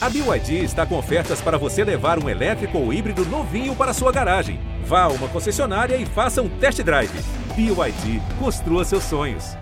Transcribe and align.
A 0.00 0.08
BYD 0.08 0.62
está 0.62 0.86
com 0.86 0.96
ofertas 0.96 1.40
para 1.40 1.58
você 1.58 1.82
levar 1.82 2.22
um 2.22 2.28
elétrico 2.28 2.78
ou 2.78 2.92
híbrido 2.92 3.24
novinho 3.26 3.74
para 3.74 3.92
sua 3.92 4.12
garagem. 4.12 4.60
Vá 4.84 5.02
a 5.02 5.08
uma 5.08 5.26
concessionária 5.26 5.96
e 5.96 6.06
faça 6.06 6.40
um 6.40 6.48
test 6.48 6.80
drive. 6.84 7.10
BYD, 7.56 8.22
construa 8.38 8.84
seus 8.84 9.02
sonhos. 9.02 9.56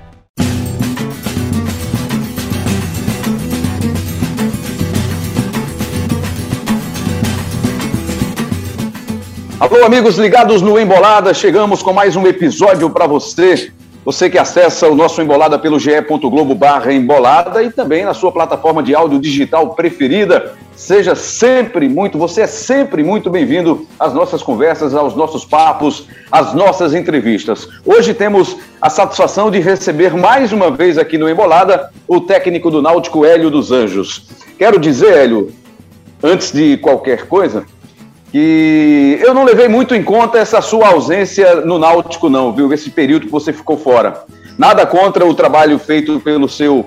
Alô, 9.59 9.87
amigos 9.87 10.19
ligados 10.19 10.61
no 10.61 10.79
Embolada, 10.79 11.33
chegamos 11.33 11.83
com 11.83 11.95
mais 11.95 12.15
um 12.15 12.27
episódio 12.27 12.91
para 12.91 13.07
você 13.07 13.73
você 14.07 14.31
que 14.31 14.39
acessa 14.39 14.87
o 14.87 14.95
nosso 14.95 15.21
Embolada 15.21 15.59
pelo 15.59 15.81
ge.globo 15.81 16.55
barra 16.55 16.93
embolada 16.93 17.61
e 17.65 17.73
também 17.73 18.05
na 18.05 18.15
sua 18.15 18.31
plataforma 18.31 18.81
de 18.81 18.95
áudio 18.95 19.19
digital 19.19 19.75
preferida. 19.75 20.55
Seja 20.77 21.17
sempre 21.17 21.89
muito, 21.89 22.17
você 22.17 22.43
é 22.43 22.47
sempre 22.47 23.03
muito 23.03 23.29
bem-vindo 23.29 23.85
às 23.99 24.15
nossas 24.15 24.45
conversas, 24.45 24.95
aos 24.95 25.17
nossos 25.17 25.45
papos, 25.45 26.07
às 26.31 26.55
nossas 26.55 26.95
entrevistas. 26.95 27.69
Hoje 27.85 28.15
temos 28.15 28.57
a 28.81 28.89
satisfação 28.89 29.51
de 29.51 29.59
receber 29.59 30.15
mais 30.15 30.53
uma 30.53 30.71
vez 30.71 30.99
aqui 30.99 31.19
no 31.19 31.29
Embolada 31.29 31.91
o 32.07 32.21
técnico 32.21 32.71
do 32.71 32.81
Náutico, 32.81 33.25
Hélio 33.25 33.51
dos 33.51 33.73
Anjos. 33.73 34.29
Quero 34.57 34.79
dizer, 34.79 35.15
Hélio, 35.15 35.53
antes 36.23 36.53
de 36.53 36.77
qualquer 36.77 37.27
coisa, 37.27 37.65
que 38.37 39.19
eu 39.23 39.33
não 39.33 39.45
levei 39.45 39.67
muito 39.67 39.95
em 39.95 40.03
conta 40.03 40.37
essa 40.37 40.61
sua 40.61 40.89
ausência 40.89 41.63
no 41.63 41.79
Náutico, 41.79 42.29
não, 42.29 42.53
viu? 42.53 42.71
Esse 42.71 42.91
período 42.91 43.25
que 43.25 43.33
você 43.33 43.51
ficou 43.51 43.79
fora. 43.79 44.25
Nada 44.59 44.85
contra 44.85 45.25
o 45.25 45.33
trabalho 45.33 45.79
feito 45.79 46.21
pelo 46.21 46.47
seu 46.47 46.85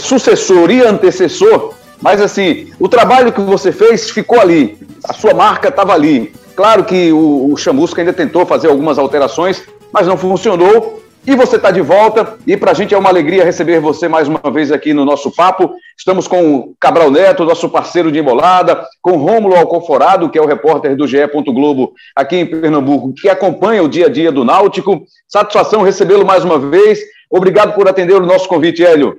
sucessor 0.00 0.68
e 0.72 0.82
antecessor, 0.82 1.74
mas 2.02 2.20
assim, 2.20 2.72
o 2.80 2.88
trabalho 2.88 3.32
que 3.32 3.40
você 3.40 3.70
fez 3.70 4.10
ficou 4.10 4.40
ali, 4.40 4.76
a 5.04 5.12
sua 5.12 5.32
marca 5.32 5.68
estava 5.68 5.94
ali. 5.94 6.32
Claro 6.56 6.82
que 6.82 7.12
o, 7.12 7.52
o 7.52 7.56
Chamusca 7.56 8.00
ainda 8.00 8.12
tentou 8.12 8.44
fazer 8.44 8.66
algumas 8.66 8.98
alterações, 8.98 9.62
mas 9.92 10.08
não 10.08 10.16
funcionou. 10.16 11.04
E 11.26 11.34
você 11.34 11.56
está 11.56 11.72
de 11.72 11.80
volta, 11.80 12.38
e 12.46 12.56
para 12.56 12.70
a 12.70 12.74
gente 12.74 12.94
é 12.94 12.98
uma 12.98 13.08
alegria 13.08 13.44
receber 13.44 13.80
você 13.80 14.06
mais 14.06 14.28
uma 14.28 14.48
vez 14.52 14.70
aqui 14.70 14.94
no 14.94 15.04
nosso 15.04 15.34
papo. 15.34 15.74
Estamos 15.98 16.28
com 16.28 16.54
o 16.54 16.76
Cabral 16.78 17.10
Neto, 17.10 17.44
nosso 17.44 17.68
parceiro 17.68 18.12
de 18.12 18.20
embolada, 18.20 18.86
com 19.02 19.16
Rômulo 19.16 19.56
Alconforado, 19.56 20.30
que 20.30 20.38
é 20.38 20.40
o 20.40 20.46
repórter 20.46 20.96
do 20.96 21.06
GE. 21.06 21.18
Globo 21.46 21.94
aqui 22.14 22.36
em 22.36 22.46
Pernambuco, 22.46 23.12
que 23.12 23.28
acompanha 23.28 23.82
o 23.82 23.88
dia 23.88 24.06
a 24.06 24.08
dia 24.08 24.30
do 24.30 24.44
Náutico. 24.44 25.04
Satisfação 25.26 25.82
recebê-lo 25.82 26.24
mais 26.24 26.44
uma 26.44 26.60
vez. 26.60 27.00
Obrigado 27.28 27.74
por 27.74 27.88
atender 27.88 28.14
o 28.14 28.24
nosso 28.24 28.48
convite, 28.48 28.84
Hélio. 28.84 29.18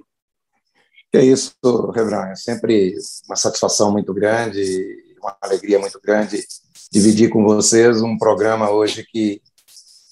É 1.12 1.20
isso, 1.20 1.52
Rebran. 1.94 2.28
É 2.28 2.36
sempre 2.36 2.94
uma 3.28 3.36
satisfação 3.36 3.92
muito 3.92 4.14
grande, 4.14 4.96
uma 5.22 5.36
alegria 5.42 5.78
muito 5.78 6.00
grande 6.02 6.42
dividir 6.90 7.30
com 7.30 7.44
vocês 7.44 8.02
um 8.02 8.18
programa 8.18 8.72
hoje 8.72 9.06
que 9.12 9.42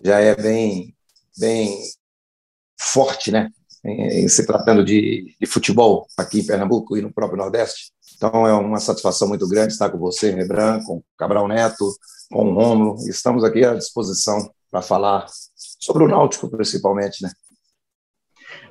já 0.04 0.20
é 0.20 0.36
bem 0.36 0.95
bem 1.38 1.80
forte, 2.80 3.31
né? 3.31 3.50
Em, 3.83 4.23
em 4.23 4.28
se 4.28 4.45
tratando 4.45 4.83
de, 4.83 5.36
de, 5.39 5.45
futebol 5.45 6.08
aqui 6.17 6.39
em 6.39 6.45
Pernambuco 6.45 6.97
e 6.97 7.02
no 7.02 7.14
próprio 7.14 7.38
Nordeste. 7.38 7.91
Então 8.17 8.47
é 8.47 8.53
uma 8.53 8.80
satisfação 8.80 9.28
muito 9.28 9.47
grande 9.47 9.73
estar 9.73 9.89
com 9.89 9.97
você, 9.97 10.31
Rebran, 10.31 10.81
com 10.83 11.03
Cabral 11.17 11.47
Neto, 11.47 11.86
com 12.31 12.50
o 12.50 12.53
Rômulo. 12.53 12.95
Estamos 13.08 13.44
aqui 13.44 13.63
à 13.63 13.75
disposição 13.75 14.50
para 14.72 14.81
falar 14.81 15.28
sobre 15.80 16.03
o 16.03 16.08
Náutico, 16.08 16.50
principalmente, 16.50 17.22
né? 17.22 17.31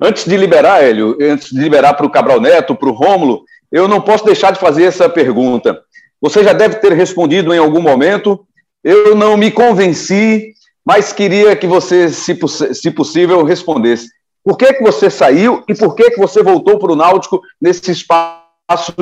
Antes 0.01 0.25
de 0.25 0.35
liberar, 0.35 0.83
Hélio, 0.83 1.17
antes 1.21 1.49
de 1.49 1.59
liberar 1.59 1.93
para 1.93 2.05
o 2.05 2.11
Cabral 2.11 2.41
Neto, 2.41 2.75
para 2.75 2.89
o 2.89 2.93
Rômulo, 2.93 3.45
eu 3.71 3.87
não 3.87 4.01
posso 4.01 4.25
deixar 4.25 4.51
de 4.51 4.59
fazer 4.59 4.83
essa 4.83 5.07
pergunta. 5.07 5.81
Você 6.21 6.43
já 6.43 6.53
deve 6.53 6.75
ter 6.75 6.91
respondido 6.93 7.53
em 7.53 7.57
algum 7.57 7.81
momento. 7.81 8.45
Eu 8.83 9.15
não 9.15 9.37
me 9.37 9.51
convenci 9.51 10.53
mas 10.85 11.11
queria 11.11 11.55
que 11.55 11.65
você, 11.65 12.09
se, 12.09 12.37
se 12.73 12.91
possível, 12.91 13.43
respondesse. 13.43 14.09
Por 14.43 14.57
que, 14.57 14.73
que 14.73 14.83
você 14.83 15.09
saiu 15.09 15.63
e 15.67 15.73
por 15.73 15.95
que, 15.95 16.11
que 16.11 16.19
você 16.19 16.43
voltou 16.43 16.77
para 16.77 16.91
o 16.91 16.95
Náutico 16.95 17.41
nesse 17.59 17.89
espaço 17.89 18.45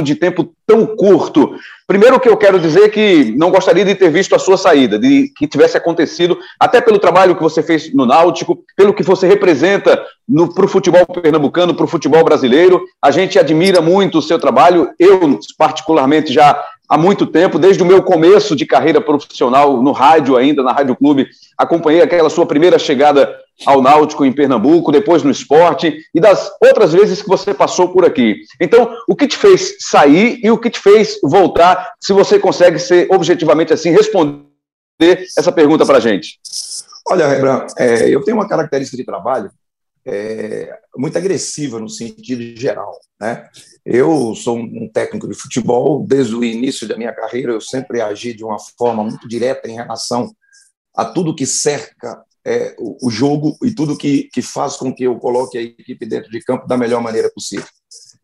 de 0.02 0.16
tempo 0.16 0.54
tão 0.66 0.86
curto? 0.96 1.56
Primeiro, 1.86 2.18
que 2.18 2.30
eu 2.30 2.38
quero 2.38 2.58
dizer 2.58 2.90
que 2.90 3.36
não 3.38 3.52
gostaria 3.52 3.84
de 3.84 3.94
ter 3.94 4.10
visto 4.10 4.34
a 4.34 4.40
sua 4.40 4.58
saída, 4.58 4.98
de 4.98 5.30
que 5.36 5.46
tivesse 5.46 5.76
acontecido, 5.76 6.40
até 6.58 6.80
pelo 6.80 6.98
trabalho 6.98 7.36
que 7.36 7.44
você 7.44 7.62
fez 7.62 7.94
no 7.94 8.06
Náutico, 8.06 8.64
pelo 8.78 8.94
que 8.94 9.04
você 9.04 9.28
representa 9.28 10.02
para 10.56 10.66
o 10.66 10.70
futebol 10.70 11.06
pernambucano, 11.06 11.76
para 11.76 11.84
o 11.84 11.90
futebol 11.90 12.24
brasileiro. 12.24 12.82
A 13.02 13.12
gente 13.12 13.38
admira 13.38 13.82
muito 13.82 14.20
o 14.20 14.22
seu 14.22 14.40
trabalho. 14.40 14.90
Eu, 14.98 15.38
particularmente, 15.58 16.32
já 16.32 16.64
há 16.88 16.98
muito 16.98 17.26
tempo, 17.26 17.58
desde 17.58 17.82
o 17.82 17.86
meu 17.86 18.04
começo 18.04 18.56
de 18.56 18.66
carreira 18.66 19.02
profissional 19.02 19.82
no 19.82 19.92
rádio 19.92 20.36
ainda, 20.36 20.62
na 20.62 20.72
Rádio 20.72 20.96
Clube, 20.96 21.28
acompanhei 21.58 22.02
aquela 22.02 22.30
sua 22.30 22.46
primeira 22.46 22.78
chegada 22.78 23.36
ao 23.66 23.82
Náutico 23.82 24.26
em 24.26 24.34
Pernambuco, 24.34 24.92
depois 24.92 25.24
no 25.24 25.32
esporte 25.32 25.96
e 26.14 26.20
das 26.20 26.52
outras 26.62 26.92
vezes 26.92 27.22
que 27.22 27.28
você 27.28 27.54
passou 27.54 27.90
por 27.90 28.06
aqui. 28.06 28.42
Então, 28.60 28.96
o 29.08 29.16
que 29.16 29.28
te 29.28 29.38
fez 29.38 29.76
sair 29.80 30.40
e 30.44 30.50
o 30.50 30.58
que 30.58 30.70
te 30.70 30.80
fez 30.80 31.20
voltar, 31.24 31.94
se 32.00 32.14
você 32.14 32.40
consegue 32.40 32.80
ser 32.80 33.08
objetivamente 33.12 33.72
assim, 33.74 33.92
responder 33.92 34.44
essa 35.38 35.52
pergunta 35.52 35.86
para 35.86 35.98
a 35.98 36.02
gente? 36.02 36.40
Olha, 37.08 37.28
Rebran, 37.28 37.66
é, 37.78 38.10
eu 38.10 38.24
tenho 38.24 38.38
uma 38.38 38.48
característica 38.48 38.98
de 38.98 39.06
trabalho 39.06 39.52
é, 40.06 40.74
muito 40.96 41.18
agressiva 41.18 41.80
no 41.80 41.90
sentido 41.90 42.60
geral. 42.60 43.00
Né? 43.20 43.48
Eu 43.86 44.34
sou 44.36 44.58
um 44.58 44.90
técnico 44.92 45.28
de 45.28 45.36
futebol, 45.36 46.06
desde 46.06 46.36
o 46.36 46.44
início 46.44 46.88
da 46.88 46.98
minha 46.98 47.14
carreira, 47.14 47.52
eu 47.52 47.60
sempre 47.60 48.00
agi 48.00 48.34
de 48.34 48.44
uma 48.44 48.58
forma 48.78 49.04
muito 49.04 49.28
direta 49.28 49.70
em 49.70 49.76
relação 49.76 50.34
a 50.96 51.04
tudo 51.04 51.36
que 51.36 51.46
cerca 51.46 52.24
é, 52.46 52.76
o, 52.78 53.10
jogo 53.10 53.58
e 53.64 53.74
tudo 53.74 53.98
que, 53.98 54.30
que 54.32 54.42
faz 54.42 54.76
com 54.76 54.94
que 54.94 55.04
eu 55.04 55.18
coloque 55.18 55.58
a 55.58 55.62
equipe 55.62 56.06
dentro 56.06 56.30
de 56.30 56.42
campo 56.42 56.68
da 56.68 56.78
melhor 56.78 57.02
maneira 57.02 57.30
possível. 57.30 57.68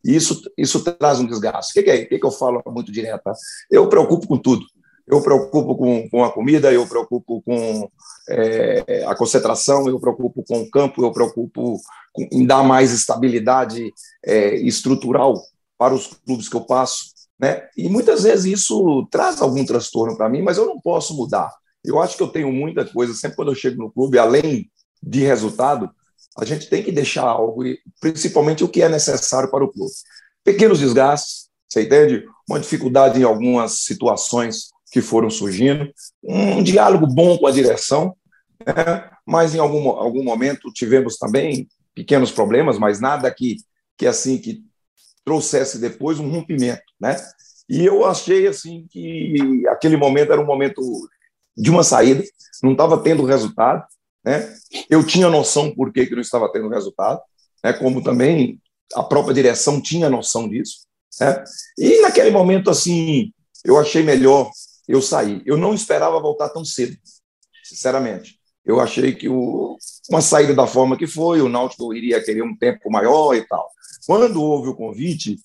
E 0.03 0.16
isso, 0.16 0.42
isso 0.58 0.84
traz 0.84 1.20
um 1.20 1.25
desgaste. 1.25 1.72
O 1.72 1.74
que, 1.74 1.84
que 1.84 1.90
é? 1.90 2.03
O 2.03 2.09
que, 2.09 2.20
que 2.20 2.26
eu 2.26 2.31
falo 2.31 2.62
muito 2.68 2.91
direta? 2.91 3.34
Eu 3.70 3.88
preocupo 3.90 4.28
com 4.28 4.38
tudo. 4.38 4.66
Eu 5.08 5.22
preocupo 5.22 5.76
com, 5.76 6.08
com 6.09 6.24
a 6.24 6.31
comida, 6.31 6.72
eu 6.72 6.88
preocupo 6.88 7.41
com 7.41 7.90
é, 8.29 9.06
a 9.06 9.16
concentração, 9.16 9.88
eu 9.88 10.00
preocupo 10.00 10.44
com 10.44 10.62
o 10.62 10.69
campo, 10.69 11.03
eu 11.03 11.12
preocupo 11.12 11.79
com, 12.13 12.28
em 12.31 12.45
dar 12.45 12.63
mais 12.63 12.91
estabilidade 12.91 13.91
é, 14.23 14.56
estrutural 14.56 15.41
para 15.78 15.94
os 15.94 16.07
clubes 16.25 16.47
que 16.47 16.56
eu 16.56 16.62
passo. 16.62 17.06
Né? 17.40 17.67
E 17.75 17.90
muitas 17.90 18.23
vezes 18.23 18.59
isso 18.59 19.07
traz 19.09 19.41
algum 19.41 19.66
transtorno 19.66 20.16
para 20.16 20.29
mim, 20.29 20.41
mas 20.41 20.57
eu 20.57 20.66
não 20.66 20.79
posso 20.79 21.16
mudar. 21.16 21.51
Eu 21.84 22.00
acho 22.01 22.17
que 22.17 22.23
eu 22.23 22.28
tenho 22.28 22.51
muita 22.51 22.85
coisa, 22.85 23.13
sempre 23.13 23.38
quando 23.38 23.51
eu 23.51 23.56
chego 23.56 23.81
no 23.81 23.91
clube, 23.91 24.19
além 24.19 24.69
de 25.01 25.22
resultado, 25.22 25.90
a 26.38 26.46
gente 26.46 26.69
tem 26.69 26.84
que 26.84 26.91
deixar 26.91 27.23
algo, 27.23 27.63
principalmente 28.00 28.63
o 28.63 28.67
que 28.67 28.81
é 28.81 28.90
necessário 28.90 29.50
para 29.50 29.63
o 29.63 29.72
clube. 29.72 29.91
Pequenos 30.44 30.79
desgastes, 30.79 31.50
você 31.67 31.84
entende? 31.84 32.25
Uma 32.47 32.59
dificuldade 32.59 33.19
em 33.19 33.23
algumas 33.23 33.84
situações 33.84 34.69
que 34.91 35.01
foram 35.01 35.29
surgindo, 35.29 35.90
um 36.23 36.63
diálogo 36.63 37.07
bom 37.07 37.38
com 37.38 37.47
a 37.47 37.51
direção, 37.51 38.16
né? 38.66 39.09
mas 39.25 39.56
em 39.56 39.59
algum, 39.59 39.90
algum 39.90 40.24
momento 40.24 40.72
tivemos 40.74 41.18
também 41.18 41.68
pequenos 41.94 42.31
problemas, 42.31 42.78
mas 42.78 43.00
nada 43.00 43.30
que, 43.34 43.58
que 43.97 44.06
assim 44.06 44.38
que 44.38 44.64
trouxesse 45.24 45.80
depois 45.80 46.20
um 46.20 46.30
rompimento, 46.30 46.81
né? 47.00 47.16
E 47.70 47.86
eu 47.86 48.06
achei 48.06 48.47
assim 48.47 48.88
que 48.90 49.64
aquele 49.68 49.96
momento 49.96 50.31
era 50.31 50.42
um 50.42 50.46
momento 50.46 50.81
de 51.56 51.70
uma 51.70 51.84
saída, 51.84 52.24
não 52.64 52.72
estava 52.72 52.97
tendo 52.97 53.25
resultado, 53.25 53.86
né? 54.25 54.56
Eu 54.90 55.06
tinha 55.06 55.30
noção 55.30 55.74
por 55.74 55.94
que, 55.94 56.06
que 56.08 56.16
não 56.16 56.22
estava 56.22 56.52
tendo 56.52 56.70
resultado, 56.70 57.22
né? 57.64 57.74
Como 57.74 58.03
também 58.03 58.59
a 58.96 59.03
própria 59.03 59.34
direção 59.34 59.80
tinha 59.80 60.09
noção 60.09 60.50
disso, 60.50 60.88
né? 61.20 61.44
E 61.78 62.02
naquele 62.02 62.31
momento 62.31 62.70
assim, 62.70 63.32
eu 63.64 63.78
achei 63.78 64.02
melhor 64.02 64.50
eu 64.88 65.02
sair. 65.02 65.44
Eu 65.46 65.58
não 65.58 65.73
esperava 65.73 66.20
voltar 66.20 66.50
tão 66.50 66.66
cedo, 66.66 66.97
sinceramente. 67.64 68.39
Eu 68.69 68.79
achei 68.79 69.16
que 69.16 69.27
o, 69.27 69.75
uma 70.11 70.21
saída 70.21 70.53
da 70.53 70.67
forma 70.67 70.95
que 70.95 71.07
foi, 71.07 71.41
o 71.41 71.49
Náutico 71.49 71.91
iria 71.91 72.23
querer 72.23 72.43
um 72.43 72.55
tempo 72.55 72.91
maior 72.91 73.33
e 73.33 73.41
tal. 73.47 73.67
Quando 74.05 74.43
houve 74.43 74.69
o 74.69 74.75
convite, 74.75 75.37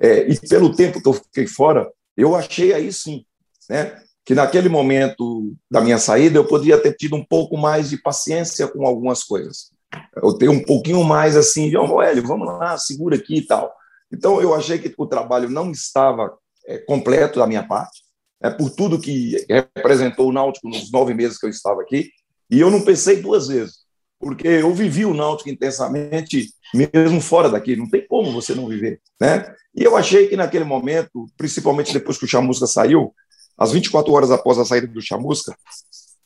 é, 0.00 0.28
e 0.28 0.36
pelo 0.48 0.74
tempo 0.74 1.00
que 1.00 1.08
eu 1.08 1.12
fiquei 1.12 1.46
fora, 1.46 1.88
eu 2.16 2.34
achei 2.34 2.72
aí 2.74 2.92
sim, 2.92 3.24
né, 3.70 4.02
que 4.24 4.34
naquele 4.34 4.68
momento 4.68 5.54
da 5.70 5.80
minha 5.80 5.96
saída 5.96 6.38
eu 6.38 6.44
poderia 6.44 6.76
ter 6.76 6.94
tido 6.94 7.14
um 7.14 7.24
pouco 7.24 7.56
mais 7.56 7.88
de 7.88 8.02
paciência 8.02 8.66
com 8.66 8.84
algumas 8.84 9.22
coisas. 9.22 9.70
Eu 10.16 10.36
ter 10.36 10.48
um 10.48 10.64
pouquinho 10.64 11.04
mais 11.04 11.36
assim, 11.36 11.70
de, 11.70 11.76
oh, 11.76 12.02
Hélio, 12.02 12.26
vamos 12.26 12.48
lá, 12.48 12.76
segura 12.78 13.14
aqui 13.14 13.36
e 13.36 13.46
tal. 13.46 13.72
Então 14.10 14.40
eu 14.40 14.54
achei 14.54 14.76
que 14.80 14.92
o 14.98 15.06
trabalho 15.06 15.48
não 15.48 15.70
estava 15.70 16.36
é, 16.66 16.78
completo 16.78 17.38
da 17.38 17.46
minha 17.46 17.62
parte 17.62 18.02
é, 18.42 18.50
por 18.50 18.70
tudo 18.70 19.00
que 19.00 19.36
representou 19.48 20.28
o 20.28 20.32
Náutico 20.32 20.68
nos 20.68 20.90
nove 20.90 21.14
meses 21.14 21.38
que 21.38 21.46
eu 21.46 21.50
estava 21.50 21.80
aqui, 21.80 22.10
e 22.52 22.60
eu 22.60 22.70
não 22.70 22.82
pensei 22.82 23.22
duas 23.22 23.48
vezes. 23.48 23.80
porque 24.20 24.46
eu 24.46 24.72
vivi 24.72 25.04
o 25.04 25.12
Náutico 25.12 25.50
intensamente, 25.50 26.54
mesmo 26.72 27.20
fora 27.20 27.50
daqui, 27.50 27.74
não 27.74 27.90
tem 27.90 28.06
como 28.06 28.30
você 28.30 28.54
não 28.54 28.68
viver, 28.68 29.00
né? 29.20 29.52
E 29.74 29.82
eu 29.82 29.96
achei 29.96 30.28
que 30.28 30.36
naquele 30.36 30.62
momento, 30.62 31.26
principalmente 31.36 31.92
depois 31.92 32.18
que 32.18 32.24
o 32.24 32.28
Chamusca 32.28 32.68
saiu, 32.68 33.12
às 33.58 33.72
24 33.72 34.12
horas 34.12 34.30
após 34.30 34.58
a 34.58 34.64
saída 34.64 34.86
do 34.86 35.02
Chamusca, 35.02 35.56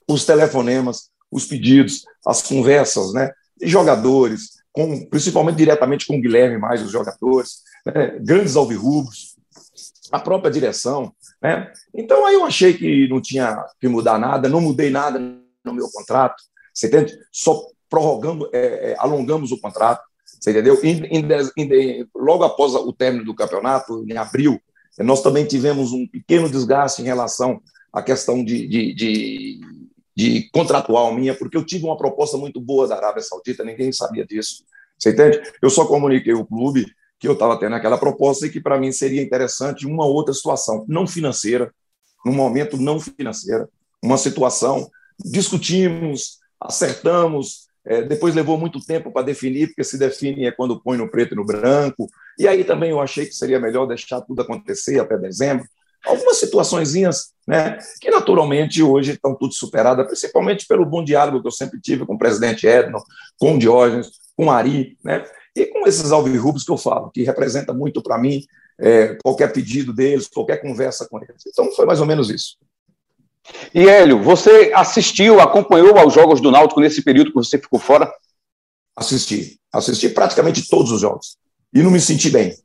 os 0.06 0.26
telefonemas, 0.26 1.08
os 1.30 1.46
pedidos, 1.46 2.04
as 2.26 2.42
conversas, 2.42 3.14
né, 3.14 3.32
de 3.58 3.66
jogadores, 3.66 4.50
com, 4.72 5.06
principalmente 5.06 5.56
diretamente 5.56 6.06
com 6.06 6.18
o 6.18 6.20
Guilherme, 6.20 6.58
mais 6.58 6.82
os 6.82 6.90
jogadores, 6.90 7.62
né, 7.86 8.18
grandes 8.20 8.56
alvirrubos, 8.56 9.36
a 10.12 10.18
própria 10.18 10.50
direção. 10.50 11.14
Né? 11.40 11.72
Então, 11.94 12.26
aí 12.26 12.34
eu 12.34 12.44
achei 12.44 12.74
que 12.74 13.08
não 13.08 13.22
tinha 13.22 13.64
que 13.80 13.88
mudar 13.88 14.18
nada, 14.18 14.50
não 14.50 14.60
mudei 14.60 14.90
nada 14.90 15.18
no 15.66 15.74
meu 15.74 15.90
contrato, 15.90 16.42
você 16.72 16.86
entende? 16.86 17.18
Só 17.32 17.66
prorrogamos, 17.88 18.48
é, 18.52 18.92
é, 18.92 18.96
alongamos 18.98 19.52
o 19.52 19.60
contrato, 19.60 20.02
você 20.24 20.50
entendeu? 20.50 20.78
Em, 20.82 21.04
em, 21.06 21.26
em, 21.56 22.08
logo 22.14 22.44
após 22.44 22.74
o 22.74 22.92
término 22.92 23.24
do 23.24 23.34
campeonato, 23.34 24.04
em 24.08 24.16
abril, 24.16 24.60
nós 24.98 25.22
também 25.22 25.44
tivemos 25.44 25.92
um 25.92 26.06
pequeno 26.06 26.48
desgaste 26.48 27.02
em 27.02 27.04
relação 27.04 27.60
à 27.92 28.02
questão 28.02 28.42
de, 28.42 28.66
de, 28.66 28.94
de, 28.94 29.60
de 30.16 30.50
contratual 30.50 31.12
minha, 31.14 31.34
porque 31.34 31.56
eu 31.56 31.64
tive 31.64 31.84
uma 31.84 31.96
proposta 31.96 32.36
muito 32.36 32.60
boa 32.60 32.88
da 32.88 32.96
Arábia 32.96 33.22
Saudita, 33.22 33.64
ninguém 33.64 33.92
sabia 33.92 34.24
disso. 34.24 34.64
Você 34.98 35.10
entende? 35.10 35.42
Eu 35.60 35.68
só 35.68 35.84
comuniquei 35.84 36.32
o 36.32 36.46
clube 36.46 36.86
que 37.18 37.28
eu 37.28 37.32
estava 37.32 37.58
tendo 37.58 37.74
aquela 37.74 37.98
proposta 37.98 38.46
e 38.46 38.50
que 38.50 38.60
para 38.60 38.78
mim 38.78 38.92
seria 38.92 39.22
interessante 39.22 39.86
uma 39.86 40.06
outra 40.06 40.34
situação, 40.34 40.84
não 40.88 41.06
financeira, 41.06 41.72
num 42.24 42.32
momento 42.32 42.76
não 42.76 42.98
financeira, 42.98 43.68
uma 44.02 44.18
situação, 44.18 44.90
discutimos, 45.24 46.38
acertamos, 46.60 47.66
é, 47.84 48.02
depois 48.02 48.34
levou 48.34 48.58
muito 48.58 48.84
tempo 48.84 49.12
para 49.12 49.26
definir, 49.26 49.68
porque 49.68 49.84
se 49.84 49.96
define 49.96 50.46
é 50.46 50.50
quando 50.50 50.80
põe 50.80 50.98
no 50.98 51.08
preto 51.08 51.34
e 51.34 51.36
no 51.36 51.44
branco, 51.44 52.08
e 52.38 52.48
aí 52.48 52.64
também 52.64 52.90
eu 52.90 53.00
achei 53.00 53.26
que 53.26 53.34
seria 53.34 53.60
melhor 53.60 53.86
deixar 53.86 54.20
tudo 54.20 54.42
acontecer 54.42 54.98
até 54.98 55.16
dezembro, 55.16 55.66
algumas 56.04 56.38
situaçõezinhas 56.38 57.32
né, 57.46 57.78
que 58.00 58.10
naturalmente 58.10 58.82
hoje 58.82 59.12
estão 59.12 59.34
tudo 59.34 59.54
superadas, 59.54 60.06
principalmente 60.06 60.66
pelo 60.66 60.84
bom 60.84 61.02
diálogo 61.02 61.40
que 61.40 61.46
eu 61.46 61.52
sempre 61.52 61.80
tive 61.80 62.04
com 62.04 62.14
o 62.14 62.18
presidente 62.18 62.66
Edno, 62.66 63.02
com 63.38 63.54
o 63.54 63.58
Diógenes, 63.58 64.10
com 64.36 64.46
o 64.46 64.50
Ari, 64.50 64.96
né, 65.04 65.24
e 65.54 65.66
com 65.66 65.86
esses 65.86 66.10
alvirrubos 66.12 66.64
que 66.64 66.72
eu 66.72 66.76
falo, 66.76 67.10
que 67.10 67.22
representa 67.22 67.72
muito 67.72 68.02
para 68.02 68.18
mim 68.18 68.42
é, 68.78 69.16
qualquer 69.22 69.52
pedido 69.52 69.92
deles, 69.92 70.28
qualquer 70.28 70.60
conversa 70.60 71.08
com 71.08 71.18
eles. 71.18 71.44
Então, 71.46 71.72
foi 71.72 71.86
mais 71.86 72.00
ou 72.00 72.06
menos 72.06 72.28
isso. 72.30 72.56
E 73.74 73.88
Hélio, 73.88 74.22
você 74.22 74.72
assistiu, 74.74 75.40
acompanhou 75.40 75.96
aos 75.98 76.14
jogos 76.14 76.40
do 76.40 76.50
Náutico 76.50 76.80
nesse 76.80 77.02
período 77.02 77.30
que 77.30 77.36
você 77.36 77.58
ficou 77.58 77.78
fora? 77.78 78.12
Assisti. 78.94 79.60
Assisti 79.72 80.08
praticamente 80.08 80.68
todos 80.68 80.90
os 80.90 81.00
jogos. 81.00 81.36
E 81.72 81.82
não 81.82 81.90
me 81.90 82.00
senti 82.00 82.30
bem. 82.30 82.56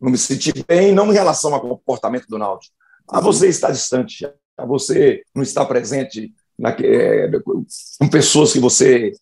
Não 0.00 0.10
me 0.10 0.18
senti 0.18 0.52
bem, 0.66 0.92
não 0.92 1.10
em 1.10 1.14
relação 1.14 1.54
ao 1.54 1.60
comportamento 1.60 2.26
do 2.28 2.38
Náutico. 2.38 2.74
A 3.08 3.20
você 3.20 3.48
está 3.48 3.70
distante, 3.70 4.24
a 4.56 4.64
você 4.64 5.22
não 5.34 5.42
está 5.42 5.64
presente 5.64 6.32
na, 6.58 6.70
é, 6.70 7.28
com 7.98 8.08
pessoas 8.08 8.52
que 8.52 8.60
você 8.60 9.12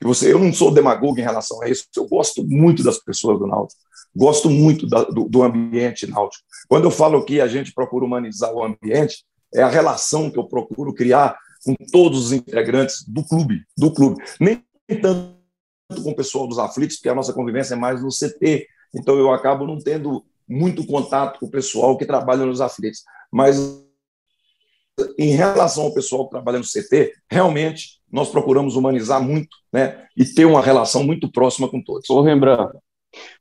que 0.00 0.06
você, 0.06 0.32
eu 0.32 0.38
não 0.38 0.52
sou 0.52 0.72
demagogo 0.72 1.18
em 1.18 1.24
relação 1.24 1.60
a 1.60 1.68
isso, 1.68 1.86
eu 1.96 2.06
gosto 2.06 2.44
muito 2.46 2.84
das 2.84 2.98
pessoas 2.98 3.36
do 3.36 3.48
Náutico, 3.48 3.80
gosto 4.14 4.48
muito 4.48 4.86
da, 4.86 5.02
do, 5.02 5.24
do, 5.24 5.42
ambiente 5.42 6.06
náutico. 6.06 6.44
Quando 6.68 6.84
eu 6.84 6.90
falo 6.90 7.24
que 7.24 7.40
a 7.40 7.48
gente 7.48 7.72
procura 7.72 8.04
humanizar 8.04 8.52
o 8.52 8.62
ambiente, 8.62 9.24
é 9.54 9.62
a 9.62 9.68
relação 9.68 10.30
que 10.30 10.38
eu 10.38 10.44
procuro 10.44 10.94
criar 10.94 11.38
com 11.64 11.74
todos 11.90 12.26
os 12.26 12.32
integrantes 12.32 13.04
do 13.06 13.24
clube, 13.24 13.62
do 13.76 13.92
clube. 13.92 14.22
Nem 14.40 14.62
tanto 15.00 15.38
com 16.02 16.10
o 16.10 16.16
pessoal 16.16 16.46
dos 16.46 16.58
aflitos, 16.58 16.96
porque 16.96 17.08
a 17.08 17.14
nossa 17.14 17.32
convivência 17.32 17.74
é 17.74 17.76
mais 17.76 18.02
no 18.02 18.08
CT, 18.08 18.66
então 18.94 19.16
eu 19.16 19.32
acabo 19.32 19.66
não 19.66 19.78
tendo 19.78 20.24
muito 20.48 20.86
contato 20.86 21.40
com 21.40 21.46
o 21.46 21.50
pessoal 21.50 21.96
que 21.96 22.06
trabalha 22.06 22.44
nos 22.44 22.60
aflitos. 22.60 23.02
Mas 23.30 23.58
em 25.18 25.30
relação 25.30 25.84
ao 25.84 25.94
pessoal 25.94 26.24
que 26.24 26.30
trabalha 26.30 26.58
no 26.58 26.64
CT, 26.64 27.12
realmente 27.30 27.98
nós 28.10 28.30
procuramos 28.30 28.74
humanizar 28.74 29.22
muito 29.22 29.56
né, 29.72 30.06
e 30.16 30.24
ter 30.24 30.44
uma 30.44 30.62
relação 30.62 31.04
muito 31.04 31.30
próxima 31.30 31.68
com 31.68 31.82
todos. 31.82 32.08
Ô, 32.08 32.22
Rembrandt. 32.22 32.72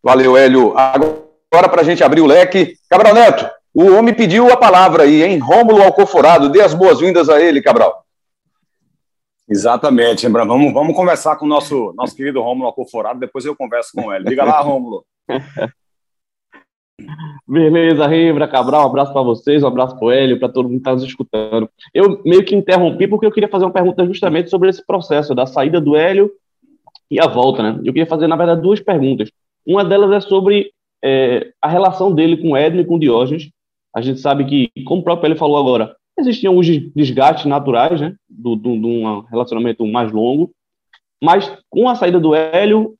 Valeu, 0.03 0.37
Hélio. 0.37 0.77
Agora, 0.77 1.69
para 1.69 1.81
a 1.81 1.83
gente 1.83 2.03
abrir 2.03 2.21
o 2.21 2.25
leque, 2.25 2.75
Cabral 2.89 3.13
Neto, 3.13 3.49
o 3.83 3.95
homem 3.95 4.13
pediu 4.13 4.51
a 4.51 4.57
palavra 4.57 5.03
aí, 5.03 5.23
hein? 5.23 5.37
Rômulo 5.37 5.83
Alcoforado, 5.83 6.49
dê 6.49 6.61
as 6.61 6.73
boas-vindas 6.73 7.29
a 7.29 7.39
ele, 7.39 7.61
Cabral. 7.61 8.03
Exatamente, 9.47 10.23
Rembrandt. 10.23 10.47
Vamos, 10.47 10.73
vamos 10.73 10.95
conversar 10.95 11.35
com 11.35 11.45
o 11.45 11.47
nosso, 11.47 11.93
nosso 11.95 12.15
querido 12.15 12.41
Rômulo 12.41 12.67
Alcoforado, 12.67 13.19
depois 13.19 13.45
eu 13.45 13.55
converso 13.55 13.91
com 13.93 14.11
ele. 14.11 14.25
Diga 14.25 14.43
lá, 14.43 14.59
Rômulo. 14.61 15.05
Beleza, 17.47 18.07
Rembra, 18.07 18.47
Cabral, 18.47 18.83
um 18.83 18.87
abraço 18.87 19.13
para 19.13 19.21
vocês, 19.21 19.63
um 19.63 19.67
abraço 19.67 19.95
para 19.95 20.05
o 20.05 20.11
Hélio, 20.11 20.39
para 20.39 20.49
todo 20.49 20.65
mundo 20.65 20.77
que 20.77 20.79
está 20.79 20.93
nos 20.93 21.03
escutando. 21.03 21.69
Eu 21.93 22.21
meio 22.25 22.43
que 22.43 22.55
interrompi 22.55 23.07
porque 23.07 23.27
eu 23.27 23.31
queria 23.31 23.47
fazer 23.47 23.65
uma 23.65 23.71
pergunta 23.71 24.03
justamente 24.05 24.49
sobre 24.49 24.69
esse 24.69 24.83
processo 24.83 25.35
da 25.35 25.45
saída 25.45 25.79
do 25.79 25.95
Hélio 25.95 26.31
e 27.11 27.19
a 27.19 27.27
volta, 27.27 27.61
né? 27.61 27.79
Eu 27.85 27.93
queria 27.93 28.07
fazer, 28.07 28.25
na 28.25 28.35
verdade, 28.35 28.61
duas 28.61 28.79
perguntas. 28.79 29.29
Uma 29.65 29.85
delas 29.85 30.11
é 30.11 30.27
sobre 30.27 30.71
é, 31.03 31.51
a 31.61 31.69
relação 31.69 32.11
dele 32.11 32.37
com 32.37 32.51
o 32.53 32.57
Edno 32.57 32.81
e 32.81 32.85
com 32.85 32.95
o 32.95 32.99
Diógenes. 32.99 33.51
A 33.97 34.01
gente 34.01 34.19
sabe 34.19 34.45
que, 34.45 34.83
como 34.83 35.01
o 35.01 35.03
próprio 35.03 35.25
Hélio 35.25 35.39
falou 35.39 35.57
agora, 35.57 35.95
existiam 36.19 36.51
alguns 36.51 36.67
desgastes 36.93 37.47
naturais, 37.47 37.99
né? 37.99 38.13
Do, 38.29 38.55
do, 38.55 38.79
de 38.79 38.85
um 38.85 39.21
relacionamento 39.21 39.83
mais 39.87 40.11
longo. 40.11 40.51
Mas 41.19 41.51
com 41.67 41.89
a 41.89 41.95
saída 41.95 42.19
do 42.19 42.35
Hélio, 42.35 42.93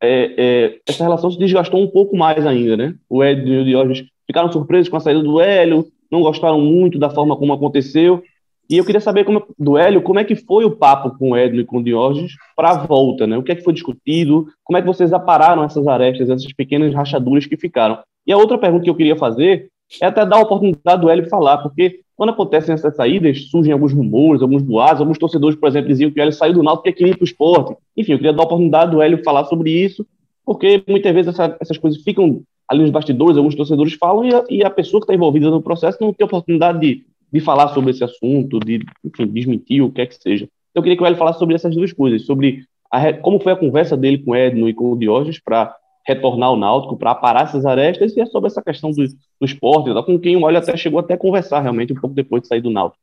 é, 0.00 0.34
é, 0.38 0.78
essa 0.88 1.02
relação 1.02 1.28
se 1.28 1.40
desgastou 1.40 1.82
um 1.82 1.88
pouco 1.88 2.16
mais 2.16 2.46
ainda, 2.46 2.76
né? 2.76 2.94
O 3.10 3.20
Hélio 3.20 3.52
e 3.52 3.58
o 3.62 3.64
Diógenes 3.64 4.06
ficaram 4.28 4.52
surpresos 4.52 4.88
com 4.88 4.96
a 4.96 5.00
saída 5.00 5.24
do 5.24 5.40
Hélio, 5.40 5.88
não 6.08 6.22
gostaram 6.22 6.60
muito 6.60 7.00
da 7.00 7.10
forma 7.10 7.36
como 7.36 7.52
aconteceu. 7.52 8.22
E 8.70 8.78
eu 8.78 8.84
queria 8.84 9.00
saber 9.00 9.24
como, 9.24 9.44
do 9.58 9.76
Hélio 9.76 10.02
como 10.02 10.20
é 10.20 10.24
que 10.24 10.36
foi 10.36 10.64
o 10.64 10.76
papo 10.76 11.18
com 11.18 11.32
o 11.32 11.36
Edno 11.36 11.62
e 11.62 11.64
com 11.64 11.78
o 11.78 11.82
Diógenes 11.82 12.34
para 12.54 12.70
a 12.70 12.86
volta, 12.86 13.26
né? 13.26 13.36
O 13.36 13.42
que 13.42 13.50
é 13.50 13.56
que 13.56 13.64
foi 13.64 13.72
discutido? 13.72 14.46
Como 14.62 14.76
é 14.76 14.80
que 14.80 14.86
vocês 14.86 15.12
apararam 15.12 15.64
essas 15.64 15.84
arestas, 15.88 16.30
essas 16.30 16.52
pequenas 16.52 16.94
rachaduras 16.94 17.44
que 17.44 17.56
ficaram? 17.56 17.98
E 18.24 18.32
a 18.32 18.38
outra 18.38 18.56
pergunta 18.56 18.84
que 18.84 18.90
eu 18.90 18.94
queria 18.94 19.16
fazer 19.16 19.68
é 20.00 20.06
até 20.06 20.24
dar 20.24 20.36
a 20.36 20.42
oportunidade 20.42 21.00
do 21.00 21.10
Hélio 21.10 21.28
falar, 21.28 21.58
porque 21.58 22.00
quando 22.16 22.30
acontecem 22.30 22.72
essas 22.72 22.94
saídas, 22.94 23.50
surgem 23.50 23.72
alguns 23.72 23.92
rumores, 23.92 24.40
alguns 24.40 24.62
boatos, 24.62 25.00
alguns 25.00 25.18
torcedores, 25.18 25.58
por 25.58 25.68
exemplo, 25.68 25.88
diziam 25.88 26.10
que 26.10 26.20
o 26.20 26.22
Hélio 26.22 26.32
saiu 26.32 26.54
do 26.54 26.62
Náutico 26.62 26.84
porque 26.84 26.98
queria 26.98 27.12
ir 27.12 27.16
para 27.16 27.24
o 27.24 27.26
esporte. 27.26 27.76
Enfim, 27.96 28.12
eu 28.12 28.18
queria 28.18 28.32
dar 28.32 28.42
a 28.42 28.46
oportunidade 28.46 28.92
do 28.92 29.02
Hélio 29.02 29.22
falar 29.24 29.44
sobre 29.44 29.70
isso, 29.70 30.06
porque 30.44 30.82
muitas 30.88 31.12
vezes 31.12 31.34
essa, 31.34 31.56
essas 31.60 31.76
coisas 31.76 32.00
ficam 32.02 32.42
ali 32.68 32.82
nos 32.82 32.90
bastidores, 32.90 33.36
alguns 33.36 33.54
torcedores 33.54 33.94
falam, 33.94 34.24
e 34.24 34.34
a, 34.34 34.44
e 34.48 34.64
a 34.64 34.70
pessoa 34.70 35.00
que 35.00 35.04
está 35.04 35.14
envolvida 35.14 35.50
no 35.50 35.60
processo 35.60 35.98
não 36.00 36.12
tem 36.12 36.24
oportunidade 36.24 36.80
de, 36.80 37.04
de 37.32 37.40
falar 37.40 37.68
sobre 37.68 37.90
esse 37.90 38.04
assunto, 38.04 38.60
de, 38.60 38.80
enfim, 39.04 39.26
desmentir 39.26 39.82
o 39.82 39.90
que 39.90 40.00
é 40.00 40.06
que 40.06 40.14
seja. 40.14 40.44
Então, 40.44 40.80
eu 40.80 40.82
queria 40.82 40.96
que 40.96 41.02
o 41.02 41.06
Hélio 41.06 41.18
falasse 41.18 41.38
sobre 41.38 41.54
essas 41.54 41.74
duas 41.74 41.92
coisas, 41.92 42.24
sobre 42.24 42.64
a, 42.90 43.12
como 43.12 43.40
foi 43.40 43.52
a 43.52 43.56
conversa 43.56 43.96
dele 43.96 44.18
com 44.18 44.30
o 44.30 44.36
Edno 44.36 44.68
e 44.68 44.74
com 44.74 44.92
o 44.92 44.98
Diógenes 44.98 45.40
para 45.40 45.74
retornar 46.06 46.50
ao 46.50 46.56
Náutico, 46.56 46.96
para 46.96 47.12
aparar 47.12 47.44
essas 47.44 47.64
arestas, 47.64 48.16
e 48.16 48.20
é 48.20 48.26
sobre 48.26 48.48
essa 48.48 48.62
questão 48.62 48.90
do, 48.90 49.06
do 49.06 49.44
esporte, 49.44 49.92
tá? 49.92 50.02
com 50.02 50.18
quem 50.18 50.36
o 50.36 50.48
Hélio 50.48 50.58
até 50.58 50.76
chegou 50.76 51.00
até 51.00 51.14
a 51.14 51.18
conversar 51.18 51.60
realmente 51.60 51.92
um 51.92 51.96
pouco 51.96 52.14
depois 52.14 52.42
de 52.42 52.48
sair 52.48 52.60
do 52.60 52.70
Náutico. 52.70 53.02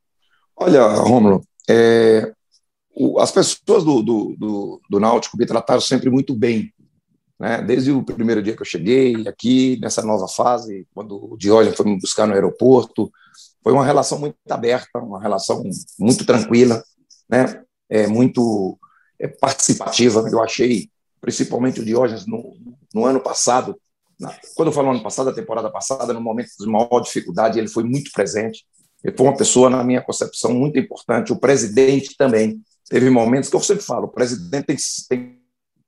Olha, 0.55 0.87
Romulo, 0.87 1.41
é, 1.69 2.31
as 3.17 3.31
pessoas 3.31 3.83
do, 3.83 4.01
do, 4.01 4.35
do, 4.37 4.81
do 4.89 4.99
Náutico 4.99 5.37
me 5.37 5.45
trataram 5.45 5.81
sempre 5.81 6.09
muito 6.09 6.35
bem, 6.35 6.71
né? 7.39 7.61
Desde 7.61 7.91
o 7.91 8.03
primeiro 8.03 8.41
dia 8.43 8.55
que 8.55 8.61
eu 8.61 8.65
cheguei 8.65 9.27
aqui, 9.27 9.79
nessa 9.81 10.03
nova 10.03 10.27
fase, 10.27 10.87
quando 10.93 11.33
o 11.33 11.35
Diógenes 11.37 11.75
foi 11.75 11.87
me 11.87 11.99
buscar 11.99 12.27
no 12.27 12.33
aeroporto, 12.33 13.11
foi 13.63 13.73
uma 13.73 13.85
relação 13.85 14.19
muito 14.19 14.35
aberta, 14.49 14.99
uma 14.99 15.19
relação 15.19 15.63
muito 15.99 16.23
tranquila, 16.25 16.83
né? 17.27 17.63
é, 17.91 18.07
muito 18.07 18.79
é, 19.19 19.27
participativa. 19.27 20.25
Eu 20.31 20.41
achei, 20.41 20.89
principalmente 21.19 21.81
o 21.81 21.85
Diógenes, 21.85 22.25
no, 22.25 22.55
no 22.93 23.05
ano 23.05 23.19
passado, 23.19 23.79
quando 24.55 24.67
eu 24.67 24.73
falo 24.73 24.91
ano 24.91 25.01
passado, 25.01 25.29
a 25.29 25.33
temporada 25.33 25.69
passada, 25.71 26.13
no 26.13 26.21
momento 26.21 26.49
de 26.59 26.67
maior 26.67 26.99
dificuldade, 27.01 27.57
ele 27.57 27.67
foi 27.67 27.83
muito 27.83 28.11
presente. 28.11 28.65
Ele 29.03 29.15
foi 29.15 29.25
uma 29.25 29.35
pessoa, 29.35 29.69
na 29.69 29.83
minha 29.83 30.01
concepção, 30.01 30.53
muito 30.53 30.77
importante. 30.77 31.33
O 31.33 31.39
presidente 31.39 32.15
também. 32.15 32.61
Teve 32.87 33.09
momentos 33.09 33.49
que 33.49 33.55
eu 33.55 33.61
sempre 33.61 33.83
falo: 33.83 34.05
o 34.05 34.11
presidente 34.11 34.75
tem, 35.09 35.39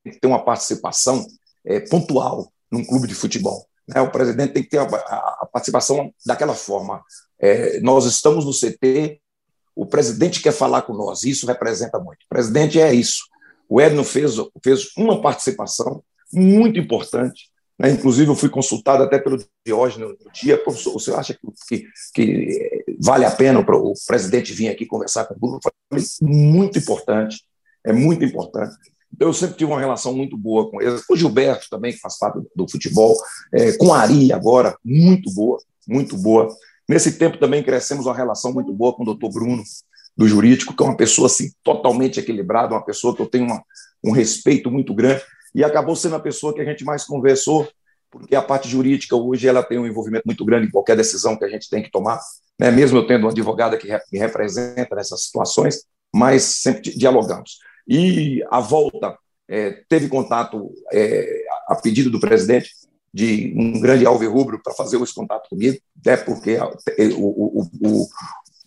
tem 0.04 0.14
que 0.14 0.20
ter 0.20 0.28
uma 0.28 0.44
participação 0.44 1.28
é, 1.66 1.82
pontual 1.82 2.52
num 2.72 2.84
clube 2.84 3.08
de 3.08 3.14
futebol. 3.14 3.68
Né? 3.88 4.02
O 4.02 4.10
presidente 4.10 4.54
tem 4.54 4.64
que 4.64 4.70
ter 4.70 4.80
a, 4.80 4.84
a, 4.84 5.38
a 5.42 5.50
participação 5.52 6.12
daquela 6.26 6.56
forma. 6.56 7.04
É, 7.40 7.80
nós 7.82 8.06
estamos 8.06 8.46
no 8.46 8.52
CT, 8.52 9.22
o 9.76 9.86
presidente 9.86 10.42
quer 10.42 10.54
falar 10.54 10.84
com 10.84 10.94
nós, 10.94 11.24
isso 11.24 11.46
representa 11.46 12.00
muito. 12.00 12.24
O 12.24 12.30
presidente 12.30 12.80
é 12.80 12.94
isso. 12.94 13.24
O 13.68 13.82
Edno 13.82 14.04
fez, 14.04 14.36
fez 14.64 14.90
uma 14.98 15.22
participação 15.22 16.04
muito 16.34 16.80
importante. 16.80 17.50
Né? 17.80 17.92
Inclusive, 17.92 18.30
eu 18.30 18.36
fui 18.36 18.50
consultado 18.50 19.04
até 19.04 19.20
pelo 19.20 19.44
Diógenes 19.66 20.10
no 20.10 20.32
dia. 20.32 20.58
Professor, 20.58 20.94
você 20.94 21.12
acha 21.12 21.34
que, 21.34 21.40
que, 21.68 21.88
que 22.14 22.86
vale 23.00 23.26
a 23.26 23.32
pena 23.32 23.60
o, 23.60 23.64
o 23.64 23.94
presidente 24.08 24.54
vir 24.54 24.70
aqui 24.70 24.86
conversar 24.86 25.26
com 25.26 25.36
o 25.36 25.40
Bruno? 25.40 25.60
Muito 26.22 26.78
importante, 26.80 27.44
é 27.86 27.94
muito 27.94 28.24
importante. 28.24 28.76
Então, 29.14 29.28
eu 29.28 29.34
sempre 29.34 29.58
tive 29.58 29.72
uma 29.72 29.80
relação 29.80 30.14
muito 30.14 30.36
boa 30.36 30.70
com 30.72 30.82
eles. 30.82 31.06
Com 31.06 31.14
o 31.14 31.18
Gilberto 31.18 31.68
também, 31.70 31.94
que 31.94 32.00
faz 32.00 32.18
parte 32.18 32.40
do 32.56 32.68
futebol. 32.68 33.16
É, 33.54 33.72
com 33.74 33.94
a 33.94 34.00
Ari 34.00 34.34
agora, 34.34 34.76
muito 34.84 35.32
boa, 35.32 35.60
muito 35.88 36.18
boa. 36.18 36.48
Nesse 36.90 37.18
tempo 37.18 37.38
também 37.38 37.64
crescemos 37.64 38.08
uma 38.08 38.16
relação 38.16 38.52
muito 38.52 38.74
boa 38.74 38.94
com 38.94 39.04
o 39.04 39.06
doutor 39.06 39.32
Bruno, 39.32 39.64
do 40.16 40.28
jurídico, 40.28 40.76
que 40.76 40.84
é 40.84 40.86
uma 40.86 40.98
pessoa 40.98 41.28
assim, 41.28 41.52
totalmente 41.64 42.20
equilibrada, 42.20 42.74
uma 42.74 42.86
pessoa 42.86 43.16
que 43.16 43.22
eu 43.22 43.26
tenho 43.26 43.46
uma, 43.46 43.64
um 44.04 44.12
respeito 44.12 44.70
muito 44.70 44.94
grande, 44.94 45.22
e 45.54 45.64
acabou 45.64 45.96
sendo 45.96 46.16
a 46.16 46.20
pessoa 46.20 46.54
que 46.54 46.62
a 46.62 46.66
gente 46.66 46.84
mais 46.84 47.04
conversou, 47.04 47.68
porque 48.10 48.36
a 48.36 48.42
parte 48.42 48.68
jurídica 48.68 49.16
hoje 49.16 49.48
ela 49.48 49.64
tem 49.64 49.78
um 49.78 49.88
envolvimento 49.88 50.26
muito 50.26 50.46
grande 50.46 50.68
em 50.68 50.72
qualquer 50.72 50.96
decisão 50.96 51.36
que 51.36 51.46
a 51.46 51.50
gente 51.50 51.70
tem 51.70 51.82
que 51.82 51.92
tomar, 51.92 52.20
né? 52.60 52.72
mesmo 52.72 52.98
eu 52.98 53.08
tendo 53.08 53.24
uma 53.24 53.32
advogada 53.32 53.78
que 53.78 53.88
me 54.12 54.20
representa 54.20 54.96
nessas 54.96 55.26
situações, 55.26 55.84
mas 56.14 56.44
sempre 56.44 56.96
dialogamos. 56.96 57.58
E 57.88 58.44
a 58.50 58.60
volta 58.60 59.18
é, 59.50 59.84
teve 59.90 60.08
contato 60.08 60.72
é, 60.92 61.44
a 61.68 61.76
pedido 61.76 62.10
do 62.10 62.20
presidente 62.20 62.72
de 63.14 63.54
um 63.56 63.80
grande 63.80 64.06
alvirrubro 64.06 64.60
para 64.64 64.74
fazer 64.74 65.00
esse 65.02 65.14
contato 65.14 65.50
comigo, 65.50 65.78
até 66.00 66.18
porque 66.18 66.58
o, 67.16 67.26
o, 67.26 67.70
o, 67.82 68.08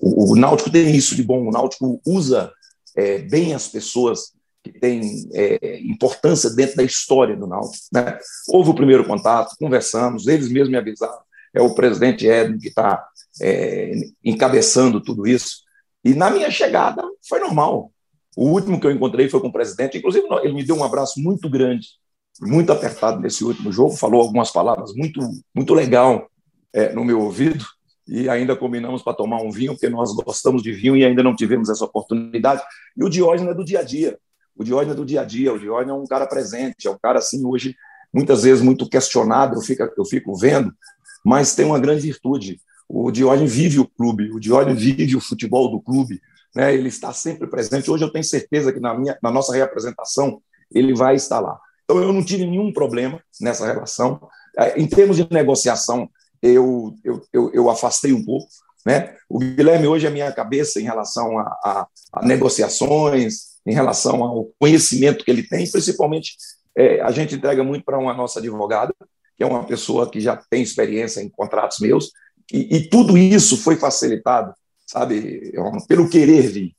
o, 0.00 0.32
o 0.32 0.36
Náutico 0.36 0.70
tem 0.70 0.94
isso 0.94 1.16
de 1.16 1.22
bom, 1.22 1.48
o 1.48 1.50
Náutico 1.50 2.00
usa 2.06 2.52
é, 2.94 3.18
bem 3.18 3.54
as 3.54 3.66
pessoas 3.66 4.35
que 4.72 4.78
têm 4.80 5.28
é, 5.32 5.80
importância 5.80 6.50
dentro 6.50 6.76
da 6.76 6.82
história 6.82 7.36
do 7.36 7.46
Náutico. 7.46 7.84
Né? 7.92 8.18
Houve 8.48 8.70
o 8.70 8.74
primeiro 8.74 9.04
contato, 9.04 9.56
conversamos, 9.58 10.26
eles 10.26 10.50
mesmos 10.50 10.70
me 10.70 10.76
avisaram, 10.76 11.18
é 11.54 11.60
o 11.60 11.74
presidente 11.74 12.26
Edno 12.26 12.58
que 12.58 12.68
está 12.68 13.06
é, 13.40 13.94
encabeçando 14.24 15.00
tudo 15.00 15.26
isso, 15.26 15.62
e 16.04 16.14
na 16.14 16.30
minha 16.30 16.50
chegada 16.50 17.02
foi 17.28 17.40
normal. 17.40 17.90
O 18.36 18.50
último 18.50 18.78
que 18.78 18.86
eu 18.86 18.90
encontrei 18.90 19.28
foi 19.28 19.40
com 19.40 19.48
o 19.48 19.52
presidente, 19.52 19.98
inclusive 19.98 20.26
ele 20.42 20.54
me 20.54 20.64
deu 20.64 20.76
um 20.76 20.84
abraço 20.84 21.20
muito 21.20 21.48
grande, 21.48 21.88
muito 22.40 22.70
apertado 22.70 23.20
nesse 23.20 23.44
último 23.44 23.72
jogo, 23.72 23.96
falou 23.96 24.20
algumas 24.20 24.50
palavras 24.50 24.92
muito, 24.94 25.20
muito 25.54 25.72
legal 25.72 26.28
é, 26.72 26.92
no 26.92 27.04
meu 27.04 27.20
ouvido, 27.20 27.64
e 28.06 28.28
ainda 28.28 28.54
combinamos 28.54 29.02
para 29.02 29.14
tomar 29.14 29.42
um 29.42 29.50
vinho, 29.50 29.72
porque 29.72 29.88
nós 29.88 30.14
gostamos 30.14 30.62
de 30.62 30.70
vinho 30.72 30.96
e 30.96 31.04
ainda 31.04 31.22
não 31.22 31.34
tivemos 31.34 31.68
essa 31.68 31.84
oportunidade. 31.84 32.62
E 32.96 33.02
o 33.02 33.08
Diógenes 33.08 33.50
é 33.50 33.54
do 33.54 33.64
dia 33.64 33.80
a 33.80 33.82
dia. 33.82 34.16
O 34.56 34.64
Diógenes 34.64 34.94
é 34.94 34.96
do 34.96 35.04
dia 35.04 35.20
a 35.20 35.24
dia, 35.24 35.52
o 35.52 35.58
Diógenes 35.58 35.90
é 35.90 35.94
um 35.94 36.06
cara 36.06 36.26
presente, 36.26 36.88
é 36.88 36.90
um 36.90 36.98
cara, 36.98 37.18
assim, 37.18 37.44
hoje, 37.44 37.76
muitas 38.12 38.42
vezes 38.42 38.62
muito 38.62 38.88
questionado, 38.88 39.56
eu 39.56 39.60
fico, 39.60 39.82
eu 39.96 40.04
fico 40.04 40.36
vendo, 40.36 40.72
mas 41.24 41.54
tem 41.54 41.66
uma 41.66 41.78
grande 41.78 42.00
virtude. 42.00 42.60
O 42.88 43.10
Diógenes 43.10 43.52
vive 43.52 43.80
o 43.80 43.86
clube, 43.86 44.30
o 44.32 44.40
Diógenes 44.40 44.80
vive 44.80 45.16
o 45.16 45.20
futebol 45.20 45.70
do 45.70 45.80
clube, 45.80 46.20
né? 46.54 46.72
ele 46.74 46.88
está 46.88 47.12
sempre 47.12 47.46
presente. 47.46 47.90
Hoje 47.90 48.04
eu 48.04 48.12
tenho 48.12 48.24
certeza 48.24 48.72
que 48.72 48.80
na, 48.80 48.98
minha, 48.98 49.18
na 49.22 49.30
nossa 49.30 49.54
reapresentação 49.54 50.40
ele 50.72 50.94
vai 50.94 51.16
estar 51.16 51.40
lá. 51.40 51.60
Então 51.84 52.02
eu 52.02 52.12
não 52.12 52.24
tive 52.24 52.46
nenhum 52.46 52.72
problema 52.72 53.20
nessa 53.40 53.66
relação. 53.66 54.20
É, 54.56 54.80
em 54.80 54.86
termos 54.86 55.16
de 55.16 55.26
negociação, 55.30 56.08
eu, 56.40 56.94
eu, 57.04 57.22
eu, 57.32 57.50
eu 57.52 57.70
afastei 57.70 58.12
um 58.12 58.24
pouco. 58.24 58.48
Né? 58.84 59.16
O 59.28 59.38
Guilherme 59.38 59.86
hoje 59.86 60.06
é 60.06 60.10
minha 60.10 60.32
cabeça 60.32 60.80
em 60.80 60.84
relação 60.84 61.38
a, 61.38 61.42
a, 61.42 61.86
a 62.12 62.24
negociações, 62.24 63.55
em 63.66 63.74
relação 63.74 64.22
ao 64.22 64.48
conhecimento 64.58 65.24
que 65.24 65.30
ele 65.30 65.42
tem, 65.42 65.68
principalmente 65.70 66.36
é, 66.76 67.00
a 67.00 67.10
gente 67.10 67.34
entrega 67.34 67.64
muito 67.64 67.84
para 67.84 67.98
uma 67.98 68.14
nossa 68.14 68.38
advogada, 68.38 68.94
que 69.36 69.42
é 69.42 69.46
uma 69.46 69.64
pessoa 69.64 70.08
que 70.10 70.20
já 70.20 70.36
tem 70.36 70.62
experiência 70.62 71.20
em 71.20 71.28
contratos 71.28 71.78
meus, 71.80 72.12
e, 72.52 72.76
e 72.76 72.88
tudo 72.88 73.18
isso 73.18 73.56
foi 73.56 73.76
facilitado, 73.76 74.54
sabe, 74.86 75.52
pelo 75.88 76.08
querer 76.08 76.42
vir, 76.42 76.76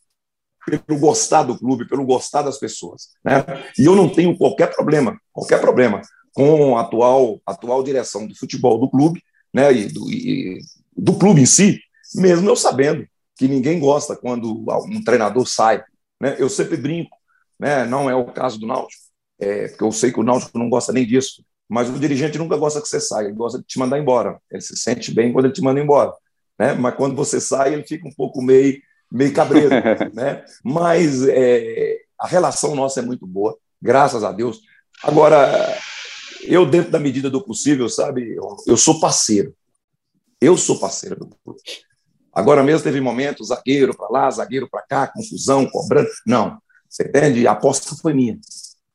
pelo 0.86 1.00
gostar 1.00 1.44
do 1.44 1.58
clube, 1.58 1.88
pelo 1.88 2.06
gostar 2.06 2.42
das 2.42 2.58
pessoas. 2.58 3.10
Né? 3.24 3.44
E 3.78 3.86
eu 3.86 3.96
não 3.96 4.10
tenho 4.10 4.38
qualquer 4.38 4.74
problema, 4.74 5.20
qualquer 5.34 5.60
problema 5.60 6.02
com 6.34 6.78
a 6.78 6.82
atual, 6.82 7.42
atual 7.46 7.84
direção 7.84 8.28
do 8.28 8.36
futebol 8.36 8.80
do 8.80 8.90
clube, 8.90 9.24
né, 9.54 9.74
e 9.74 9.88
do, 9.88 10.10
e 10.10 10.60
do 10.96 11.14
clube 11.14 11.42
em 11.42 11.46
si, 11.46 11.80
mesmo 12.14 12.48
eu 12.48 12.56
sabendo 12.56 13.08
que 13.36 13.48
ninguém 13.48 13.80
gosta 13.80 14.16
quando 14.16 14.66
um 14.88 15.04
treinador 15.04 15.48
sai. 15.48 15.84
Né? 16.22 16.36
Eu 16.40 16.50
sempre 16.50 16.78
brinco, 16.78 17.16
né? 17.60 17.86
não 17.86 18.10
é 18.10 18.16
o 18.16 18.26
caso 18.26 18.60
do 18.60 18.68
Náutico, 18.68 19.04
é, 19.40 19.68
porque 19.68 19.84
eu 19.84 19.92
sei 19.92 20.12
que 20.12 20.20
o 20.20 20.24
Náutico 20.24 20.58
não 20.58 20.70
gosta 20.70 20.92
nem 20.92 21.06
disso, 21.06 21.44
mas 21.70 21.90
o 21.90 22.00
dirigente 22.00 22.38
nunca 22.38 22.56
gosta 22.56 22.82
que 22.82 22.88
você 22.88 23.00
saia, 23.00 23.26
ele 23.26 23.36
gosta 23.36 23.60
de 23.60 23.66
te 23.66 23.78
mandar 23.78 24.00
embora. 24.00 24.40
Ele 24.50 24.62
se 24.62 24.78
sente 24.78 25.14
bem 25.14 25.34
quando 25.34 25.46
ele 25.46 25.54
te 25.54 25.62
manda 25.62 25.80
embora. 25.80 26.14
Né? 26.58 26.74
Mas 26.74 26.96
quando 26.96 27.16
você 27.16 27.42
sai, 27.42 27.74
ele 27.74 27.84
fica 27.84 28.08
um 28.08 28.14
pouco 28.14 28.42
meio, 28.42 28.82
meio 29.12 29.34
cabreiro. 29.34 29.70
né? 30.14 30.46
Mas 30.64 31.28
é, 31.28 31.98
a 32.20 32.26
relação 32.26 32.74
nossa 32.74 33.02
é 33.02 33.04
muito 33.04 33.28
boa, 33.28 33.58
graças 33.82 34.24
a 34.24 34.32
Deus. 34.32 34.62
Agora, 35.04 35.78
eu, 36.44 36.66
dentro 36.66 36.92
da 36.92 37.00
medida 37.00 37.30
do 37.30 37.44
possível, 37.44 37.90
sabe, 37.90 38.36
eu, 38.36 38.56
eu 38.66 38.78
sou 38.78 39.00
parceiro. 39.00 39.54
Eu 40.40 40.56
sou 40.56 40.80
parceiro 40.80 41.16
do 41.20 41.28
clube. 41.44 41.60
Agora 42.38 42.62
mesmo 42.62 42.84
teve 42.84 43.02
momentos, 43.02 43.48
zagueiro 43.48 43.98
para 43.98 44.10
lá, 44.10 44.30
zagueiro 44.30 44.70
para 44.70 44.84
cá, 44.84 45.08
confusão, 45.08 45.66
cobrando. 45.66 46.08
Não, 46.24 46.60
você 46.88 47.02
entende? 47.02 47.48
A 47.48 47.54
aposta 47.54 47.96
foi 47.96 48.14
minha. 48.14 48.38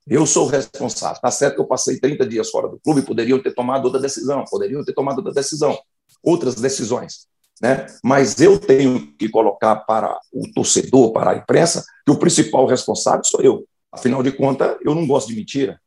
Eu 0.07 0.25
sou 0.27 0.47
o 0.47 0.49
responsável. 0.49 1.17
Está 1.17 1.29
certo 1.29 1.57
que 1.57 1.61
eu 1.61 1.67
passei 1.67 1.99
30 1.99 2.25
dias 2.25 2.51
fora 2.51 2.69
do 2.69 2.79
clube, 2.79 3.03
poderiam 3.03 3.43
ter 3.43 3.53
tomado 3.53 3.87
outra 3.87 4.01
decisão, 4.01 4.45
poderiam 4.49 4.85
ter 4.85 4.93
tomado 4.93 5.19
outra 5.19 5.33
decisão, 5.33 5.77
outras 6.23 6.55
decisões. 6.55 7.27
Né? 7.61 7.85
Mas 8.05 8.41
eu 8.41 8.61
tenho 8.61 9.13
que 9.19 9.29
colocar 9.29 9.75
para 9.75 10.17
o 10.33 10.47
torcedor, 10.55 11.11
para 11.13 11.33
a 11.33 11.37
imprensa, 11.37 11.85
que 12.07 12.13
o 12.13 12.19
principal 12.19 12.65
responsável 12.65 13.25
sou 13.25 13.41
eu. 13.41 13.67
Afinal 13.91 14.23
de 14.23 14.31
contas, 14.31 14.77
eu 14.85 14.95
não 14.95 15.05
gosto 15.05 15.27
de 15.31 15.35
mentira. 15.35 15.81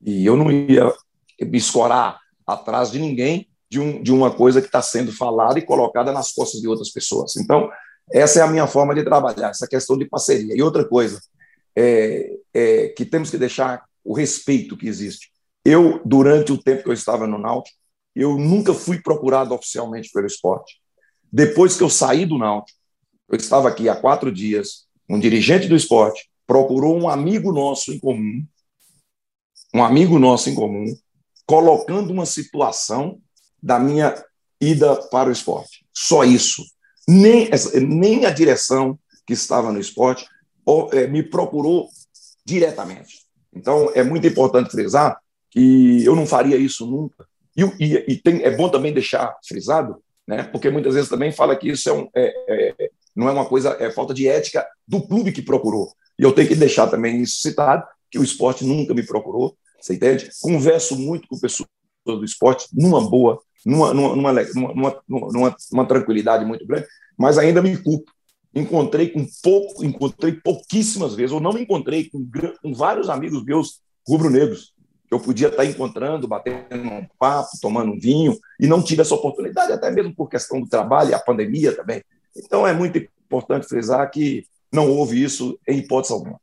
E 0.00 0.24
eu 0.24 0.36
não 0.36 0.48
ia 0.48 0.94
me 1.40 1.58
escorar 1.58 2.20
atrás 2.46 2.92
de 2.92 3.00
ninguém 3.00 3.49
de, 3.70 3.78
um, 3.78 4.02
de 4.02 4.12
uma 4.12 4.30
coisa 4.30 4.60
que 4.60 4.66
está 4.66 4.82
sendo 4.82 5.12
falada 5.12 5.58
e 5.58 5.64
colocada 5.64 6.12
nas 6.12 6.32
costas 6.32 6.60
de 6.60 6.68
outras 6.68 6.90
pessoas. 6.90 7.36
Então, 7.36 7.70
essa 8.12 8.40
é 8.40 8.42
a 8.42 8.48
minha 8.48 8.66
forma 8.66 8.94
de 8.94 9.04
trabalhar, 9.04 9.50
essa 9.50 9.68
questão 9.68 9.96
de 9.96 10.04
parceria. 10.04 10.54
E 10.56 10.62
outra 10.62 10.84
coisa, 10.84 11.20
é, 11.76 12.36
é, 12.52 12.88
que 12.88 13.04
temos 13.04 13.30
que 13.30 13.38
deixar 13.38 13.84
o 14.04 14.12
respeito 14.12 14.76
que 14.76 14.88
existe. 14.88 15.30
Eu, 15.64 16.00
durante 16.04 16.52
o 16.52 16.58
tempo 16.58 16.82
que 16.82 16.88
eu 16.88 16.94
estava 16.94 17.26
no 17.26 17.38
Náutico, 17.38 17.76
eu 18.14 18.36
nunca 18.36 18.74
fui 18.74 19.00
procurado 19.00 19.54
oficialmente 19.54 20.10
pelo 20.12 20.26
esporte. 20.26 20.80
Depois 21.32 21.76
que 21.76 21.82
eu 21.82 21.90
saí 21.90 22.26
do 22.26 22.38
Náutico, 22.38 22.78
eu 23.28 23.36
estava 23.36 23.68
aqui 23.68 23.88
há 23.88 23.94
quatro 23.94 24.32
dias, 24.32 24.86
um 25.08 25.18
dirigente 25.18 25.68
do 25.68 25.76
esporte 25.76 26.28
procurou 26.50 26.98
um 26.98 27.08
amigo 27.08 27.52
nosso 27.52 27.92
em 27.92 27.98
comum, 28.00 28.44
um 29.72 29.84
amigo 29.84 30.18
nosso 30.18 30.50
em 30.50 30.54
comum, 30.56 30.84
colocando 31.46 32.12
uma 32.12 32.26
situação 32.26 33.20
da 33.62 33.78
minha 33.78 34.14
ida 34.60 34.96
para 35.10 35.28
o 35.28 35.32
esporte. 35.32 35.84
Só 35.92 36.24
isso. 36.24 36.64
Nem, 37.08 37.50
nem 37.88 38.26
a 38.26 38.30
direção 38.30 38.98
que 39.26 39.32
estava 39.32 39.72
no 39.72 39.80
esporte 39.80 40.26
é, 40.92 41.06
me 41.06 41.22
procurou 41.22 41.88
diretamente. 42.44 43.20
Então, 43.52 43.90
é 43.94 44.02
muito 44.02 44.26
importante 44.26 44.70
frisar 44.70 45.18
que 45.50 46.04
eu 46.04 46.14
não 46.14 46.26
faria 46.26 46.56
isso 46.56 46.86
nunca. 46.86 47.26
E, 47.56 47.62
e, 47.62 48.12
e 48.12 48.16
tem, 48.16 48.42
é 48.42 48.50
bom 48.56 48.68
também 48.68 48.92
deixar 48.92 49.36
frisado, 49.46 50.00
né, 50.26 50.44
porque 50.44 50.70
muitas 50.70 50.94
vezes 50.94 51.10
também 51.10 51.32
fala 51.32 51.56
que 51.56 51.68
isso 51.68 51.88
é, 51.88 51.92
um, 51.92 52.08
é, 52.14 52.74
é 52.78 52.90
não 53.14 53.28
é 53.28 53.32
uma 53.32 53.44
coisa, 53.44 53.76
é 53.80 53.90
falta 53.90 54.14
de 54.14 54.28
ética 54.28 54.66
do 54.86 55.02
clube 55.02 55.32
que 55.32 55.42
procurou. 55.42 55.92
E 56.18 56.22
eu 56.22 56.32
tenho 56.32 56.48
que 56.48 56.54
deixar 56.54 56.86
também 56.86 57.20
isso 57.20 57.40
citado, 57.40 57.84
que 58.10 58.18
o 58.18 58.22
esporte 58.22 58.64
nunca 58.64 58.94
me 58.94 59.02
procurou, 59.02 59.56
você 59.80 59.94
entende? 59.94 60.30
Converso 60.40 60.96
muito 60.96 61.26
com 61.26 61.38
pessoas 61.38 61.68
do 62.04 62.24
esporte, 62.24 62.68
numa 62.72 63.00
boa, 63.00 63.40
numa, 63.64 63.94
numa, 63.94 64.32
numa, 64.54 65.02
numa, 65.08 65.56
numa 65.72 65.86
tranquilidade 65.86 66.44
muito 66.44 66.66
grande, 66.66 66.86
mas 67.16 67.38
ainda 67.38 67.62
me 67.62 67.76
culpo. 67.76 68.10
Encontrei 68.54 69.08
com 69.08 69.24
pouco, 69.42 69.84
encontrei 69.84 70.32
pouquíssimas 70.32 71.14
vezes, 71.14 71.32
ou 71.32 71.40
não 71.40 71.52
me 71.52 71.62
encontrei 71.62 72.10
com, 72.10 72.28
com 72.62 72.74
vários 72.74 73.08
amigos 73.08 73.44
meus 73.44 73.80
rubro-negros, 74.06 74.74
que 75.06 75.14
eu 75.14 75.20
podia 75.20 75.48
estar 75.48 75.64
encontrando, 75.64 76.26
batendo 76.26 76.88
um 76.88 77.06
papo, 77.18 77.50
tomando 77.60 77.92
um 77.92 77.98
vinho, 77.98 78.36
e 78.58 78.66
não 78.66 78.82
tive 78.82 79.02
essa 79.02 79.14
oportunidade, 79.14 79.72
até 79.72 79.90
mesmo 79.90 80.14
por 80.14 80.28
questão 80.28 80.60
do 80.60 80.68
trabalho 80.68 81.10
e 81.10 81.14
a 81.14 81.18
pandemia 81.18 81.76
também. 81.76 82.02
Então 82.36 82.66
é 82.66 82.72
muito 82.72 82.98
importante 82.98 83.66
frisar 83.66 84.08
que 84.10 84.44
não 84.72 84.90
houve 84.90 85.22
isso 85.22 85.58
em 85.68 85.78
hipótese 85.78 86.12
alguma. 86.12 86.40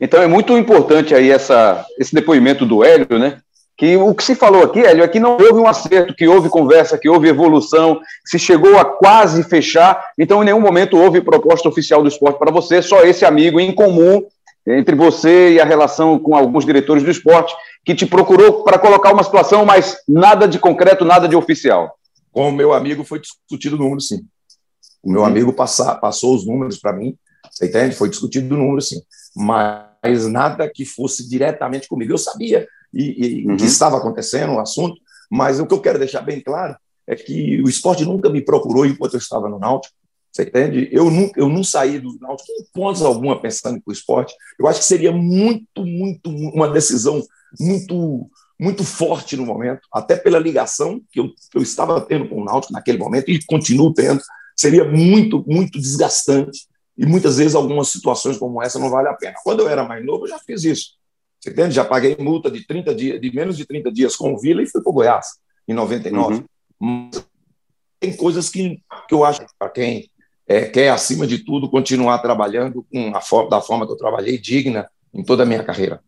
Então 0.00 0.22
é 0.22 0.26
muito 0.26 0.56
importante 0.56 1.14
aí 1.14 1.30
essa, 1.30 1.84
esse 1.98 2.14
depoimento 2.14 2.66
do 2.66 2.84
Hélio, 2.84 3.18
né? 3.18 3.40
Que 3.76 3.96
o 3.96 4.14
que 4.14 4.22
se 4.22 4.36
falou 4.36 4.62
aqui, 4.62 4.80
Hélio, 4.80 5.02
é 5.02 5.08
que 5.08 5.18
não 5.18 5.32
houve 5.32 5.54
um 5.54 5.66
acerto, 5.66 6.14
que 6.14 6.28
houve 6.28 6.48
conversa, 6.48 6.96
que 6.96 7.08
houve 7.08 7.28
evolução, 7.28 8.00
se 8.24 8.38
chegou 8.38 8.78
a 8.78 8.84
quase 8.84 9.42
fechar, 9.42 10.00
então 10.16 10.42
em 10.42 10.46
nenhum 10.46 10.60
momento 10.60 10.96
houve 10.96 11.20
proposta 11.20 11.68
oficial 11.68 12.00
do 12.00 12.08
esporte 12.08 12.38
para 12.38 12.52
você, 12.52 12.80
só 12.80 13.02
esse 13.02 13.24
amigo 13.24 13.58
em 13.58 13.74
comum 13.74 14.24
entre 14.66 14.94
você 14.94 15.54
e 15.54 15.60
a 15.60 15.64
relação 15.64 16.18
com 16.18 16.36
alguns 16.36 16.64
diretores 16.64 17.02
do 17.02 17.10
esporte, 17.10 17.54
que 17.84 17.94
te 17.94 18.06
procurou 18.06 18.62
para 18.62 18.78
colocar 18.78 19.12
uma 19.12 19.24
situação, 19.24 19.64
mas 19.64 19.98
nada 20.08 20.46
de 20.46 20.58
concreto, 20.58 21.04
nada 21.04 21.28
de 21.28 21.36
oficial. 21.36 21.98
Com 22.32 22.48
o 22.48 22.52
meu 22.52 22.72
amigo 22.72 23.04
foi 23.04 23.20
discutido 23.20 23.76
o 23.76 23.78
número, 23.78 24.00
sim. 24.00 24.24
O 25.02 25.10
meu 25.10 25.24
amigo 25.24 25.52
passa, 25.52 25.96
passou 25.96 26.34
os 26.34 26.46
números 26.46 26.78
para 26.78 26.92
mim, 26.92 27.14
você 27.50 27.66
entende? 27.66 27.94
Foi 27.94 28.08
discutido 28.08 28.54
o 28.54 28.58
número, 28.58 28.80
sim. 28.80 29.02
Mas 29.36 29.94
mas 30.04 30.26
nada 30.26 30.68
que 30.68 30.84
fosse 30.84 31.26
diretamente 31.26 31.88
comigo. 31.88 32.12
Eu 32.12 32.18
sabia 32.18 32.68
e, 32.94 33.42
e 33.42 33.46
uhum. 33.46 33.56
que 33.56 33.64
estava 33.64 33.98
acontecendo 33.98 34.52
o 34.52 34.60
assunto, 34.60 34.96
mas 35.30 35.58
o 35.58 35.66
que 35.66 35.74
eu 35.74 35.80
quero 35.80 35.98
deixar 35.98 36.22
bem 36.22 36.40
claro 36.40 36.76
é 37.06 37.14
que 37.14 37.60
o 37.62 37.68
esporte 37.68 38.04
nunca 38.04 38.30
me 38.30 38.40
procurou 38.40 38.86
enquanto 38.86 39.14
eu 39.14 39.18
estava 39.18 39.48
no 39.48 39.58
Náutico. 39.58 39.94
Você 40.32 40.42
entende? 40.42 40.88
Eu 40.90 41.10
não, 41.10 41.30
eu 41.36 41.48
não 41.48 41.62
saí 41.62 41.98
do 41.98 42.18
Náutico 42.20 42.50
em 42.52 42.64
pontos 42.72 43.02
alguma 43.02 43.40
pensando 43.40 43.80
com 43.82 43.90
o 43.90 43.92
esporte. 43.92 44.34
Eu 44.58 44.66
acho 44.66 44.80
que 44.80 44.86
seria 44.86 45.12
muito, 45.12 45.84
muito, 45.84 46.30
uma 46.30 46.68
decisão 46.68 47.22
muito 47.58 48.28
muito 48.58 48.84
forte 48.84 49.36
no 49.36 49.44
momento, 49.44 49.80
até 49.92 50.16
pela 50.16 50.38
ligação 50.38 51.00
que 51.10 51.18
eu, 51.18 51.28
eu 51.54 51.60
estava 51.60 52.00
tendo 52.00 52.28
com 52.28 52.40
o 52.40 52.44
Náutico 52.44 52.72
naquele 52.72 52.98
momento 52.98 53.28
e 53.28 53.44
continuo 53.44 53.92
tendo, 53.92 54.22
seria 54.56 54.84
muito, 54.84 55.44
muito 55.46 55.78
desgastante 55.78 56.66
e 56.96 57.04
muitas 57.04 57.36
vezes 57.38 57.54
algumas 57.54 57.88
situações 57.88 58.38
como 58.38 58.62
essa 58.62 58.78
não 58.78 58.90
vale 58.90 59.08
a 59.08 59.14
pena. 59.14 59.34
Quando 59.42 59.60
eu 59.60 59.68
era 59.68 59.84
mais 59.84 60.04
novo, 60.04 60.24
eu 60.24 60.28
já 60.28 60.38
fiz 60.38 60.62
isso. 60.64 60.90
Você 61.44 61.50
entende? 61.50 61.74
Já 61.74 61.84
paguei 61.84 62.16
multa 62.18 62.50
de 62.50 62.66
30 62.66 62.94
dias, 62.94 63.20
de 63.20 63.34
menos 63.34 63.58
de 63.58 63.66
30 63.66 63.92
dias 63.92 64.16
com 64.16 64.32
o 64.32 64.38
Vila 64.38 64.62
e 64.62 64.66
fui 64.66 64.80
para 64.80 64.88
o 64.88 64.94
Goiás 64.94 65.26
em 65.68 65.74
99. 65.74 66.42
Uhum. 66.80 67.10
Tem 68.00 68.16
coisas 68.16 68.48
que, 68.48 68.82
que 69.06 69.14
eu 69.14 69.22
acho 69.22 69.44
para 69.58 69.68
quem 69.68 70.08
é, 70.48 70.62
quer, 70.62 70.88
acima 70.88 71.26
de 71.26 71.44
tudo, 71.44 71.68
continuar 71.68 72.16
trabalhando 72.20 72.86
com 72.90 73.14
a 73.14 73.20
forma, 73.20 73.50
da 73.50 73.60
forma 73.60 73.86
que 73.86 73.92
eu 73.92 73.96
trabalhei, 73.96 74.38
digna 74.38 74.88
em 75.12 75.22
toda 75.22 75.42
a 75.42 75.46
minha 75.46 75.62
carreira. 75.62 76.00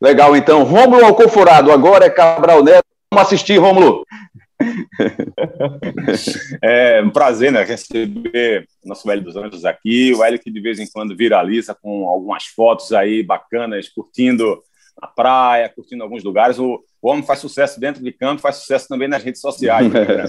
Legal, 0.00 0.36
então. 0.36 0.62
Rômulo 0.62 1.04
Alcoforado, 1.04 1.72
agora 1.72 2.04
é 2.04 2.10
Cabral 2.10 2.62
Neto. 2.62 2.86
Vamos 3.12 3.26
assistir, 3.26 3.58
Rômulo. 3.58 4.06
é 6.62 7.02
um 7.02 7.10
prazer, 7.10 7.52
né, 7.52 7.62
receber 7.62 8.66
nosso 8.84 9.10
Hélio 9.10 9.24
dos 9.24 9.36
Anjos 9.36 9.64
aqui, 9.64 10.12
o 10.14 10.24
Hélio 10.24 10.38
que 10.38 10.50
de 10.50 10.60
vez 10.60 10.78
em 10.78 10.86
quando 10.86 11.16
viraliza 11.16 11.74
com 11.74 12.08
algumas 12.08 12.46
fotos 12.46 12.92
aí 12.92 13.22
bacanas, 13.22 13.88
curtindo 13.88 14.62
a 15.00 15.06
praia, 15.06 15.68
curtindo 15.68 16.02
alguns 16.02 16.24
lugares. 16.24 16.58
O, 16.58 16.82
o 17.02 17.08
homem 17.08 17.22
faz 17.22 17.40
sucesso 17.40 17.78
dentro 17.78 18.02
de 18.02 18.12
campo, 18.12 18.40
faz 18.40 18.56
sucesso 18.56 18.88
também 18.88 19.08
nas 19.08 19.22
redes 19.22 19.40
sociais. 19.40 19.92
Né, 19.92 20.24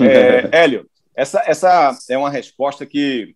é, 0.06 0.48
Hélio, 0.52 0.88
essa, 1.14 1.42
essa 1.46 1.96
é 2.08 2.16
uma 2.16 2.30
resposta 2.30 2.86
que 2.86 3.34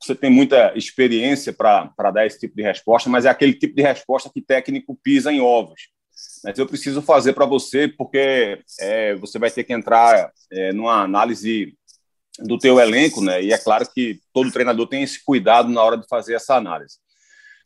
você 0.00 0.14
tem 0.14 0.30
muita 0.30 0.72
experiência 0.76 1.52
para 1.52 2.10
dar 2.12 2.26
esse 2.26 2.38
tipo 2.38 2.54
de 2.54 2.62
resposta, 2.62 3.08
mas 3.08 3.24
é 3.24 3.30
aquele 3.30 3.54
tipo 3.54 3.74
de 3.74 3.82
resposta 3.82 4.30
que 4.32 4.42
técnico 4.42 4.98
pisa 5.02 5.32
em 5.32 5.40
ovos. 5.40 5.93
Mas 6.44 6.58
eu 6.58 6.66
preciso 6.66 7.00
fazer 7.00 7.32
para 7.32 7.46
você, 7.46 7.88
porque 7.88 8.62
é, 8.78 9.14
você 9.14 9.38
vai 9.38 9.50
ter 9.50 9.64
que 9.64 9.72
entrar 9.72 10.30
é, 10.52 10.72
numa 10.74 11.02
análise 11.02 11.74
do 12.38 12.58
teu 12.58 12.78
elenco, 12.78 13.22
né? 13.22 13.42
E 13.42 13.50
é 13.50 13.56
claro 13.56 13.88
que 13.90 14.20
todo 14.32 14.52
treinador 14.52 14.86
tem 14.86 15.02
esse 15.02 15.24
cuidado 15.24 15.70
na 15.70 15.82
hora 15.82 15.96
de 15.96 16.06
fazer 16.06 16.34
essa 16.34 16.54
análise. 16.54 16.96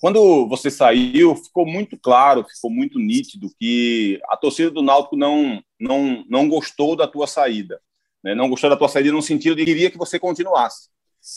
Quando 0.00 0.46
você 0.48 0.70
saiu, 0.70 1.34
ficou 1.34 1.66
muito 1.66 1.98
claro, 1.98 2.46
ficou 2.48 2.70
muito 2.70 3.00
nítido 3.00 3.50
que 3.58 4.20
a 4.28 4.36
torcida 4.36 4.70
do 4.70 4.82
Náutico 4.82 5.16
não 5.16 5.60
não 5.80 6.24
não 6.28 6.48
gostou 6.48 6.94
da 6.94 7.08
tua 7.08 7.26
saída, 7.26 7.80
né? 8.22 8.32
Não 8.32 8.48
gostou 8.48 8.70
da 8.70 8.76
tua 8.76 8.88
saída 8.88 9.10
no 9.10 9.22
sentido 9.22 9.56
de 9.56 9.64
que 9.64 9.72
queria 9.72 9.90
que 9.90 9.98
você 9.98 10.20
continuasse. 10.20 10.88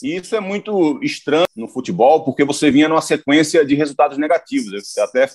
E 0.04 0.16
isso 0.16 0.36
é 0.36 0.40
muito 0.40 1.00
estranho 1.04 1.48
no 1.56 1.68
futebol, 1.68 2.24
porque 2.24 2.46
você 2.46 2.70
vinha 2.70 2.88
numa 2.88 3.02
sequência 3.02 3.66
de 3.66 3.74
resultados 3.74 4.18
negativos. 4.18 4.96
Eu 4.96 5.04
até 5.06 5.28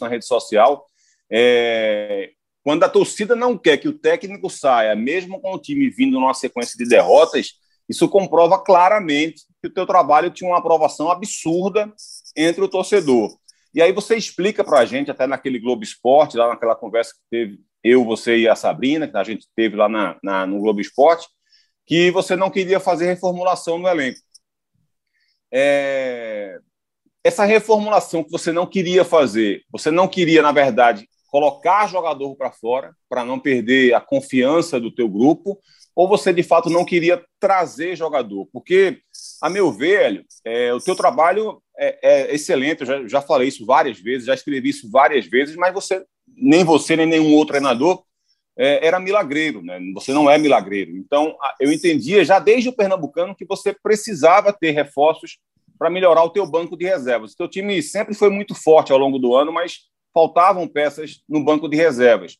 na 0.00 0.08
rede 0.08 0.24
social. 0.24 0.86
É, 1.30 2.30
quando 2.62 2.84
a 2.84 2.88
torcida 2.88 3.34
não 3.34 3.56
quer 3.56 3.78
que 3.78 3.88
o 3.88 3.98
técnico 3.98 4.50
saia, 4.50 4.94
mesmo 4.94 5.40
com 5.40 5.54
o 5.54 5.58
time 5.58 5.88
vindo 5.90 6.18
numa 6.18 6.34
sequência 6.34 6.76
de 6.76 6.88
derrotas, 6.88 7.52
isso 7.88 8.08
comprova 8.08 8.62
claramente 8.62 9.44
que 9.62 9.68
o 9.68 9.72
teu 9.72 9.86
trabalho 9.86 10.30
tinha 10.30 10.50
uma 10.50 10.58
aprovação 10.58 11.10
absurda 11.10 11.92
entre 12.36 12.62
o 12.62 12.68
torcedor. 12.68 13.36
E 13.74 13.80
aí 13.80 13.92
você 13.92 14.16
explica 14.16 14.62
para 14.62 14.80
a 14.80 14.84
gente, 14.84 15.10
até 15.10 15.26
naquele 15.26 15.58
Globo 15.58 15.82
Esporte, 15.82 16.36
lá 16.36 16.48
naquela 16.48 16.76
conversa 16.76 17.14
que 17.14 17.20
teve 17.30 17.60
eu, 17.82 18.04
você 18.04 18.36
e 18.36 18.48
a 18.48 18.56
Sabrina, 18.56 19.08
que 19.08 19.16
a 19.16 19.24
gente 19.24 19.46
teve 19.54 19.76
lá 19.76 19.88
na, 19.88 20.18
na 20.22 20.46
no 20.46 20.58
Globo 20.60 20.80
Esporte, 20.80 21.26
que 21.86 22.10
você 22.10 22.36
não 22.36 22.50
queria 22.50 22.80
fazer 22.80 23.06
reformulação 23.06 23.78
no 23.78 23.88
elenco. 23.88 24.20
É... 25.52 26.58
Essa 27.24 27.44
reformulação 27.44 28.22
que 28.22 28.30
você 28.30 28.52
não 28.52 28.66
queria 28.66 29.04
fazer, 29.04 29.62
você 29.70 29.90
não 29.90 30.08
queria, 30.08 30.42
na 30.42 30.52
verdade, 30.52 31.08
colocar 31.28 31.86
jogador 31.86 32.34
para 32.36 32.50
fora, 32.50 32.94
para 33.08 33.24
não 33.24 33.38
perder 33.38 33.94
a 33.94 34.00
confiança 34.00 34.80
do 34.80 34.90
teu 34.90 35.08
grupo, 35.08 35.58
ou 35.94 36.08
você, 36.08 36.32
de 36.32 36.42
fato, 36.42 36.70
não 36.70 36.84
queria 36.84 37.22
trazer 37.40 37.96
jogador? 37.96 38.48
Porque, 38.52 39.00
a 39.42 39.50
meu 39.50 39.72
ver, 39.72 40.24
é, 40.44 40.72
o 40.72 40.80
teu 40.80 40.94
trabalho 40.94 41.60
é, 41.78 41.98
é 42.02 42.34
excelente, 42.34 42.80
eu 42.80 42.86
já, 42.86 43.08
já 43.08 43.20
falei 43.20 43.48
isso 43.48 43.66
várias 43.66 43.98
vezes, 43.98 44.26
já 44.26 44.34
escrevi 44.34 44.70
isso 44.70 44.90
várias 44.90 45.26
vezes, 45.26 45.56
mas 45.56 45.74
você, 45.74 46.04
nem 46.36 46.64
você, 46.64 46.96
nem 46.96 47.06
nenhum 47.06 47.34
outro 47.34 47.54
treinador 47.54 48.02
é, 48.56 48.86
era 48.86 48.98
milagreiro, 48.98 49.62
né? 49.62 49.80
Você 49.94 50.12
não 50.12 50.28
é 50.28 50.36
milagreiro. 50.36 50.96
Então, 50.96 51.36
eu 51.60 51.72
entendia 51.72 52.24
já 52.24 52.38
desde 52.38 52.68
o 52.68 52.76
Pernambucano 52.76 53.34
que 53.34 53.44
você 53.44 53.72
precisava 53.72 54.52
ter 54.52 54.72
reforços 54.72 55.38
para 55.78 55.88
melhorar 55.88 56.24
o 56.24 56.30
teu 56.30 56.44
banco 56.44 56.76
de 56.76 56.84
reservas. 56.84 57.32
O 57.32 57.36
teu 57.36 57.48
time 57.48 57.80
sempre 57.82 58.14
foi 58.14 58.30
muito 58.30 58.54
forte 58.54 58.92
ao 58.92 58.98
longo 58.98 59.18
do 59.18 59.34
ano, 59.34 59.52
mas 59.52 59.82
faltavam 60.18 60.66
peças 60.66 61.22
no 61.28 61.44
banco 61.44 61.68
de 61.68 61.76
reservas. 61.76 62.38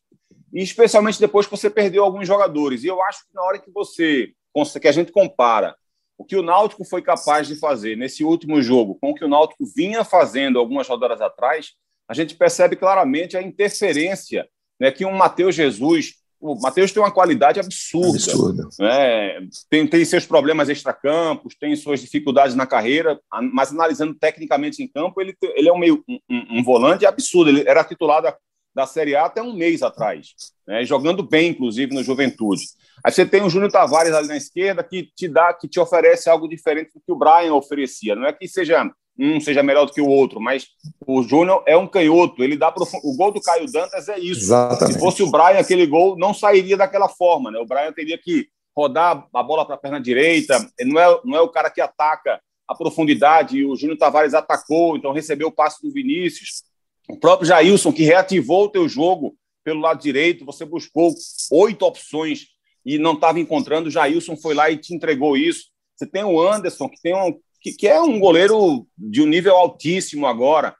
E 0.53 0.61
especialmente 0.61 1.17
depois 1.17 1.45
que 1.45 1.51
você 1.51 1.69
perdeu 1.69 2.03
alguns 2.03 2.27
jogadores. 2.27 2.83
E 2.83 2.87
eu 2.87 3.01
acho 3.03 3.19
que 3.19 3.33
na 3.33 3.41
hora 3.41 3.57
que 3.57 3.71
você 3.71 4.33
que 4.81 4.87
a 4.89 4.91
gente 4.91 5.09
compara 5.13 5.73
o 6.17 6.25
que 6.25 6.35
o 6.35 6.43
Náutico 6.43 6.83
foi 6.83 7.01
capaz 7.01 7.47
de 7.47 7.55
fazer 7.55 7.95
nesse 7.95 8.25
último 8.25 8.61
jogo 8.61 8.95
com 8.95 9.11
o 9.11 9.15
que 9.15 9.23
o 9.23 9.29
Náutico 9.29 9.63
vinha 9.73 10.03
fazendo 10.03 10.59
algumas 10.59 10.85
rodadas 10.85 11.21
atrás, 11.21 11.75
a 12.09 12.13
gente 12.13 12.35
percebe 12.35 12.75
claramente 12.75 13.37
a 13.37 13.41
interferência 13.41 14.49
né, 14.77 14.91
que 14.91 15.05
um 15.05 15.13
Matheus 15.13 15.55
Jesus. 15.55 16.15
O 16.39 16.55
Matheus 16.55 16.91
tem 16.91 17.03
uma 17.03 17.11
qualidade 17.11 17.59
absurda. 17.59 18.17
absurda. 18.17 18.69
Né? 18.79 19.47
Tem, 19.69 19.85
tem 19.85 20.05
seus 20.05 20.25
problemas 20.25 20.69
extracampos, 20.69 21.55
tem 21.55 21.75
suas 21.75 21.99
dificuldades 21.99 22.55
na 22.55 22.65
carreira, 22.65 23.19
mas 23.53 23.71
analisando 23.71 24.13
tecnicamente 24.13 24.81
em 24.81 24.87
campo, 24.87 25.19
ele, 25.19 25.35
ele 25.55 25.67
é 25.67 25.73
um, 25.73 25.77
meio, 25.77 26.03
um, 26.07 26.19
um 26.29 26.63
volante 26.63 27.05
absurdo. 27.05 27.49
Ele 27.49 27.67
era 27.67 27.83
titular 27.83 28.21
da, 28.21 28.37
da 28.73 28.87
Série 28.87 29.15
A 29.15 29.25
até 29.25 29.41
um 29.41 29.53
mês 29.53 29.83
atrás, 29.83 30.29
né? 30.65 30.85
jogando 30.85 31.21
bem, 31.21 31.49
inclusive, 31.49 31.93
no 31.93 32.03
Juventude. 32.03 32.63
Aí 33.03 33.11
você 33.11 33.25
tem 33.25 33.41
o 33.41 33.49
Júnior 33.49 33.71
Tavares 33.71 34.13
ali 34.13 34.27
na 34.27 34.37
esquerda 34.37 34.83
que 34.83 35.09
te 35.15 35.27
dá, 35.27 35.53
que 35.53 35.67
te 35.67 35.79
oferece 35.79 36.29
algo 36.29 36.47
diferente 36.47 36.91
do 36.93 37.01
que 37.01 37.11
o 37.11 37.15
Brian 37.15 37.53
oferecia. 37.53 38.15
Não 38.15 38.25
é 38.25 38.33
que 38.33 38.47
seja 38.47 38.89
um 39.19 39.39
seja 39.41 39.61
melhor 39.61 39.85
do 39.85 39.91
que 39.91 39.99
o 39.99 40.07
outro, 40.07 40.39
mas 40.39 40.67
o 41.05 41.21
Júnior 41.21 41.61
é 41.67 41.75
um 41.75 41.87
canhoto, 41.87 42.41
ele 42.41 42.55
dá 42.55 42.71
prof... 42.71 42.91
o 43.03 43.15
gol 43.17 43.33
do 43.33 43.41
Caio 43.41 43.69
Dantas 43.69 44.07
é 44.07 44.17
isso. 44.17 44.41
Exatamente. 44.41 44.93
Se 44.93 44.99
fosse 44.99 45.21
o 45.21 45.29
Brian, 45.29 45.59
aquele 45.59 45.85
gol 45.85 46.17
não 46.17 46.33
sairia 46.33 46.77
daquela 46.77 47.09
forma, 47.09 47.51
né? 47.51 47.59
O 47.59 47.65
Brian 47.65 47.91
teria 47.91 48.17
que 48.17 48.47
rodar 48.75 49.27
a 49.33 49.43
bola 49.43 49.65
para 49.65 49.75
a 49.75 49.77
perna 49.77 49.99
direita, 49.99 50.65
ele 50.79 50.93
não 50.93 51.01
é, 51.01 51.19
não 51.25 51.35
é 51.37 51.41
o 51.41 51.49
cara 51.49 51.69
que 51.69 51.81
ataca 51.81 52.39
a 52.65 52.73
profundidade, 52.73 53.65
o 53.65 53.75
Júnior 53.75 53.97
Tavares 53.97 54.33
atacou, 54.33 54.95
então 54.95 55.11
recebeu 55.11 55.47
o 55.47 55.51
passe 55.51 55.81
do 55.81 55.91
Vinícius. 55.91 56.63
O 57.09 57.17
próprio 57.17 57.47
Jailson, 57.47 57.91
que 57.91 58.03
reativou 58.03 58.65
o 58.65 58.69
teu 58.69 58.87
jogo 58.87 59.35
pelo 59.63 59.81
lado 59.81 60.01
direito, 60.01 60.45
você 60.45 60.63
buscou 60.63 61.13
oito 61.51 61.83
opções 61.83 62.45
e 62.85 62.97
não 62.97 63.13
estava 63.13 63.39
encontrando, 63.39 63.89
o 63.89 63.91
Jailson 63.91 64.37
foi 64.37 64.53
lá 64.53 64.69
e 64.69 64.77
te 64.77 64.93
entregou 64.93 65.35
isso. 65.35 65.65
Você 65.95 66.05
tem 66.05 66.23
o 66.23 66.41
Anderson, 66.41 66.87
que 66.87 67.01
tem 67.01 67.13
um, 67.13 67.37
que, 67.61 67.73
que 67.73 67.87
é 67.87 68.01
um 68.01 68.19
goleiro 68.19 68.87
de 68.97 69.21
um 69.21 69.27
nível 69.27 69.55
altíssimo 69.55 70.25
agora. 70.25 70.75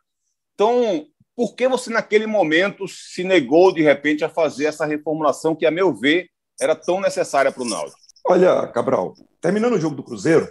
Então, 0.54 1.06
por 1.36 1.56
que 1.56 1.68
você, 1.68 1.90
naquele 1.90 2.28
momento, 2.28 2.88
se 2.88 3.24
negou, 3.24 3.74
de 3.74 3.82
repente, 3.82 4.24
a 4.24 4.30
fazer 4.30 4.66
essa 4.66 4.86
reformulação 4.86 5.56
que, 5.56 5.66
a 5.66 5.72
meu 5.72 5.94
ver, 5.94 6.30
era 6.60 6.76
tão 6.76 7.00
necessária 7.00 7.52
para 7.52 7.64
o 7.64 7.68
Náutico? 7.68 7.98
Olha, 8.26 8.68
Cabral, 8.68 9.14
terminando 9.42 9.74
o 9.74 9.80
jogo 9.80 9.96
do 9.96 10.04
Cruzeiro, 10.04 10.50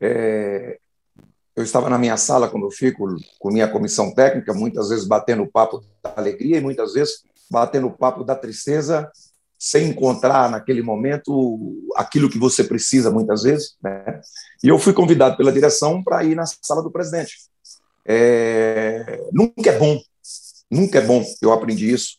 é... 0.00 0.78
eu 1.56 1.62
estava 1.62 1.90
na 1.90 1.98
minha 1.98 2.16
sala, 2.16 2.48
quando 2.48 2.66
eu 2.66 2.70
fico 2.70 3.06
com 3.38 3.50
minha 3.50 3.68
comissão 3.68 4.14
técnica, 4.14 4.54
muitas 4.54 4.88
vezes 4.88 5.06
batendo 5.06 5.46
papo 5.46 5.84
da 6.02 6.14
alegria 6.16 6.58
e 6.58 6.62
muitas 6.62 6.92
vezes 6.92 7.24
batendo 7.50 7.90
papo 7.90 8.24
da 8.24 8.34
tristeza 8.34 9.10
sem 9.58 9.88
encontrar 9.88 10.50
naquele 10.50 10.82
momento 10.82 11.88
aquilo 11.96 12.28
que 12.28 12.38
você 12.38 12.62
precisa 12.62 13.10
muitas 13.10 13.42
vezes. 13.42 13.76
Né? 13.82 14.20
E 14.62 14.68
eu 14.68 14.78
fui 14.78 14.92
convidado 14.92 15.36
pela 15.36 15.52
direção 15.52 16.02
para 16.02 16.24
ir 16.24 16.34
na 16.34 16.44
sala 16.46 16.82
do 16.82 16.90
presidente. 16.90 17.38
É... 18.04 19.20
Nunca 19.32 19.70
é 19.70 19.78
bom, 19.78 20.00
nunca 20.70 20.98
é 20.98 21.02
bom, 21.02 21.24
eu 21.40 21.52
aprendi 21.52 21.90
isso. 21.90 22.18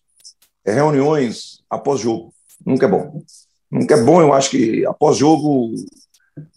É 0.65 0.73
reuniões 0.73 1.61
após 1.69 2.01
jogo, 2.01 2.33
nunca 2.65 2.85
é 2.85 2.89
bom. 2.89 3.21
Nunca 3.69 3.95
é 3.95 4.01
bom, 4.01 4.21
eu 4.21 4.33
acho 4.33 4.49
que 4.49 4.85
após 4.85 5.17
jogo 5.17 5.73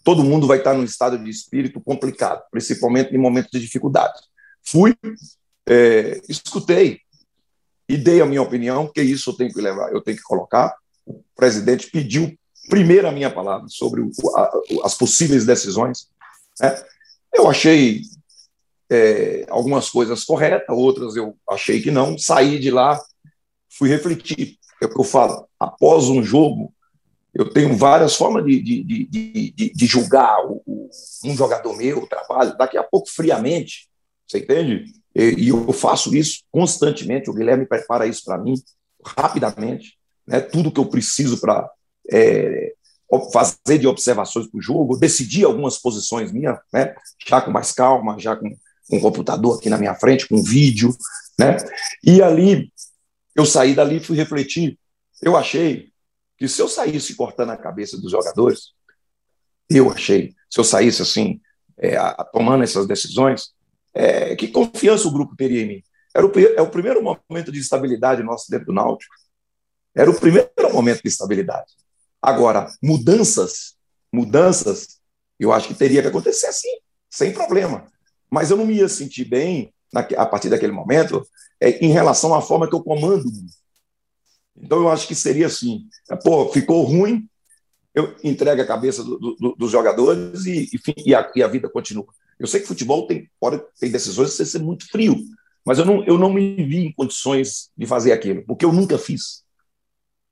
todo 0.03 0.23
mundo 0.23 0.47
vai 0.47 0.57
estar 0.59 0.73
num 0.73 0.83
estado 0.83 1.17
de 1.17 1.29
espírito 1.29 1.81
complicado, 1.81 2.41
principalmente 2.51 3.13
em 3.13 3.17
momentos 3.17 3.51
de 3.51 3.59
dificuldade. 3.59 4.13
Fui, 4.63 4.95
é, 5.67 6.21
escutei, 6.29 6.99
e 7.91 7.97
dei 7.97 8.21
a 8.21 8.25
minha 8.25 8.41
opinião, 8.41 8.87
que 8.87 9.01
isso 9.01 9.31
eu 9.31 9.33
tenho 9.33 9.53
que 9.53 9.59
levar, 9.59 9.91
eu 9.91 9.99
tenho 9.99 10.15
que 10.15 10.23
colocar. 10.23 10.73
O 11.05 11.21
presidente 11.35 11.91
pediu 11.91 12.33
primeiro 12.69 13.05
a 13.05 13.11
minha 13.11 13.29
palavra 13.29 13.67
sobre 13.67 13.99
o, 13.99 14.09
a, 14.33 14.49
as 14.85 14.95
possíveis 14.95 15.45
decisões. 15.45 16.07
Né? 16.61 16.81
Eu 17.33 17.49
achei 17.49 18.03
é, 18.89 19.45
algumas 19.49 19.89
coisas 19.89 20.23
corretas, 20.23 20.73
outras 20.73 21.17
eu 21.17 21.35
achei 21.49 21.81
que 21.81 21.91
não. 21.91 22.17
Saí 22.17 22.59
de 22.59 22.71
lá, 22.71 22.97
fui 23.69 23.89
refletir. 23.89 24.57
É 24.81 24.85
o 24.85 24.89
que 24.89 25.01
eu 25.01 25.03
falo, 25.03 25.45
após 25.59 26.05
um 26.05 26.23
jogo, 26.23 26.73
eu 27.33 27.49
tenho 27.49 27.75
várias 27.75 28.15
formas 28.15 28.45
de, 28.45 28.61
de, 28.61 28.83
de, 28.83 29.73
de, 29.75 29.85
julgar 29.85 30.45
o, 30.45 30.61
o, 30.65 30.89
um 31.25 31.35
jogador 31.35 31.75
meu, 31.75 31.99
o 31.99 32.07
trabalho, 32.07 32.57
daqui 32.57 32.77
a 32.77 32.83
pouco, 32.83 33.09
friamente, 33.09 33.90
você 34.31 34.39
entende? 34.39 34.93
E, 35.13 35.49
eu 35.49 35.71
faço 35.73 36.15
isso 36.15 36.43
constantemente, 36.51 37.29
o 37.29 37.33
Guilherme 37.33 37.65
prepara 37.65 38.07
isso 38.07 38.23
para 38.23 38.37
mim, 38.37 38.55
rapidamente, 39.05 39.97
né? 40.25 40.39
tudo 40.39 40.71
que 40.71 40.79
eu 40.79 40.85
preciso 40.85 41.39
para 41.39 41.69
é, 42.09 42.73
fazer 43.33 43.77
de 43.77 43.87
observações 43.87 44.47
para 44.47 44.57
o 44.57 44.61
jogo, 44.61 44.97
decidir 44.97 45.43
algumas 45.43 45.77
posições 45.77 46.31
minhas, 46.31 46.57
né? 46.71 46.95
já 47.27 47.41
com 47.41 47.51
mais 47.51 47.71
calma, 47.73 48.17
já 48.17 48.35
com, 48.35 48.49
com 48.89 48.97
um 48.97 49.01
computador 49.01 49.57
aqui 49.57 49.69
na 49.69 49.77
minha 49.77 49.95
frente, 49.95 50.27
com 50.27 50.41
vídeo, 50.41 50.95
né? 51.37 51.57
E 52.03 52.21
ali, 52.21 52.71
eu 53.35 53.45
saí 53.45 53.73
dali 53.73 53.97
e 53.97 54.03
fui 54.03 54.15
refletir. 54.15 54.77
Eu 55.21 55.35
achei 55.35 55.89
que 56.37 56.47
se 56.47 56.61
eu 56.61 56.67
saísse 56.67 57.15
cortando 57.15 57.51
a 57.51 57.57
cabeça 57.57 57.97
dos 57.97 58.11
jogadores, 58.11 58.73
eu 59.69 59.89
achei, 59.89 60.35
se 60.49 60.59
eu 60.59 60.63
saísse 60.63 61.01
assim, 61.01 61.39
é, 61.77 61.97
tomando 62.31 62.63
essas 62.63 62.85
decisões, 62.85 63.51
é, 63.93 64.35
que 64.35 64.47
confiança 64.47 65.07
o 65.07 65.11
grupo 65.11 65.35
teria 65.35 65.61
em 65.61 65.67
mim? 65.67 65.83
Era 66.15 66.25
o, 66.25 66.31
é 66.39 66.61
o 66.61 66.69
primeiro 66.69 67.01
momento 67.01 67.51
de 67.51 67.59
estabilidade 67.59 68.23
nosso 68.23 68.49
dentro 68.49 68.67
do 68.67 68.73
Náutico. 68.73 69.13
Era 69.95 70.09
o 70.09 70.19
primeiro 70.19 70.51
momento 70.73 71.01
de 71.01 71.09
estabilidade. 71.09 71.71
Agora, 72.21 72.71
mudanças, 72.81 73.75
mudanças, 74.11 74.99
eu 75.39 75.51
acho 75.51 75.67
que 75.67 75.73
teria 75.73 76.01
que 76.01 76.07
acontecer 76.07 76.47
assim, 76.47 76.69
sem 77.09 77.33
problema. 77.33 77.87
Mas 78.29 78.51
eu 78.51 78.57
não 78.57 78.65
me 78.65 78.75
ia 78.75 78.87
sentir 78.87 79.25
bem 79.25 79.73
a 79.93 80.25
partir 80.25 80.49
daquele 80.49 80.71
momento 80.71 81.27
é, 81.59 81.83
em 81.83 81.91
relação 81.91 82.33
à 82.33 82.41
forma 82.41 82.67
que 82.69 82.75
eu 82.75 82.83
comando. 82.83 83.25
Então 84.55 84.79
eu 84.79 84.89
acho 84.89 85.07
que 85.07 85.15
seria 85.15 85.47
assim: 85.47 85.87
pô, 86.23 86.49
ficou 86.49 86.83
ruim, 86.83 87.27
eu 87.93 88.15
entrego 88.23 88.61
a 88.61 88.67
cabeça 88.67 89.03
do, 89.03 89.17
do, 89.17 89.55
dos 89.57 89.71
jogadores 89.71 90.45
e, 90.45 90.69
e, 91.05 91.13
a, 91.13 91.29
e, 91.35 91.43
a, 91.43 91.47
vida 91.47 91.69
continua. 91.69 92.07
Eu 92.41 92.47
sei 92.47 92.59
que 92.59 92.67
futebol 92.67 93.05
tem, 93.05 93.29
pode, 93.39 93.61
tem 93.79 93.91
decisões 93.91 94.35
de 94.35 94.45
ser 94.45 94.59
muito 94.59 94.87
frio, 94.87 95.15
mas 95.63 95.77
eu 95.77 95.85
não, 95.85 96.03
eu 96.05 96.17
não 96.17 96.33
me 96.33 96.55
vi 96.55 96.87
em 96.87 96.91
condições 96.91 97.69
de 97.77 97.85
fazer 97.85 98.11
aquilo, 98.11 98.43
porque 98.47 98.65
eu 98.65 98.73
nunca 98.73 98.97
fiz. 98.97 99.43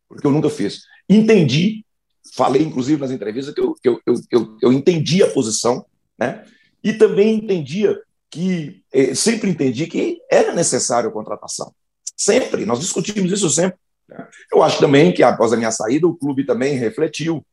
Porque 0.08 0.26
eu 0.26 0.32
nunca 0.32 0.50
fiz. 0.50 0.82
Entendi, 1.08 1.86
falei 2.34 2.64
inclusive 2.64 3.00
nas 3.00 3.12
entrevistas 3.12 3.54
que 3.54 3.62
eu, 3.62 3.76
eu, 3.84 4.02
eu, 4.08 4.16
eu, 4.32 4.58
eu 4.60 4.74
entendi 4.74 5.22
a 5.22 5.30
posição, 5.30 5.86
né? 6.18 6.44
e 6.84 6.94
também 6.94 7.36
entendia 7.36 7.96
que, 8.28 8.82
eh, 8.92 9.14
sempre 9.14 9.52
entendi 9.52 9.86
que 9.86 10.20
era 10.32 10.52
necessário 10.54 11.10
a 11.10 11.14
contratação. 11.14 11.72
Sempre, 12.18 12.66
nós 12.66 12.80
discutimos 12.80 13.32
isso 13.32 13.52
sempre. 13.52 13.78
Né? 14.08 14.28
Eu 14.52 14.64
acho 14.64 14.80
também 14.80 15.14
que 15.14 15.22
após 15.22 15.54
a 15.54 15.58
minha 15.58 15.72
saída, 15.72 16.08
o 16.08 16.16
clube 16.16 16.44
também 16.44 16.76
refletiu. 16.76 17.46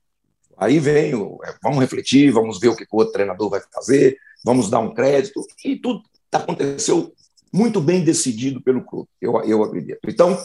Aí 0.57 0.79
vem, 0.79 1.13
é, 1.45 1.55
vamos 1.63 1.79
refletir, 1.79 2.31
vamos 2.31 2.59
ver 2.59 2.69
o 2.69 2.77
que 2.77 2.85
o 2.85 2.97
outro 2.97 3.13
treinador 3.13 3.51
vai 3.51 3.61
fazer, 3.71 4.17
vamos 4.45 4.71
dar 4.71 4.81
um 4.81 4.95
crédito, 4.95 5.45
e 5.65 5.77
tudo 5.77 6.03
aconteceu 6.33 7.13
muito 7.53 7.81
bem 7.81 8.05
decidido 8.05 8.61
pelo 8.61 8.85
clube, 8.85 9.09
eu, 9.21 9.43
eu 9.45 9.63
acredito. 9.63 9.99
Então, 10.07 10.39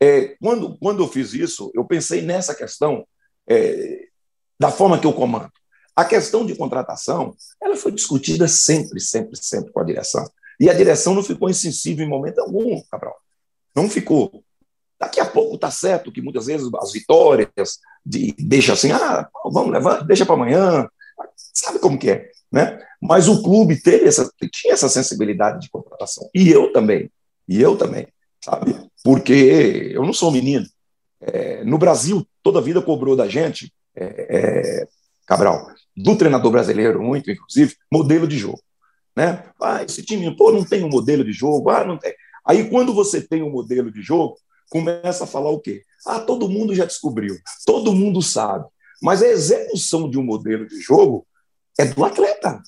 é, 0.00 0.36
quando, 0.40 0.76
quando 0.78 1.02
eu 1.02 1.08
fiz 1.08 1.32
isso, 1.32 1.70
eu 1.74 1.84
pensei 1.84 2.22
nessa 2.22 2.54
questão 2.54 3.06
é, 3.48 4.06
da 4.58 4.70
forma 4.70 4.98
que 4.98 5.06
eu 5.06 5.12
comando. 5.12 5.50
A 5.94 6.04
questão 6.04 6.46
de 6.46 6.54
contratação, 6.54 7.34
ela 7.60 7.76
foi 7.76 7.92
discutida 7.92 8.48
sempre, 8.48 9.00
sempre, 9.00 9.36
sempre 9.36 9.72
com 9.72 9.80
a 9.80 9.84
direção. 9.84 10.24
E 10.58 10.70
a 10.70 10.74
direção 10.74 11.14
não 11.14 11.22
ficou 11.22 11.50
insensível 11.50 12.04
em 12.04 12.08
momento 12.08 12.38
algum, 12.38 12.80
Cabral. 12.90 13.16
Não 13.74 13.90
ficou. 13.90 14.42
Daqui 14.98 15.20
a 15.20 15.26
pouco 15.26 15.56
está 15.56 15.70
certo 15.70 16.12
que 16.12 16.22
muitas 16.22 16.46
vezes 16.46 16.68
as 16.80 16.92
vitórias 16.92 17.78
de, 18.04 18.32
deixa 18.38 18.72
assim, 18.72 18.92
ah, 18.92 19.28
vamos 19.44 19.72
levar, 19.72 20.04
deixa 20.04 20.24
para 20.24 20.34
amanhã. 20.34 20.88
Sabe 21.36 21.78
como 21.78 21.98
que 21.98 22.10
é, 22.10 22.30
né? 22.52 22.78
Mas 23.00 23.28
o 23.28 23.42
clube 23.42 23.80
teve 23.80 24.06
essa, 24.06 24.30
tinha 24.52 24.74
essa 24.74 24.88
sensibilidade 24.88 25.60
de 25.60 25.70
contratação. 25.70 26.28
E 26.34 26.50
eu 26.50 26.72
também. 26.72 27.10
E 27.48 27.60
eu 27.60 27.76
também, 27.76 28.06
sabe? 28.44 28.76
Porque 29.02 29.90
eu 29.92 30.04
não 30.04 30.12
sou 30.12 30.30
menino. 30.30 30.66
É, 31.20 31.64
no 31.64 31.78
Brasil, 31.78 32.26
toda 32.42 32.58
a 32.58 32.62
vida 32.62 32.82
cobrou 32.82 33.16
da 33.16 33.28
gente, 33.28 33.72
é, 33.96 34.04
é, 34.04 34.86
Cabral, 35.26 35.66
do 35.96 36.16
treinador 36.16 36.50
brasileiro, 36.50 37.02
muito, 37.02 37.30
inclusive, 37.30 37.74
modelo 37.90 38.26
de 38.26 38.36
jogo. 38.36 38.60
Né? 39.16 39.44
Ah, 39.60 39.82
esse 39.82 40.02
time 40.02 40.34
pô, 40.36 40.50
não 40.50 40.64
tem 40.64 40.84
um 40.84 40.88
modelo 40.88 41.24
de 41.24 41.32
jogo, 41.32 41.70
ah, 41.70 41.84
não 41.84 41.96
tem. 41.96 42.14
Aí, 42.44 42.68
quando 42.68 42.92
você 42.92 43.20
tem 43.20 43.42
um 43.42 43.50
modelo 43.50 43.90
de 43.90 44.02
jogo, 44.02 44.36
começa 44.68 45.24
a 45.24 45.26
falar 45.26 45.50
o 45.50 45.60
quê? 45.60 45.82
Ah, 46.06 46.18
todo 46.18 46.48
mundo 46.48 46.74
já 46.74 46.84
descobriu, 46.84 47.36
todo 47.64 47.92
mundo 47.92 48.20
sabe. 48.20 48.66
Mas 49.00 49.22
a 49.22 49.28
execução 49.28 50.08
de 50.10 50.18
um 50.18 50.22
modelo 50.22 50.66
de 50.66 50.80
jogo 50.80 51.26
é 51.82 51.86
do 51.86 52.04
atleta. 52.04 52.62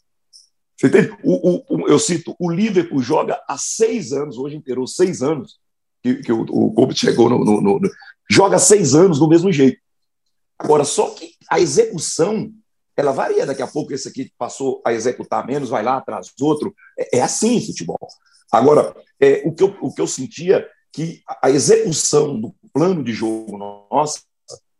Você 0.76 0.88
entende? 0.88 1.16
O, 1.22 1.50
o, 1.50 1.64
o, 1.68 1.88
eu 1.88 1.98
cito, 1.98 2.34
o 2.38 2.50
Liverpool 2.50 3.00
joga 3.00 3.40
há 3.48 3.56
seis 3.56 4.12
anos, 4.12 4.36
hoje 4.36 4.56
inteirou 4.56 4.86
seis 4.86 5.22
anos, 5.22 5.58
que, 6.02 6.16
que 6.16 6.32
o, 6.32 6.44
o 6.48 6.92
chegou 6.92 7.30
no, 7.30 7.44
no, 7.44 7.60
no, 7.60 7.80
Joga 8.30 8.58
seis 8.58 8.94
anos 8.94 9.18
do 9.18 9.28
mesmo 9.28 9.52
jeito. 9.52 9.78
Agora, 10.58 10.84
só 10.84 11.10
que 11.10 11.34
a 11.50 11.60
execução 11.60 12.52
ela 12.96 13.12
varia. 13.12 13.46
Daqui 13.46 13.62
a 13.62 13.66
pouco 13.66 13.92
esse 13.92 14.08
aqui 14.08 14.32
passou 14.38 14.82
a 14.84 14.92
executar 14.92 15.46
menos, 15.46 15.68
vai 15.68 15.82
lá 15.82 15.96
atrás 15.96 16.32
do 16.36 16.46
outro. 16.46 16.74
É, 16.98 17.18
é 17.18 17.22
assim 17.22 17.64
futebol. 17.64 18.08
Agora, 18.50 18.94
é, 19.20 19.42
o, 19.44 19.52
que 19.52 19.62
eu, 19.62 19.76
o 19.80 19.92
que 19.92 20.00
eu 20.00 20.06
sentia 20.06 20.66
que 20.92 21.22
a 21.42 21.50
execução 21.50 22.40
do 22.40 22.54
plano 22.72 23.02
de 23.02 23.12
jogo 23.12 23.58
nosso 23.58 24.22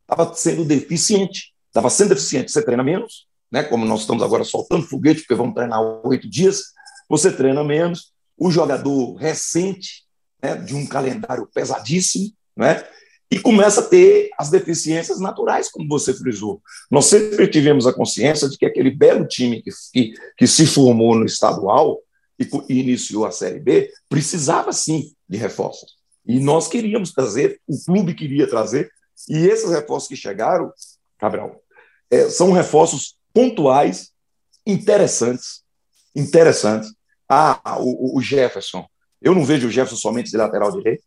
estava 0.03 0.33
sendo 0.35 0.65
deficiente. 0.65 1.53
Estava 1.67 1.91
sendo 1.91 2.11
deficiente. 2.11 2.53
Você 2.53 2.63
treina 2.63 2.85
menos, 2.85 3.27
né? 3.55 3.63
como 3.63 3.87
nós 3.87 4.01
estamos 4.01 4.21
agora 4.21 4.43
soltando 4.43 4.85
foguete, 4.85 5.21
porque 5.21 5.37
vamos 5.37 5.55
treinar 5.55 5.81
oito 6.05 6.29
dias, 6.29 6.73
você 7.09 7.31
treina 7.31 7.63
menos. 7.63 8.13
O 8.37 8.51
jogador 8.51 9.15
recente, 9.15 10.03
né, 10.43 10.57
de 10.57 10.75
um 10.75 10.85
calendário 10.85 11.49
pesadíssimo, 11.55 12.33
né? 12.57 12.85
e 13.31 13.39
começa 13.39 13.81
a 13.81 13.85
ter 13.85 14.31
as 14.37 14.51
deficiências 14.51 15.21
naturais, 15.21 15.71
como 15.71 15.89
você 15.89 16.13
frisou. 16.13 16.61
Nós 16.91 17.07
sempre 17.07 17.47
tivemos 17.47 17.87
a 17.87 17.93
consciência 17.93 18.49
de 18.49 18.59
que 18.59 18.67
aquele 18.67 18.91
belo 18.91 19.25
time 19.25 19.63
que, 19.63 19.71
que, 19.93 20.15
que 20.37 20.47
se 20.49 20.67
formou 20.67 21.15
no 21.15 21.25
estadual 21.25 22.01
e, 22.37 22.49
e, 22.69 22.81
iniciou 22.81 23.25
a 23.25 23.31
Série 23.31 23.61
B 23.61 23.89
precisava 24.09 24.73
sim 24.73 25.13
de 25.29 25.39
reforços. 25.39 25.93
E 26.27 26.41
nós 26.41 26.67
queríamos 26.67 27.13
trazer, 27.13 27.61
o 27.69 27.79
clube 27.85 28.15
queria 28.15 28.49
trazer, 28.49 28.91
e 29.29 29.47
esses 29.47 29.71
reforços 29.71 30.09
que 30.09 30.17
chegaram, 30.17 30.73
Cabral, 31.21 31.61
é, 32.11 32.29
são 32.29 32.51
reforços 32.51 33.17
pontuais, 33.35 34.13
interessantes, 34.67 35.63
interessantes. 36.15 36.95
Ah, 37.29 37.79
o, 37.81 38.17
o 38.17 38.23
Jefferson. 38.23 38.87
Eu 39.21 39.35
não 39.35 39.45
vejo 39.45 39.67
o 39.67 39.71
Jefferson 39.71 39.97
somente 39.97 40.31
de 40.31 40.37
lateral 40.37 40.71
direito. 40.73 41.03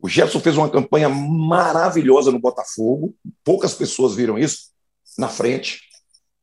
O 0.00 0.08
Jefferson 0.08 0.40
fez 0.40 0.56
uma 0.56 0.70
campanha 0.70 1.08
maravilhosa 1.08 2.30
no 2.30 2.38
Botafogo, 2.38 3.16
poucas 3.42 3.74
pessoas 3.74 4.14
viram 4.14 4.38
isso, 4.38 4.68
na 5.18 5.28
frente, 5.28 5.80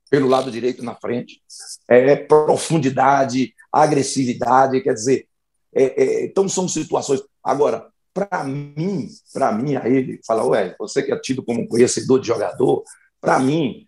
pelo 0.09 0.27
lado 0.27 0.51
direito 0.51 0.83
na 0.83 0.93
frente. 0.93 1.41
É, 1.87 2.15
profundidade, 2.17 3.53
agressividade, 3.71 4.81
quer 4.81 4.93
dizer, 4.93 5.27
é, 5.73 6.03
é, 6.03 6.25
então 6.25 6.49
são 6.49 6.67
situações. 6.67 7.21
Agora, 7.41 7.87
para 8.13 8.43
mim, 8.43 9.09
para 9.33 9.51
mim, 9.51 9.75
a 9.75 9.87
ele, 9.87 10.19
fala, 10.25 10.45
ué, 10.45 10.75
você 10.79 11.03
que 11.03 11.11
é 11.11 11.19
tido 11.19 11.43
como 11.43 11.67
conhecedor 11.67 12.19
de 12.19 12.27
jogador, 12.27 12.83
para 13.21 13.39
mim, 13.39 13.85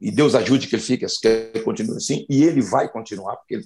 e 0.00 0.10
Deus 0.10 0.34
ajude 0.34 0.66
que 0.68 0.74
ele 0.74 0.82
fique, 0.82 1.06
que 1.06 1.28
ele 1.28 1.64
continue 1.64 1.96
assim, 1.96 2.24
e 2.28 2.44
ele 2.44 2.60
vai 2.60 2.88
continuar, 2.88 3.36
porque 3.36 3.54
ele, 3.54 3.64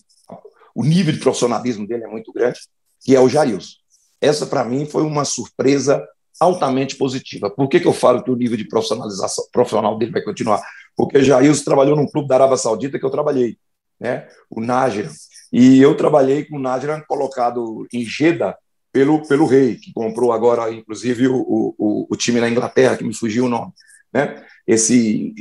o 0.75 0.83
nível 0.83 1.13
de 1.13 1.21
profissionalismo 1.21 1.87
dele 1.87 2.05
é 2.05 2.09
muito 2.09 2.33
grande, 2.33 2.59
que 3.01 3.15
é 3.15 3.21
o 3.21 3.29
Jailson. 3.29 3.75
Essa, 4.21 4.47
para 4.47 4.65
mim, 4.65 4.87
foi 4.87 5.03
uma 5.03 5.25
surpresa 5.25 6.03
altamente 6.41 6.97
positiva. 6.97 7.51
Por 7.51 7.69
que, 7.69 7.79
que 7.79 7.87
eu 7.87 7.93
falo 7.93 8.23
que 8.23 8.31
o 8.31 8.37
nível 8.37 8.57
de 8.57 8.67
profissionalização 8.67 9.45
profissional 9.53 9.97
dele 9.99 10.13
vai 10.13 10.23
continuar? 10.23 10.63
Porque 10.97 11.23
Jailson 11.23 11.65
trabalhou 11.65 11.97
num 11.97 12.09
clube 12.09 12.29
da 12.29 12.37
Arábia 12.37 12.57
Saudita 12.57 12.99
que 12.99 13.05
eu 13.05 13.11
trabalhei, 13.11 13.59
né? 14.01 14.27
o 14.51 14.61
Nájera. 14.61 15.11
E 15.53 15.81
eu 15.81 15.97
trabalhei 15.97 16.45
com 16.45 16.57
o 16.57 16.61
Nájera 16.61 17.05
colocado 17.07 17.87
em 17.93 18.05
Jeddah 18.05 18.57
pelo, 18.91 19.27
pelo 19.27 19.47
rei, 19.47 19.77
que 19.77 19.93
comprou 19.93 20.33
agora, 20.33 20.73
inclusive, 20.73 21.29
o, 21.29 21.75
o, 21.79 22.07
o 22.11 22.17
time 22.17 22.41
na 22.41 22.49
Inglaterra, 22.49 22.97
que 22.97 23.05
me 23.05 23.15
fugiu 23.15 23.45
o 23.45 23.49
nome. 23.49 23.73
Né? 24.15 24.43
Esse, 24.67 25.35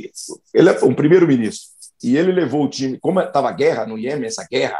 ele 0.52 0.68
é 0.68 0.84
um 0.84 0.94
primeiro-ministro. 0.94 1.68
E 2.02 2.16
ele 2.16 2.32
levou 2.32 2.64
o 2.64 2.68
time, 2.68 2.98
como 2.98 3.20
estava 3.20 3.52
guerra 3.52 3.86
no 3.86 3.96
Iêmen, 3.96 4.26
essa 4.26 4.46
guerra 4.50 4.78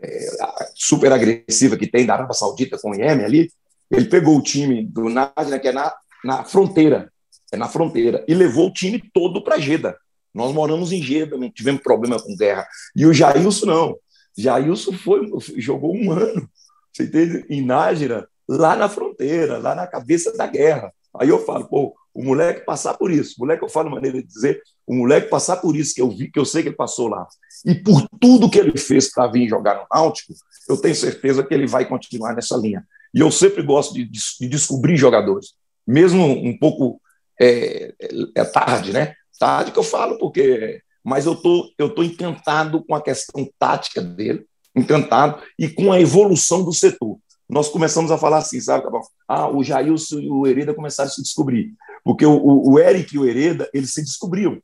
é, 0.00 0.28
super 0.74 1.12
agressiva 1.12 1.76
que 1.76 1.86
tem 1.86 2.06
da 2.06 2.14
Arábia 2.14 2.34
Saudita 2.34 2.78
com 2.78 2.90
o 2.90 2.94
Iêmen 2.94 3.24
ali, 3.24 3.50
ele 3.90 4.06
pegou 4.06 4.36
o 4.36 4.42
time 4.42 4.84
do 4.84 5.08
Nájera, 5.08 5.58
que 5.58 5.68
é 5.68 5.72
na, 5.72 5.94
na 6.24 6.44
fronteira, 6.44 7.12
é 7.52 7.56
na 7.56 7.68
fronteira, 7.68 8.24
e 8.26 8.34
levou 8.34 8.68
o 8.68 8.72
time 8.72 9.00
todo 9.12 9.44
para 9.44 9.58
Jeddah. 9.58 9.96
Nós 10.34 10.52
moramos 10.52 10.90
em 10.90 11.00
Jeddah, 11.00 11.36
não 11.36 11.50
tivemos 11.50 11.82
problema 11.82 12.20
com 12.20 12.34
guerra. 12.34 12.66
E 12.96 13.06
o 13.06 13.12
Jailson 13.12 13.66
não. 13.66 13.96
Jailson 14.36 14.92
foi, 14.92 15.30
jogou 15.58 15.94
um 15.94 16.10
ano, 16.10 16.48
você 16.92 17.04
entende? 17.04 17.44
Em 17.48 17.64
Nájera, 17.64 18.26
lá 18.48 18.74
na 18.74 18.88
fronteira, 18.88 19.58
lá 19.58 19.76
na 19.76 19.86
cabeça 19.86 20.36
da 20.36 20.46
guerra. 20.46 20.92
Aí 21.18 21.28
eu 21.28 21.44
falo, 21.44 21.66
pô, 21.66 21.94
o 22.14 22.22
moleque 22.22 22.64
passar 22.64 22.94
por 22.94 23.10
isso, 23.10 23.34
o 23.36 23.40
moleque 23.40 23.64
eu 23.64 23.68
falo 23.68 23.90
maneira 23.90 24.20
de 24.20 24.26
dizer, 24.26 24.62
o 24.86 24.94
moleque 24.94 25.28
passar 25.28 25.56
por 25.56 25.76
isso 25.76 25.94
que 25.94 26.00
eu 26.00 26.10
vi, 26.10 26.30
que 26.30 26.38
eu 26.38 26.44
sei 26.44 26.62
que 26.62 26.68
ele 26.68 26.76
passou 26.76 27.08
lá, 27.08 27.26
e 27.64 27.74
por 27.74 28.06
tudo 28.20 28.50
que 28.50 28.58
ele 28.58 28.76
fez 28.76 29.10
para 29.10 29.26
vir 29.26 29.48
jogar 29.48 29.76
no 29.76 29.86
Náutico, 29.92 30.34
eu 30.68 30.76
tenho 30.76 30.94
certeza 30.94 31.44
que 31.44 31.54
ele 31.54 31.66
vai 31.66 31.86
continuar 31.86 32.34
nessa 32.34 32.56
linha. 32.56 32.84
E 33.12 33.20
eu 33.20 33.30
sempre 33.30 33.62
gosto 33.62 33.94
de, 33.94 34.04
de 34.04 34.48
descobrir 34.48 34.96
jogadores, 34.96 35.54
mesmo 35.86 36.24
um 36.24 36.56
pouco 36.58 37.00
é, 37.40 37.94
é, 38.00 38.08
é, 38.36 38.44
tarde, 38.44 38.92
né? 38.92 39.14
Tarde 39.38 39.72
que 39.72 39.78
eu 39.78 39.82
falo, 39.82 40.18
porque. 40.18 40.80
Mas 41.02 41.26
eu 41.26 41.36
tô, 41.36 41.70
eu 41.76 41.90
tô 41.90 42.02
encantado 42.02 42.82
com 42.84 42.94
a 42.94 43.02
questão 43.02 43.46
tática 43.58 44.00
dele, 44.00 44.46
encantado, 44.74 45.42
e 45.58 45.68
com 45.68 45.92
a 45.92 46.00
evolução 46.00 46.64
do 46.64 46.72
setor. 46.72 47.18
Nós 47.54 47.68
começamos 47.68 48.10
a 48.10 48.18
falar 48.18 48.38
assim, 48.38 48.60
sabe, 48.60 48.84
Ah, 49.28 49.48
o 49.48 49.62
Jailson 49.62 50.18
e 50.18 50.28
o 50.28 50.44
Hereda 50.44 50.74
começaram 50.74 51.08
a 51.08 51.12
se 51.12 51.22
descobrir. 51.22 51.72
Porque 52.02 52.26
o, 52.26 52.32
o, 52.32 52.72
o 52.72 52.78
Eric 52.80 53.14
e 53.14 53.18
o 53.20 53.24
Hereda, 53.24 53.70
eles 53.72 53.94
se 53.94 54.02
descobriam. 54.02 54.58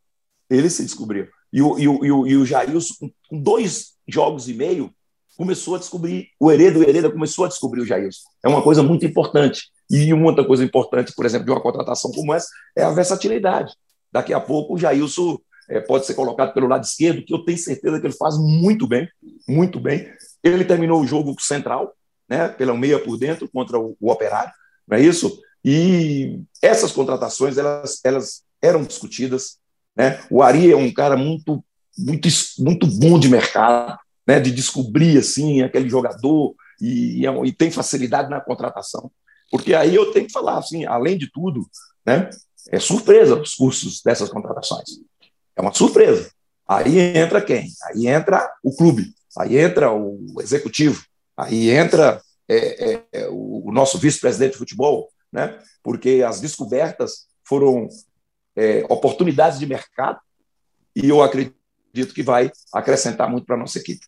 Eles 0.51 0.73
se 0.73 0.83
descobriam. 0.83 1.29
E 1.53 1.63
o, 1.63 1.79
e 1.79 1.87
o, 1.87 2.05
e 2.05 2.11
o, 2.11 2.27
e 2.27 2.37
o 2.37 2.45
Jailson, 2.45 3.09
com 3.29 3.41
dois 3.41 3.93
jogos 4.09 4.49
e 4.49 4.55
meio, 4.55 4.93
começou 5.37 5.77
a 5.77 5.79
descobrir, 5.79 6.31
o 6.41 6.51
Hereda, 6.51 6.81
o 6.81 6.83
Hereda 6.83 7.13
começou 7.13 7.45
a 7.45 7.49
descobrir 7.49 7.83
o 7.83 7.87
Jailson. 7.87 8.23
É 8.45 8.49
uma 8.49 8.61
coisa 8.61 8.83
muito 8.83 9.07
importante. 9.07 9.69
E 9.89 10.13
uma 10.13 10.27
outra 10.27 10.45
coisa 10.45 10.65
importante, 10.65 11.13
por 11.15 11.25
exemplo, 11.25 11.47
de 11.47 11.53
uma 11.53 11.61
contratação 11.61 12.11
como 12.11 12.35
essa, 12.35 12.49
é 12.77 12.83
a 12.83 12.91
versatilidade. 12.91 13.73
Daqui 14.11 14.35
a 14.35 14.41
pouco 14.41 14.75
o 14.75 14.79
Jailson 14.79 15.39
é, 15.69 15.79
pode 15.79 16.07
ser 16.07 16.15
colocado 16.15 16.53
pelo 16.53 16.67
lado 16.67 16.83
esquerdo, 16.83 17.25
que 17.25 17.33
eu 17.33 17.45
tenho 17.45 17.57
certeza 17.57 18.01
que 18.01 18.07
ele 18.09 18.17
faz 18.17 18.37
muito 18.37 18.89
bem, 18.89 19.09
muito 19.49 19.79
bem. 19.79 20.13
Ele 20.43 20.65
terminou 20.65 21.01
o 21.01 21.07
jogo 21.07 21.37
central, 21.41 21.95
né, 22.31 22.49
pela 22.49 22.75
meia 22.75 22.99
por 23.01 23.19
dentro, 23.19 23.51
contra 23.51 23.79
o, 23.79 23.97
o 24.01 24.11
Operário, 24.11 24.53
não 24.87 24.97
é 24.97 25.01
isso? 25.03 25.41
E 25.65 26.41
essas 26.63 26.93
contratações, 26.93 27.59
elas, 27.59 28.01
elas 28.05 28.43
eram 28.63 28.85
discutidas. 28.85 29.59
Né? 29.97 30.23
O 30.31 30.43
Ari 30.43 30.71
é 30.71 30.77
um 30.77 30.93
cara 30.93 31.17
muito, 31.17 31.63
muito, 31.99 32.29
muito 32.61 32.87
bom 32.87 33.19
de 33.19 33.29
mercado, 33.29 33.99
né, 34.27 34.39
de 34.39 34.53
descobrir 34.53 35.19
assim 35.19 35.63
aquele 35.63 35.89
jogador 35.89 36.55
e, 36.81 37.27
e, 37.27 37.27
e, 37.27 37.53
tem 37.53 37.71
facilidade 37.71 38.31
na 38.31 38.41
contratação. 38.41 39.11
Porque 39.51 39.75
aí 39.75 39.95
eu 39.95 40.13
tenho 40.13 40.27
que 40.27 40.33
falar 40.33 40.59
assim, 40.59 40.87
além 40.87 41.19
de 41.19 41.31
tudo, 41.31 41.69
né, 42.07 42.31
é 42.71 42.79
surpresa 42.79 43.35
os 43.35 43.55
cursos 43.55 44.01
dessas 44.03 44.29
contratações. 44.29 45.01
É 45.57 45.61
uma 45.61 45.75
surpresa. 45.75 46.31
Aí 46.67 46.99
entra 46.99 47.43
quem? 47.43 47.69
Aí 47.85 48.07
entra 48.07 48.49
o 48.63 48.75
clube, 48.75 49.13
aí 49.37 49.59
entra 49.59 49.93
o 49.93 50.41
executivo, 50.41 51.05
aí 51.41 51.71
entra 51.71 52.21
é, 52.49 52.93
é, 52.93 53.03
é 53.13 53.29
o 53.31 53.71
nosso 53.73 53.99
vice-presidente 53.99 54.53
de 54.53 54.59
futebol, 54.59 55.09
né? 55.33 55.59
porque 55.83 56.23
as 56.27 56.41
descobertas 56.41 57.27
foram 57.45 57.89
é, 58.57 58.85
oportunidades 58.89 59.59
de 59.59 59.67
mercado 59.67 60.19
e 60.95 61.09
eu 61.09 61.23
acredito 61.23 61.55
que 62.15 62.23
vai 62.23 62.51
acrescentar 62.73 63.29
muito 63.31 63.47
para 63.47 63.57
a 63.57 63.59
nossa 63.59 63.79
equipe. 63.79 64.07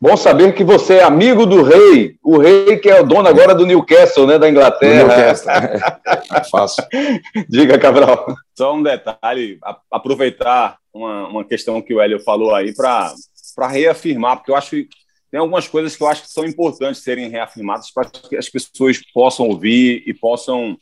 Bom 0.00 0.16
saber 0.16 0.54
que 0.54 0.64
você 0.64 0.96
é 0.96 1.02
amigo 1.02 1.46
do 1.46 1.62
rei, 1.62 2.16
o 2.22 2.38
rei 2.38 2.76
que 2.78 2.88
é 2.88 3.00
o 3.00 3.06
dono 3.06 3.28
agora 3.28 3.54
do 3.54 3.66
Newcastle, 3.66 4.26
né, 4.26 4.38
da 4.38 4.48
Inglaterra. 4.48 5.16
Newcastle, 5.16 5.50
é 5.50 6.44
fácil. 6.50 6.84
Diga, 7.48 7.78
Cabral. 7.78 8.34
Só 8.56 8.74
um 8.74 8.82
detalhe, 8.82 9.58
aproveitar 9.90 10.78
uma, 10.92 11.28
uma 11.28 11.44
questão 11.44 11.82
que 11.82 11.94
o 11.94 12.00
Hélio 12.00 12.20
falou 12.20 12.54
aí 12.54 12.74
para 12.74 13.14
reafirmar, 13.68 14.36
porque 14.36 14.50
eu 14.50 14.56
acho 14.56 14.70
que 14.70 14.88
tem 15.34 15.40
algumas 15.40 15.66
coisas 15.66 15.96
que 15.96 16.02
eu 16.04 16.06
acho 16.06 16.22
que 16.22 16.30
são 16.30 16.44
importantes 16.44 17.02
serem 17.02 17.28
reafirmadas 17.28 17.90
para 17.90 18.08
que 18.08 18.36
as 18.36 18.48
pessoas 18.48 19.00
possam 19.12 19.48
ouvir 19.48 20.04
e 20.06 20.14
possam 20.14 20.78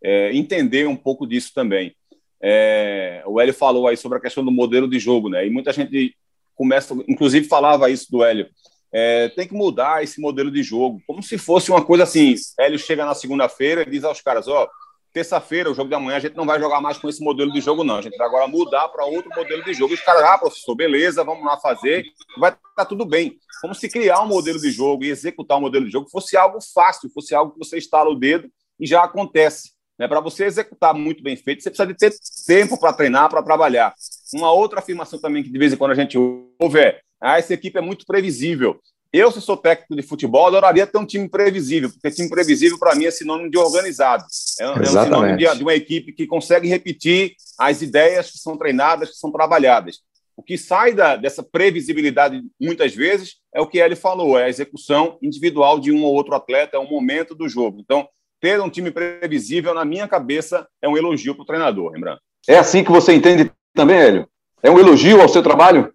é, 0.00 0.32
entender 0.36 0.86
um 0.86 0.94
pouco 0.94 1.26
disso 1.26 1.50
também. 1.52 1.92
É, 2.40 3.24
o 3.26 3.40
Hélio 3.40 3.52
falou 3.52 3.88
aí 3.88 3.96
sobre 3.96 4.16
a 4.16 4.20
questão 4.20 4.44
do 4.44 4.52
modelo 4.52 4.88
de 4.88 5.00
jogo, 5.00 5.28
né? 5.28 5.44
E 5.44 5.50
muita 5.50 5.72
gente 5.72 6.14
começa, 6.54 6.94
inclusive 7.08 7.48
falava 7.48 7.90
isso 7.90 8.08
do 8.08 8.22
Hélio, 8.22 8.48
é, 8.92 9.30
tem 9.30 9.48
que 9.48 9.54
mudar 9.54 10.04
esse 10.04 10.20
modelo 10.20 10.52
de 10.52 10.62
jogo, 10.62 11.02
como 11.04 11.20
se 11.20 11.36
fosse 11.36 11.68
uma 11.72 11.84
coisa 11.84 12.04
assim, 12.04 12.36
Hélio 12.56 12.78
chega 12.78 13.04
na 13.04 13.16
segunda-feira 13.16 13.82
e 13.82 13.90
diz 13.90 14.04
aos 14.04 14.20
caras, 14.20 14.46
ó, 14.46 14.62
oh, 14.62 14.68
terça-feira, 15.12 15.70
o 15.70 15.74
jogo 15.74 15.90
da 15.90 15.98
manhã, 15.98 16.16
a 16.16 16.20
gente 16.20 16.36
não 16.36 16.46
vai 16.46 16.58
jogar 16.58 16.80
mais 16.80 16.98
com 16.98 17.08
esse 17.08 17.22
modelo 17.22 17.52
de 17.52 17.60
jogo, 17.60 17.84
não. 17.84 17.96
A 17.96 18.02
gente 18.02 18.16
vai 18.16 18.26
agora 18.26 18.46
mudar 18.46 18.88
para 18.88 19.04
outro 19.04 19.30
modelo 19.34 19.64
de 19.64 19.74
jogo. 19.74 19.92
E 19.92 19.94
os 19.94 20.00
caras, 20.00 20.22
ah, 20.22 20.38
professor, 20.38 20.74
beleza, 20.74 21.24
vamos 21.24 21.44
lá 21.44 21.56
fazer, 21.58 22.04
vai 22.38 22.50
estar 22.50 22.60
tá 22.76 22.84
tudo 22.84 23.04
bem. 23.04 23.38
Como 23.60 23.74
se 23.74 23.88
criar 23.88 24.22
um 24.22 24.28
modelo 24.28 24.60
de 24.60 24.70
jogo 24.70 25.04
e 25.04 25.10
executar 25.10 25.58
um 25.58 25.62
modelo 25.62 25.84
de 25.84 25.90
jogo 25.90 26.08
fosse 26.10 26.36
algo 26.36 26.58
fácil, 26.60 27.10
fosse 27.10 27.34
algo 27.34 27.52
que 27.52 27.58
você 27.58 27.78
instala 27.78 28.10
o 28.10 28.14
dedo 28.14 28.48
e 28.78 28.86
já 28.86 29.02
acontece. 29.02 29.72
Né? 29.98 30.06
Para 30.06 30.20
você 30.20 30.44
executar 30.44 30.94
muito 30.94 31.22
bem 31.22 31.36
feito, 31.36 31.62
você 31.62 31.70
precisa 31.70 31.86
de 31.86 31.94
ter 31.94 32.14
tempo 32.46 32.78
para 32.78 32.92
treinar, 32.92 33.28
para 33.28 33.42
trabalhar. 33.42 33.94
Uma 34.32 34.52
outra 34.52 34.78
afirmação 34.78 35.18
também 35.18 35.42
que 35.42 35.50
de 35.50 35.58
vez 35.58 35.72
em 35.72 35.76
quando 35.76 35.90
a 35.90 35.96
gente 35.96 36.16
ouve 36.16 36.78
é: 36.78 37.00
ah, 37.20 37.38
essa 37.38 37.54
equipe 37.54 37.76
é 37.76 37.82
muito 37.82 38.06
previsível. 38.06 38.80
Eu, 39.12 39.32
se 39.32 39.40
sou 39.40 39.56
técnico 39.56 39.96
de 39.96 40.02
futebol, 40.02 40.46
adoraria 40.46 40.86
ter 40.86 40.98
um 40.98 41.06
time 41.06 41.28
previsível, 41.28 41.90
porque 41.90 42.10
time 42.10 42.28
previsível, 42.28 42.78
para 42.78 42.94
mim, 42.94 43.06
é 43.06 43.10
sinônimo 43.10 43.50
de 43.50 43.56
organizado. 43.56 44.24
É, 44.60 44.64
é 44.64 44.70
um 44.70 44.84
sinônimo 44.84 45.36
de, 45.36 45.56
de, 45.56 45.62
uma 45.62 45.74
equipe 45.74 46.12
que 46.12 46.26
consegue 46.26 46.68
repetir 46.68 47.32
as 47.58 47.80
ideias 47.80 48.30
que 48.30 48.38
são 48.38 48.58
treinadas, 48.58 49.10
que 49.10 49.16
são 49.16 49.32
trabalhadas. 49.32 50.00
O 50.36 50.42
que 50.42 50.58
sai 50.58 50.92
da, 50.92 51.16
dessa 51.16 51.42
previsibilidade, 51.42 52.42
muitas 52.60 52.94
vezes, 52.94 53.36
é 53.52 53.60
o 53.60 53.66
que 53.66 53.78
ele 53.78 53.96
falou: 53.96 54.38
é 54.38 54.44
a 54.44 54.48
execução 54.48 55.18
individual 55.22 55.80
de 55.80 55.90
um 55.90 56.04
ou 56.04 56.14
outro 56.14 56.34
atleta, 56.34 56.76
é 56.76 56.80
o 56.80 56.88
momento 56.88 57.34
do 57.34 57.48
jogo. 57.48 57.80
Então, 57.80 58.06
ter 58.40 58.60
um 58.60 58.70
time 58.70 58.90
previsível, 58.90 59.74
na 59.74 59.84
minha 59.84 60.06
cabeça, 60.06 60.68
é 60.82 60.88
um 60.88 60.96
elogio 60.96 61.34
para 61.34 61.42
o 61.42 61.46
treinador, 61.46 61.90
lembrando. 61.92 62.20
É 62.46 62.58
assim 62.58 62.84
que 62.84 62.90
você 62.90 63.14
entende 63.14 63.50
também, 63.74 63.98
Hélio? 63.98 64.28
É 64.62 64.70
um 64.70 64.78
elogio 64.78 65.20
ao 65.20 65.28
seu 65.28 65.42
trabalho? 65.42 65.92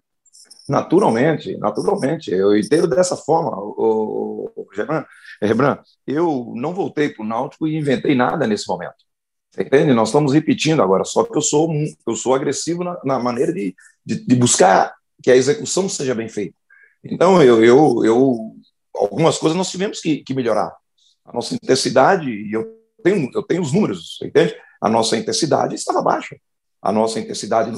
Naturalmente, 0.68 1.56
naturalmente. 1.58 2.30
Eu 2.30 2.56
entendo 2.56 2.86
dessa 2.86 3.16
forma, 3.16 3.50
o, 3.56 4.50
o, 4.56 4.66
Rebran, 5.40 5.78
eu 6.06 6.52
não 6.56 6.72
voltei 6.72 7.10
para 7.10 7.22
o 7.22 7.26
Náutico 7.26 7.66
e 7.66 7.76
inventei 7.76 8.14
nada 8.14 8.46
nesse 8.46 8.66
momento. 8.68 8.94
Você 9.50 9.62
entende? 9.62 9.92
Nós 9.92 10.08
estamos 10.08 10.32
repetindo 10.32 10.82
agora, 10.82 11.04
só 11.04 11.22
que 11.22 11.36
eu 11.36 11.42
sou, 11.42 11.70
eu 12.06 12.16
sou 12.16 12.34
agressivo 12.34 12.82
na, 12.82 12.98
na 13.04 13.18
maneira 13.18 13.52
de, 13.52 13.74
de, 14.04 14.26
de, 14.26 14.34
buscar 14.34 14.92
que 15.22 15.30
a 15.30 15.36
execução 15.36 15.88
seja 15.88 16.14
bem 16.14 16.28
feita. 16.28 16.56
Então, 17.04 17.40
eu, 17.42 17.62
eu, 17.62 18.04
eu 18.04 18.56
algumas 18.94 19.38
coisas 19.38 19.56
nós 19.56 19.70
tivemos 19.70 20.00
que, 20.00 20.24
que 20.24 20.34
melhorar 20.34 20.74
a 21.24 21.32
nossa 21.32 21.54
intensidade, 21.54 22.28
e 22.28 22.52
eu 22.52 22.66
tenho, 23.02 23.30
eu 23.34 23.42
tenho 23.42 23.62
os 23.62 23.72
números, 23.72 24.18
entende? 24.22 24.54
A 24.80 24.88
nossa 24.88 25.16
intensidade 25.16 25.74
estava 25.74 26.02
baixa. 26.02 26.36
A 26.82 26.92
nossa 26.92 27.18
intensidade 27.18 27.70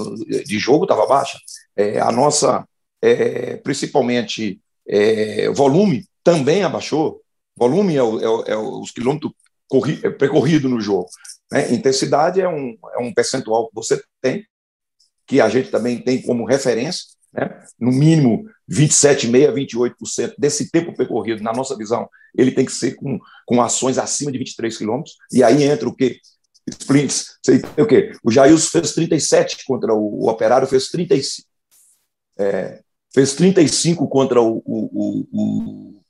de 0.45 0.59
jogo 0.59 0.85
estava 0.85 1.07
baixa. 1.07 1.39
É, 1.77 2.01
a 2.01 2.11
nossa, 2.11 2.67
é, 3.07 3.57
principalmente, 3.59 4.61
é, 4.89 5.49
volume 5.51 6.05
também 6.25 6.63
abaixou. 6.63 7.23
Volume 7.57 7.97
é, 7.97 8.03
o, 8.03 8.45
é, 8.45 8.53
é 8.53 8.57
os 8.57 8.91
quilômetros 8.91 9.33
corri, 9.69 10.01
é 10.03 10.11
percorrido 10.11 10.69
no 10.69 10.81
jogo. 10.81 11.09
Né? 11.51 11.73
Intensidade 11.73 12.41
é 12.41 12.49
um, 12.49 12.77
é 12.95 12.99
um 12.99 13.15
percentual 13.15 13.69
que 13.69 13.75
você 13.75 14.03
tem, 14.21 14.45
que 15.27 15.41
a 15.41 15.49
gente 15.49 15.71
também 15.71 16.03
tem 16.03 16.21
como 16.21 16.45
referência, 16.45 17.05
né? 17.33 17.65
no 17.79 17.93
mínimo 17.93 18.45
27,5% 18.71 19.49
a 19.49 19.53
28% 19.53 20.35
desse 20.37 20.71
tempo 20.71 20.97
percorrido, 20.97 21.43
na 21.43 21.53
nossa 21.53 21.77
visão, 21.77 22.09
ele 22.37 22.51
tem 22.51 22.65
que 22.65 22.73
ser 22.73 22.97
com, 22.97 23.19
com 23.47 23.63
ações 23.63 23.99
acima 23.99 24.33
de 24.33 24.39
23 24.39 24.77
quilômetros, 24.77 25.17
e 25.33 25.43
aí 25.43 25.63
entra 25.63 25.89
o 25.89 25.95
quê? 25.95 26.19
Sprints, 26.69 27.39
sei 27.45 27.63
o 27.79 27.87
quê? 27.87 28.13
O 28.25 28.31
Jailson 28.31 28.71
fez 28.71 28.93
37 28.93 29.65
contra 29.65 29.95
o, 29.95 30.25
o 30.25 30.29
Operário, 30.29 30.67
fez 30.67 30.89
35. 30.89 31.49
É, 32.39 32.83
fez 33.17 33.35
35 33.35 34.07
contra 34.09 34.43
o, 34.43 34.63
o, 34.67 35.27
o, 35.33 36.03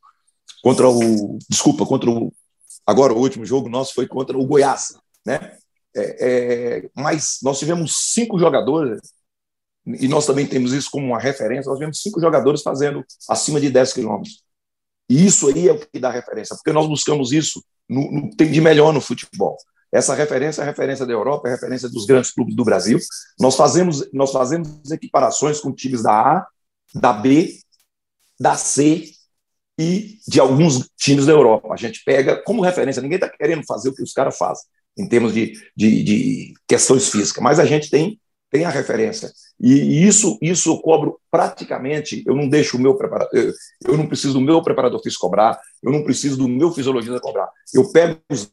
contra 0.60 0.88
o 0.88 1.38
desculpa 1.48 1.86
contra 1.86 2.10
o 2.10 2.32
agora 2.84 3.12
o 3.12 3.18
último 3.18 3.46
jogo 3.46 3.68
nosso 3.68 3.94
foi 3.94 4.08
contra 4.08 4.36
o 4.36 4.44
Goiás 4.44 4.98
né 5.24 5.56
é, 5.96 6.16
é, 6.18 6.90
mas 6.94 7.38
nós 7.42 7.60
tivemos 7.60 8.12
cinco 8.12 8.38
jogadores 8.38 9.00
e 9.86 10.08
nós 10.08 10.26
também 10.26 10.46
temos 10.46 10.72
isso 10.72 10.90
como 10.90 11.06
uma 11.06 11.18
referência, 11.18 11.70
nós 11.70 11.78
vemos 11.78 12.02
cinco 12.02 12.20
jogadores 12.20 12.60
fazendo 12.60 13.04
acima 13.30 13.60
de 13.60 13.70
10 13.70 13.92
quilômetros. 13.92 14.42
E 15.08 15.24
isso 15.24 15.48
aí 15.48 15.68
é 15.68 15.72
o 15.72 15.78
que 15.78 16.00
dá 16.00 16.10
referência, 16.10 16.56
porque 16.56 16.72
nós 16.72 16.88
buscamos 16.88 17.30
isso 17.30 17.64
no, 17.88 18.10
no 18.10 18.36
tem 18.36 18.50
de 18.50 18.60
melhor 18.60 18.92
no 18.92 19.00
futebol. 19.00 19.56
Essa 19.92 20.12
referência 20.12 20.60
é 20.60 20.64
a 20.64 20.66
referência 20.66 21.06
da 21.06 21.12
Europa, 21.12 21.48
é 21.48 21.52
a 21.52 21.54
referência 21.54 21.88
dos 21.88 22.04
grandes 22.04 22.32
clubes 22.32 22.56
do 22.56 22.64
Brasil. 22.64 22.98
Nós 23.38 23.54
fazemos, 23.54 24.06
nós 24.12 24.32
fazemos 24.32 24.90
equiparações 24.90 25.60
com 25.60 25.72
times 25.72 26.02
da 26.02 26.12
A, 26.12 26.46
da 27.00 27.12
B, 27.12 27.59
da 28.38 28.56
C 28.56 29.11
e 29.78 30.18
de 30.26 30.40
alguns 30.40 30.88
times 30.96 31.26
da 31.26 31.32
Europa. 31.32 31.72
A 31.72 31.76
gente 31.76 32.02
pega 32.04 32.42
como 32.42 32.62
referência, 32.62 33.02
ninguém 33.02 33.16
está 33.16 33.28
querendo 33.28 33.64
fazer 33.66 33.90
o 33.90 33.94
que 33.94 34.02
os 34.02 34.12
caras 34.12 34.37
fazem 34.37 34.64
em 34.98 35.06
termos 35.06 35.35
de, 35.35 35.52
de, 35.76 36.02
de 36.02 36.54
questões 36.66 37.11
físicas, 37.11 37.42
mas 37.42 37.59
a 37.59 37.64
gente 37.64 37.90
tem 37.90 38.18
tem 38.50 38.64
a 38.64 38.70
referência. 38.70 39.30
E 39.61 40.06
isso, 40.06 40.38
isso 40.40 40.70
eu 40.70 40.78
cobro 40.78 41.18
praticamente, 41.30 42.22
eu 42.26 42.35
não 42.35 42.48
deixo 42.48 42.76
o 42.76 42.80
meu 42.80 42.96
preparador, 42.96 43.52
eu 43.85 43.96
não 43.96 44.06
preciso 44.06 44.35
do 44.35 44.40
meu 44.40 44.62
preparador 44.62 45.02
físico 45.02 45.26
cobrar, 45.26 45.61
eu 45.82 45.90
não 45.90 46.04
preciso 46.04 46.37
do 46.37 46.48
meu 46.48 46.70
fisiologista 46.72 47.20
cobrar. 47.20 47.50
Eu 47.74 47.90
pego 47.90 48.20
os 48.30 48.50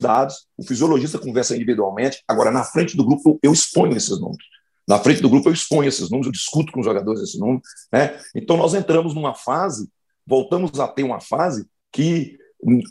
dados, 0.00 0.46
o 0.56 0.64
fisiologista 0.64 1.18
conversa 1.18 1.56
individualmente, 1.56 2.22
agora 2.28 2.50
na 2.50 2.62
frente 2.62 2.96
do 2.96 3.04
grupo 3.04 3.38
eu 3.42 3.52
exponho 3.52 3.96
esses 3.96 4.20
números. 4.20 4.44
Na 4.86 4.98
frente 4.98 5.22
do 5.22 5.30
grupo 5.30 5.48
eu 5.48 5.52
exponho 5.52 5.88
esses 5.88 6.10
números, 6.10 6.26
eu 6.26 6.32
discuto 6.32 6.72
com 6.72 6.80
os 6.80 6.86
jogadores 6.86 7.22
esses 7.22 7.38
números. 7.38 7.62
Né? 7.92 8.18
Então 8.34 8.56
nós 8.56 8.74
entramos 8.74 9.14
numa 9.14 9.34
fase, 9.34 9.88
voltamos 10.26 10.78
a 10.78 10.88
ter 10.88 11.02
uma 11.02 11.20
fase 11.20 11.66
que, 11.90 12.36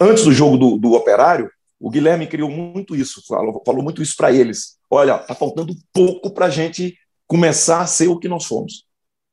antes 0.01 0.23
do 0.23 0.31
jogo 0.31 0.57
do, 0.57 0.77
do 0.77 0.93
Operário, 0.93 1.49
o 1.79 1.89
Guilherme 1.89 2.27
criou 2.27 2.49
muito 2.49 2.95
isso, 2.95 3.21
falou, 3.27 3.61
falou 3.65 3.83
muito 3.83 4.01
isso 4.01 4.15
para 4.15 4.31
eles. 4.31 4.77
Olha, 4.89 5.17
está 5.17 5.35
faltando 5.35 5.75
pouco 5.91 6.31
para 6.31 6.45
a 6.45 6.49
gente 6.49 6.97
começar 7.27 7.81
a 7.81 7.87
ser 7.87 8.07
o 8.07 8.17
que 8.17 8.27
nós 8.27 8.45
fomos. 8.45 8.85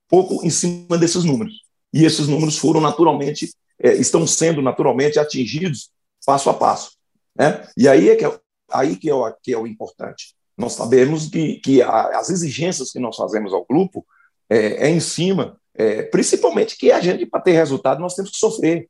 Pouco 0.09 0.45
em 0.45 0.51
cima 0.51 0.99
desses 0.99 1.23
números. 1.23 1.55
E 1.93 2.05
esses 2.05 2.27
números 2.27 2.59
foram 2.59 2.81
naturalmente, 2.81 3.53
é, 3.79 3.95
estão 3.95 4.27
sendo 4.27 4.61
naturalmente 4.61 5.19
atingidos 5.19 5.91
passo 6.27 6.51
a 6.51 6.55
passo. 6.55 6.93
Né? 7.37 7.67
E 7.77 7.89
aí 7.89 8.11
é 8.11 8.17
que 8.17 8.25
é, 8.25 8.41
aí 8.71 8.97
que 8.97 9.09
é, 9.09 9.15
o, 9.15 9.33
que 9.43 9.53
é 9.53 9.59
o 9.59 9.67
importante. 9.67 10.35
Nós 10.61 10.75
sabemos 10.75 11.27
que, 11.27 11.55
que 11.61 11.81
a, 11.81 12.19
as 12.19 12.29
exigências 12.29 12.93
que 12.93 13.01
nós 13.01 13.17
fazemos 13.17 13.55
ao 13.55 13.65
grupo 13.65 14.05
é, 14.49 14.89
é 14.89 14.91
em 14.91 15.01
cima, 15.01 15.59
é, 15.75 16.03
principalmente 16.03 16.77
que 16.77 16.93
a 16.93 17.01
gente, 17.01 17.25
para 17.25 17.41
ter 17.41 17.53
resultado, 17.53 17.99
nós 17.99 18.15
temos 18.15 18.31
que 18.31 18.37
sofrer. 18.37 18.87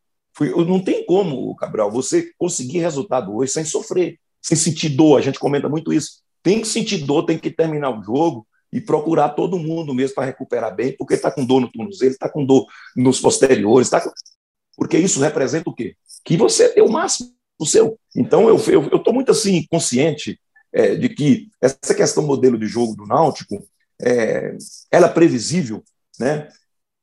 Não 0.67 0.81
tem 0.81 1.07
como, 1.07 1.55
Cabral, 1.55 1.89
você 1.89 2.33
conseguir 2.37 2.81
resultado 2.81 3.37
hoje 3.37 3.53
sem 3.53 3.65
sofrer, 3.65 4.19
sem 4.43 4.57
sentir 4.57 4.89
dor. 4.89 5.19
A 5.19 5.23
gente 5.23 5.39
comenta 5.39 5.69
muito 5.69 5.93
isso. 5.93 6.23
Tem 6.43 6.61
que 6.61 6.67
sentir 6.67 6.99
dor, 6.99 7.25
tem 7.25 7.39
que 7.39 7.51
terminar 7.51 7.97
o 7.97 8.03
jogo 8.03 8.45
e 8.73 8.81
procurar 8.81 9.31
todo 9.31 9.59
mundo 9.59 9.95
mesmo 9.95 10.17
para 10.17 10.25
recuperar 10.25 10.75
bem, 10.75 10.97
porque 10.97 11.15
está 11.15 11.31
com 11.31 11.45
dor 11.45 11.61
no 11.61 11.71
tornozelo, 11.71 12.11
está 12.11 12.29
com 12.29 12.45
dor 12.45 12.67
nos 12.97 13.21
posteriores, 13.21 13.91
tá 13.91 14.01
com... 14.01 14.11
porque 14.77 14.99
isso 14.99 15.21
representa 15.21 15.71
o 15.71 15.75
quê? 15.75 15.95
Que 16.25 16.37
você 16.37 16.73
deu 16.75 16.87
o 16.87 16.93
máximo 16.93 17.31
o 17.59 17.67
seu. 17.67 17.97
Então, 18.17 18.49
eu 18.49 18.57
estou 18.57 19.13
muito 19.13 19.31
assim 19.31 19.65
consciente 19.71 20.41
é, 20.73 20.95
de 20.95 21.09
que 21.09 21.49
essa 21.61 21.95
questão 21.95 22.27
modelo 22.27 22.59
de 22.59 22.67
jogo 22.67 22.95
do 22.95 23.07
Náutico, 23.07 23.67
é, 24.01 24.57
ela 24.91 25.07
é 25.07 25.13
previsível, 25.13 25.85
né? 26.19 26.49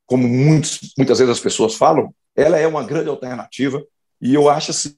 como 0.05 0.27
muitos, 0.27 0.93
muitas 0.97 1.19
vezes 1.19 1.33
as 1.33 1.39
pessoas 1.39 1.75
falam, 1.75 2.13
ela 2.35 2.57
é 2.57 2.65
uma 2.65 2.83
grande 2.83 3.09
alternativa 3.09 3.85
e 4.21 4.33
eu 4.33 4.49
acho 4.49 4.71
assim, 4.71 4.95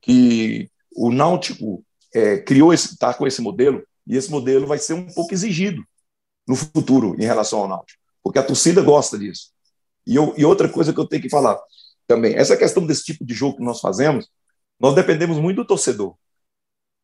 que 0.00 0.70
o 0.94 1.10
Náutico 1.12 1.84
é, 2.12 2.38
criou 2.38 2.72
está 2.72 3.14
com 3.14 3.26
esse 3.26 3.40
modelo 3.40 3.82
e 4.06 4.16
esse 4.16 4.30
modelo 4.30 4.66
vai 4.66 4.78
ser 4.78 4.94
um 4.94 5.06
pouco 5.06 5.32
exigido 5.32 5.82
no 6.46 6.56
futuro 6.56 7.14
em 7.18 7.24
relação 7.24 7.60
ao 7.60 7.68
Náutico, 7.68 8.00
porque 8.22 8.38
a 8.38 8.42
torcida 8.42 8.82
gosta 8.82 9.18
disso. 9.18 9.50
E, 10.06 10.14
eu, 10.14 10.34
e 10.36 10.44
outra 10.44 10.68
coisa 10.68 10.92
que 10.92 11.00
eu 11.00 11.06
tenho 11.06 11.22
que 11.22 11.30
falar 11.30 11.58
também, 12.06 12.34
essa 12.34 12.56
questão 12.56 12.86
desse 12.86 13.04
tipo 13.04 13.24
de 13.24 13.34
jogo 13.34 13.56
que 13.56 13.64
nós 13.64 13.80
fazemos, 13.80 14.28
nós 14.78 14.94
dependemos 14.94 15.38
muito 15.38 15.58
do 15.58 15.66
torcedor. 15.66 16.16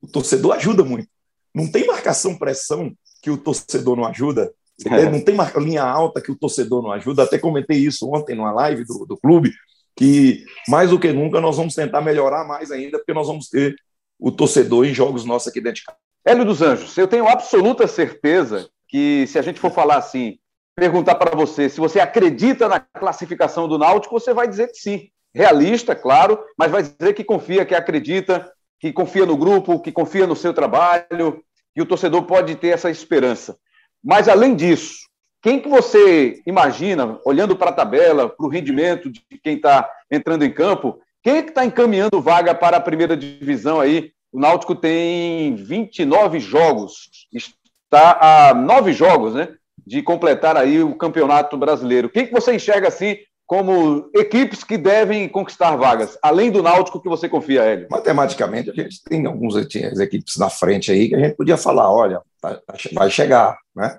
O 0.03 0.09
torcedor 0.09 0.53
ajuda 0.55 0.85
muito. 0.85 1.09
Não 1.55 1.71
tem 1.71 1.87
marcação 1.87 2.37
pressão 2.37 2.93
que 3.23 3.31
o 3.31 3.38
torcedor 3.38 3.97
não 3.97 4.05
ajuda. 4.05 4.53
É. 4.85 5.09
Não 5.09 5.21
tem 5.21 5.37
linha 5.59 5.85
alta 5.85 6.21
que 6.21 6.33
o 6.33 6.37
torcedor 6.37 6.83
não 6.83 6.91
ajuda. 6.93 7.23
Até 7.23 7.38
comentei 7.38 7.79
isso 7.79 8.11
ontem 8.12 8.35
numa 8.35 8.53
live 8.53 8.85
do, 8.85 9.07
do 9.07 9.17
clube, 9.17 9.53
que 9.97 10.45
mais 10.69 10.91
do 10.91 10.99
que 10.99 11.12
nunca 11.12 11.41
nós 11.41 11.57
vamos 11.57 11.75
tentar 11.75 12.01
melhorar 12.01 12.45
mais 12.45 12.71
ainda, 12.71 12.99
porque 12.99 13.15
nós 13.15 13.29
vamos 13.29 13.49
ter 13.49 13.77
o 14.19 14.33
torcedor 14.33 14.87
em 14.87 14.95
jogos 14.95 15.25
nossos 15.25 15.49
aqui 15.49 15.61
dentro 15.61 15.81
de 15.81 15.85
casa. 15.85 15.99
Hélio 16.25 16.45
dos 16.45 16.62
Anjos, 16.62 16.97
eu 16.97 17.09
tenho 17.09 17.29
absoluta 17.29 17.87
certeza 17.87 18.69
que 18.88 19.27
se 19.27 19.38
a 19.38 19.43
gente 19.43 19.59
for 19.59 19.73
falar 19.73 19.97
assim, 19.97 20.38
perguntar 20.77 21.17
para 21.17 21.35
você 21.37 21.69
se 21.69 21.81
você 21.81 21.99
acredita 21.99 22.69
na 22.69 22.81
classificação 22.81 23.69
do 23.69 23.79
Náutico, 23.79 24.19
você 24.19 24.33
vai 24.33 24.49
dizer 24.49 24.69
que 24.69 24.77
sim. 24.77 25.09
Realista, 25.35 25.95
claro, 25.95 26.38
mas 26.59 26.71
vai 26.71 26.83
dizer 26.83 27.15
que 27.15 27.25
confia, 27.25 27.65
que 27.65 27.75
acredita, 27.75 28.53
que 28.83 28.92
confia 28.92 29.25
no 29.25 29.37
grupo, 29.37 29.79
que 29.79 29.92
confia 29.92 30.27
no 30.27 30.35
seu 30.35 30.53
trabalho, 30.53 31.40
que 31.73 31.81
o 31.81 31.87
torcedor 31.87 32.25
pode 32.25 32.57
ter 32.57 32.71
essa 32.71 32.90
esperança. 32.90 33.57
Mas, 34.03 34.29
além 34.29 34.57
disso, 34.57 35.07
quem 35.40 35.61
que 35.61 35.68
você 35.68 36.42
imagina, 36.45 37.16
olhando 37.25 37.55
para 37.55 37.71
a 37.71 37.75
tabela, 37.75 38.29
para 38.29 38.45
o 38.45 38.49
rendimento 38.49 39.09
de 39.09 39.23
quem 39.40 39.55
está 39.55 39.88
entrando 40.11 40.45
em 40.45 40.53
campo, 40.53 40.99
quem 41.23 41.37
é 41.37 41.42
que 41.42 41.51
está 41.51 41.64
encaminhando 41.64 42.21
vaga 42.21 42.57
para 42.57 42.77
a 42.77 42.81
primeira 42.81 43.16
divisão 43.16 43.81
aí? 43.81 44.11
O 44.33 44.40
Náutico 44.40 44.75
tem 44.75 45.55
29 45.55 46.40
jogos, 46.40 47.29
está 47.33 48.49
a 48.49 48.55
nove 48.55 48.92
jogos, 48.92 49.35
né? 49.35 49.55
De 49.87 50.03
completar 50.03 50.57
aí 50.57 50.83
o 50.83 50.97
campeonato 50.97 51.57
brasileiro. 51.57 52.11
Quem 52.11 52.27
que 52.27 52.33
você 52.33 52.53
enxerga 52.53 52.88
assim 52.88 53.16
como 53.53 54.09
equipes 54.15 54.65
que 54.65 54.79
devem 54.79 55.29
conquistar 55.29 55.77
vagas, 55.77 56.17
além 56.23 56.51
do 56.51 56.62
Náutico 56.62 56.99
que 56.99 57.07
você 57.07 57.29
confia, 57.29 57.61
Hélio? 57.61 57.87
Matematicamente, 57.91 58.71
a 58.71 58.73
gente 58.73 59.05
tem 59.05 59.27
algumas 59.27 59.57
equipes 59.57 60.37
na 60.38 60.49
frente 60.49 60.91
aí 60.91 61.11
que 61.11 61.15
a 61.15 61.19
gente 61.19 61.37
podia 61.37 61.59
falar, 61.59 61.93
olha, 61.93 62.23
tá, 62.41 62.59
vai 62.95 63.11
chegar, 63.11 63.59
né? 63.77 63.99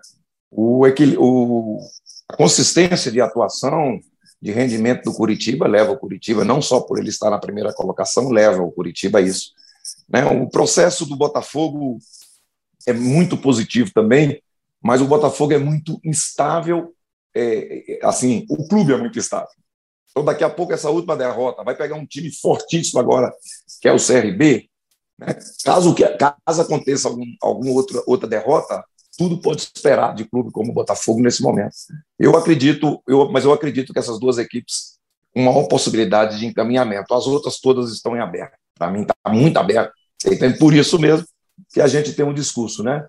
O, 0.49 0.87
o, 1.19 1.77
a 2.29 2.35
consistência 2.35 3.11
de 3.11 3.21
atuação, 3.21 3.99
de 4.41 4.51
rendimento 4.51 5.03
do 5.03 5.13
Curitiba 5.13 5.67
leva 5.67 5.91
o 5.91 5.99
Curitiba, 5.99 6.43
não 6.43 6.59
só 6.59 6.81
por 6.81 6.97
ele 6.97 7.09
estar 7.09 7.29
na 7.29 7.37
primeira 7.37 7.71
colocação, 7.73 8.31
leva 8.31 8.63
o 8.63 8.71
Curitiba 8.71 9.19
a 9.19 9.21
isso. 9.21 9.51
Né? 10.09 10.25
O 10.25 10.49
processo 10.49 11.05
do 11.05 11.15
Botafogo 11.15 11.99
é 12.87 12.93
muito 12.93 13.37
positivo 13.37 13.91
também, 13.93 14.41
mas 14.81 14.99
o 14.99 15.05
Botafogo 15.05 15.53
é 15.53 15.59
muito 15.59 16.01
instável 16.03 16.91
é, 17.35 17.93
é, 17.93 18.05
assim, 18.05 18.45
o 18.49 18.67
clube 18.67 18.93
é 18.93 18.97
muito 18.97 19.17
estável. 19.17 19.49
Então, 20.11 20.23
daqui 20.23 20.43
a 20.43 20.49
pouco, 20.49 20.73
essa 20.73 20.89
última 20.89 21.17
derrota 21.17 21.63
vai 21.63 21.75
pegar 21.75 21.95
um 21.95 22.05
time 22.05 22.31
fortíssimo 22.31 22.99
agora, 22.99 23.33
que 23.81 23.87
é 23.87 23.93
o 23.93 23.97
CRB. 23.97 24.69
Né? 25.17 25.27
Caso, 25.63 25.95
caso 26.45 26.61
aconteça 26.61 27.07
algum, 27.07 27.25
alguma 27.41 27.71
outra, 27.71 28.03
outra 28.05 28.27
derrota, 28.29 28.83
tudo 29.17 29.41
pode 29.41 29.61
esperar 29.61 30.13
de 30.13 30.25
clube 30.25 30.51
como 30.51 30.71
o 30.71 30.73
Botafogo 30.73 31.21
nesse 31.21 31.41
momento. 31.41 31.73
Eu 32.19 32.37
acredito, 32.37 33.01
eu, 33.07 33.29
mas 33.31 33.43
eu 33.43 33.53
acredito 33.53 33.91
que 33.91 33.99
essas 33.99 34.19
duas 34.19 34.37
equipes 34.37 34.93
uma 35.35 35.51
maior 35.51 35.67
possibilidade 35.67 36.39
de 36.39 36.45
encaminhamento. 36.45 37.13
As 37.13 37.25
outras 37.25 37.59
todas 37.59 37.91
estão 37.91 38.15
em 38.15 38.19
aberto. 38.19 38.53
Para 38.77 38.91
mim, 38.91 39.01
está 39.01 39.15
muito 39.29 39.57
aberto. 39.57 39.91
Então, 40.25 40.51
por 40.53 40.73
isso 40.73 40.99
mesmo 40.99 41.25
que 41.73 41.81
a 41.81 41.87
gente 41.87 42.13
tem 42.13 42.25
um 42.25 42.33
discurso, 42.33 42.83
né? 42.83 43.05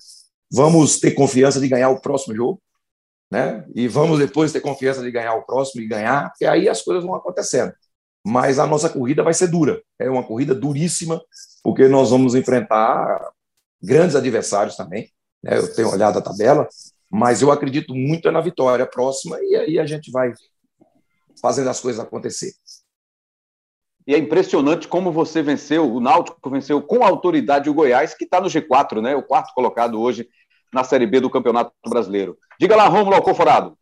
Vamos 0.50 0.98
ter 0.98 1.12
confiança 1.12 1.60
de 1.60 1.68
ganhar 1.68 1.90
o 1.90 2.00
próximo 2.00 2.34
jogo, 2.34 2.60
né? 3.34 3.64
E 3.74 3.88
vamos 3.88 4.20
depois 4.20 4.52
ter 4.52 4.60
confiança 4.60 5.02
de 5.02 5.10
ganhar 5.10 5.34
o 5.34 5.42
próximo 5.42 5.82
e 5.82 5.88
ganhar, 5.88 6.32
e 6.40 6.46
aí 6.46 6.68
as 6.68 6.82
coisas 6.82 7.02
vão 7.02 7.16
acontecendo. 7.16 7.72
Mas 8.24 8.60
a 8.60 8.66
nossa 8.66 8.88
corrida 8.88 9.24
vai 9.24 9.34
ser 9.34 9.48
dura, 9.48 9.82
é 9.98 10.08
uma 10.08 10.22
corrida 10.22 10.54
duríssima, 10.54 11.20
porque 11.60 11.88
nós 11.88 12.10
vamos 12.10 12.36
enfrentar 12.36 13.32
grandes 13.82 14.14
adversários 14.14 14.76
também. 14.76 15.10
Né? 15.42 15.58
Eu 15.58 15.74
tenho 15.74 15.90
olhado 15.90 16.16
a 16.16 16.22
tabela, 16.22 16.68
mas 17.10 17.42
eu 17.42 17.50
acredito 17.50 17.92
muito 17.92 18.30
na 18.30 18.40
vitória 18.40 18.86
próxima 18.86 19.36
e 19.42 19.56
aí 19.56 19.78
a 19.80 19.84
gente 19.84 20.12
vai 20.12 20.32
fazendo 21.42 21.70
as 21.70 21.80
coisas 21.80 22.00
acontecer. 22.00 22.52
E 24.06 24.14
é 24.14 24.18
impressionante 24.18 24.86
como 24.86 25.10
você 25.10 25.42
venceu, 25.42 25.92
o 25.92 25.98
Náutico 25.98 26.50
venceu 26.50 26.80
com 26.80 27.02
autoridade 27.02 27.68
o 27.68 27.74
Goiás, 27.74 28.14
que 28.14 28.24
está 28.24 28.40
no 28.40 28.48
G4, 28.48 29.00
né? 29.02 29.16
O 29.16 29.22
quarto 29.22 29.52
colocado 29.54 30.00
hoje 30.00 30.28
na 30.74 30.84
Série 30.84 31.06
B 31.06 31.20
do 31.20 31.30
Campeonato 31.30 31.72
Brasileiro. 31.88 32.36
Diga 32.58 32.76
lá, 32.76 32.88
Rômulo 32.88 33.14
Alcoforado. 33.14 33.78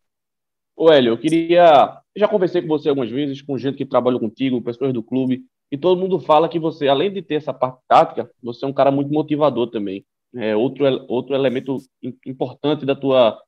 Ô, 0.76 0.90
Hélio, 0.90 1.12
eu 1.12 1.18
queria. 1.18 1.98
Eu 2.14 2.20
já 2.20 2.28
conversei 2.28 2.60
com 2.60 2.68
você 2.68 2.88
algumas 2.88 3.10
vezes, 3.10 3.40
com 3.40 3.56
gente 3.56 3.78
que 3.78 3.86
trabalhou 3.86 4.20
contigo, 4.20 4.60
pessoas 4.62 4.92
do 4.92 5.02
clube, 5.02 5.44
e 5.70 5.78
todo 5.78 5.98
mundo 5.98 6.20
fala 6.20 6.48
que 6.48 6.58
você, 6.58 6.86
além 6.86 7.10
de 7.10 7.22
ter 7.22 7.36
essa 7.36 7.52
parte 7.52 7.80
tática, 7.88 8.30
você 8.42 8.64
é 8.64 8.68
um 8.68 8.72
cara 8.72 8.90
muito 8.90 9.10
motivador 9.10 9.68
também. 9.68 10.04
É 10.34 10.54
outro, 10.54 10.84
outro 11.08 11.34
elemento 11.34 11.78
importante 12.26 12.84
da 12.84 12.94
tua, 12.94 13.40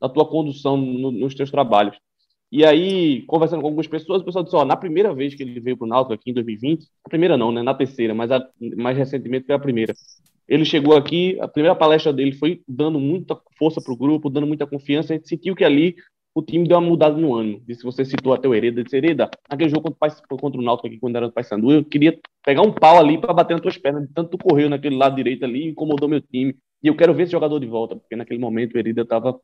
da 0.00 0.08
tua 0.08 0.26
condução 0.26 0.76
no, 0.76 1.12
nos 1.12 1.34
teus 1.34 1.50
trabalhos. 1.50 1.96
E 2.50 2.64
aí, 2.64 3.22
conversando 3.22 3.60
com 3.60 3.66
algumas 3.66 3.86
pessoas, 3.86 4.22
o 4.22 4.24
pessoal 4.24 4.44
disse: 4.44 4.56
ó, 4.56 4.64
na 4.64 4.76
primeira 4.76 5.14
vez 5.14 5.34
que 5.34 5.42
ele 5.42 5.60
veio 5.60 5.76
para 5.76 5.86
o 5.86 5.88
Náutico 5.88 6.14
aqui 6.14 6.30
em 6.30 6.34
2020, 6.34 6.86
a 7.04 7.08
primeira 7.08 7.36
não, 7.36 7.50
né? 7.50 7.62
Na 7.62 7.74
terceira, 7.74 8.14
mas 8.14 8.30
a, 8.30 8.44
mais 8.76 8.96
recentemente 8.96 9.46
foi 9.46 9.54
a 9.54 9.58
primeira. 9.58 9.94
Ele 10.48 10.64
chegou 10.64 10.96
aqui, 10.96 11.38
a 11.40 11.48
primeira 11.48 11.74
palestra 11.74 12.12
dele 12.12 12.32
foi 12.32 12.62
dando 12.68 13.00
muita 13.00 13.38
força 13.58 13.80
para 13.80 13.92
o 13.92 13.96
grupo, 13.96 14.28
dando 14.28 14.46
muita 14.46 14.66
confiança. 14.66 15.12
A 15.12 15.16
gente 15.16 15.28
sentiu 15.28 15.54
que 15.54 15.64
ali 15.64 15.96
o 16.34 16.42
time 16.42 16.66
deu 16.66 16.76
uma 16.76 16.86
mudada 16.86 17.16
no 17.16 17.34
ano. 17.34 17.62
E 17.66 17.74
se 17.74 17.84
você 17.84 18.04
citou 18.04 18.34
até 18.34 18.48
o 18.48 18.54
Hereda, 18.54 18.82
disse, 18.82 18.96
Hereda, 18.96 19.30
naquele 19.48 19.70
jogo 19.70 19.82
contra, 19.92 20.16
contra 20.26 20.60
o 20.60 20.64
Náutico 20.64 20.88
aqui, 20.88 20.98
quando 20.98 21.16
era 21.16 21.28
do 21.28 21.32
Paysandu, 21.32 21.70
eu 21.70 21.84
queria 21.84 22.18
pegar 22.44 22.62
um 22.62 22.72
pau 22.72 22.98
ali 22.98 23.16
para 23.18 23.32
bater 23.32 23.54
nas 23.54 23.62
tuas 23.62 23.78
pernas, 23.78 24.06
de 24.06 24.12
tanto 24.12 24.30
tu 24.30 24.38
correu 24.38 24.68
naquele 24.68 24.96
lado 24.96 25.14
direito 25.14 25.44
ali, 25.44 25.68
incomodou 25.68 26.08
meu 26.08 26.20
time. 26.20 26.56
E 26.82 26.88
eu 26.88 26.96
quero 26.96 27.14
ver 27.14 27.22
esse 27.22 27.32
jogador 27.32 27.58
de 27.60 27.66
volta, 27.66 27.94
porque 27.96 28.16
naquele 28.16 28.40
momento 28.40 28.74
o 28.74 28.78
Hereda 28.78 29.02
estava 29.02 29.40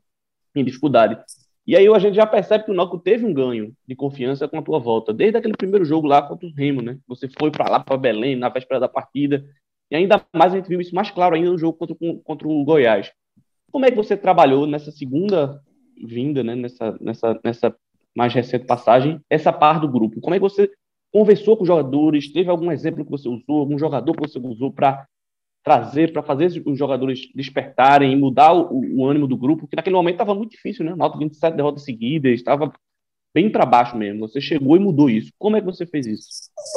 em 0.53 0.63
dificuldade. 0.63 1.17
E 1.65 1.77
aí 1.77 1.87
a 1.87 1.99
gente 1.99 2.15
já 2.15 2.25
percebe 2.25 2.65
que 2.65 2.71
o 2.71 2.73
Náutico 2.73 2.99
teve 2.99 3.25
um 3.25 3.33
ganho 3.33 3.73
de 3.87 3.95
confiança 3.95 4.47
com 4.47 4.57
a 4.57 4.61
tua 4.61 4.79
volta, 4.79 5.13
desde 5.13 5.37
aquele 5.37 5.55
primeiro 5.55 5.85
jogo 5.85 6.07
lá 6.07 6.21
contra 6.21 6.47
o 6.47 6.53
Remo, 6.53 6.81
né? 6.81 6.97
Você 7.07 7.29
foi 7.39 7.51
para 7.51 7.69
lá, 7.69 7.79
para 7.79 7.95
Belém, 7.97 8.35
na 8.35 8.49
véspera 8.49 8.79
da 8.79 8.89
partida, 8.89 9.45
e 9.91 9.95
ainda 9.95 10.25
mais 10.33 10.53
a 10.53 10.55
gente 10.55 10.69
viu 10.69 10.79
isso 10.79 10.95
mais 10.95 11.11
claro 11.11 11.35
ainda 11.35 11.51
no 11.51 11.57
jogo 11.57 11.77
contra, 11.77 11.95
contra 12.23 12.47
o 12.47 12.63
Goiás. 12.63 13.11
Como 13.71 13.85
é 13.85 13.91
que 13.91 13.97
você 13.97 14.15
trabalhou 14.15 14.65
nessa 14.65 14.89
segunda 14.89 15.61
vinda, 16.01 16.43
né, 16.43 16.55
nessa, 16.55 16.97
nessa, 17.01 17.39
nessa 17.43 17.75
mais 18.15 18.33
recente 18.33 18.65
passagem, 18.65 19.19
essa 19.29 19.51
parte 19.51 19.81
do 19.81 19.91
grupo? 19.91 20.21
Como 20.21 20.33
é 20.33 20.37
que 20.37 20.43
você 20.43 20.71
conversou 21.11 21.57
com 21.57 21.63
os 21.63 21.67
jogadores? 21.67 22.31
Teve 22.31 22.49
algum 22.49 22.71
exemplo 22.71 23.03
que 23.03 23.11
você 23.11 23.27
usou, 23.27 23.59
algum 23.59 23.77
jogador 23.77 24.13
que 24.13 24.27
você 24.27 24.39
usou 24.39 24.71
para 24.71 25.05
trazer, 25.63 26.11
para 26.11 26.23
fazer 26.23 26.63
os 26.65 26.77
jogadores 26.77 27.29
despertarem 27.35 28.13
e 28.13 28.15
mudar 28.15 28.53
o, 28.53 28.81
o, 28.97 29.05
ânimo 29.05 29.27
do 29.27 29.37
grupo? 29.37 29.67
Que 29.67 29.75
naquele 29.75 29.95
momento 29.95 30.15
estava 30.15 30.33
muito 30.33 30.51
difícil, 30.51 30.85
né? 30.85 30.95
Nota 30.95 31.17
27 31.17 31.55
derrotas 31.55 31.83
seguidas, 31.83 32.33
estava 32.33 32.71
bem 33.33 33.49
para 33.49 33.65
baixo 33.65 33.95
mesmo. 33.97 34.27
Você 34.27 34.41
chegou 34.41 34.75
e 34.75 34.79
mudou 34.79 35.09
isso. 35.09 35.31
Como 35.37 35.55
é 35.55 35.59
que 35.59 35.65
você 35.65 35.85
fez 35.85 36.05
isso? 36.05 36.27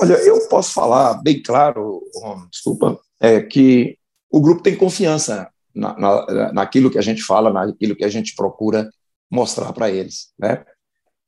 Olha, 0.03 0.15
eu 0.15 0.49
posso 0.49 0.73
falar 0.73 1.23
bem 1.23 1.43
claro, 1.43 2.03
desculpa, 2.51 3.01
é 3.21 3.41
que 3.41 3.99
o 4.31 4.41
grupo 4.41 4.63
tem 4.63 4.77
confiança 4.77 5.51
na, 5.75 5.99
na, 5.99 6.53
naquilo 6.53 6.91
que 6.91 6.99
a 6.99 7.03
gente 7.03 7.23
fala, 7.23 7.53
naquilo 7.53 7.97
que 7.97 8.05
a 8.05 8.09
gente 8.09 8.35
procura 8.35 8.91
mostrar 9.31 9.73
para 9.73 9.91
eles. 9.91 10.33
Né? 10.39 10.65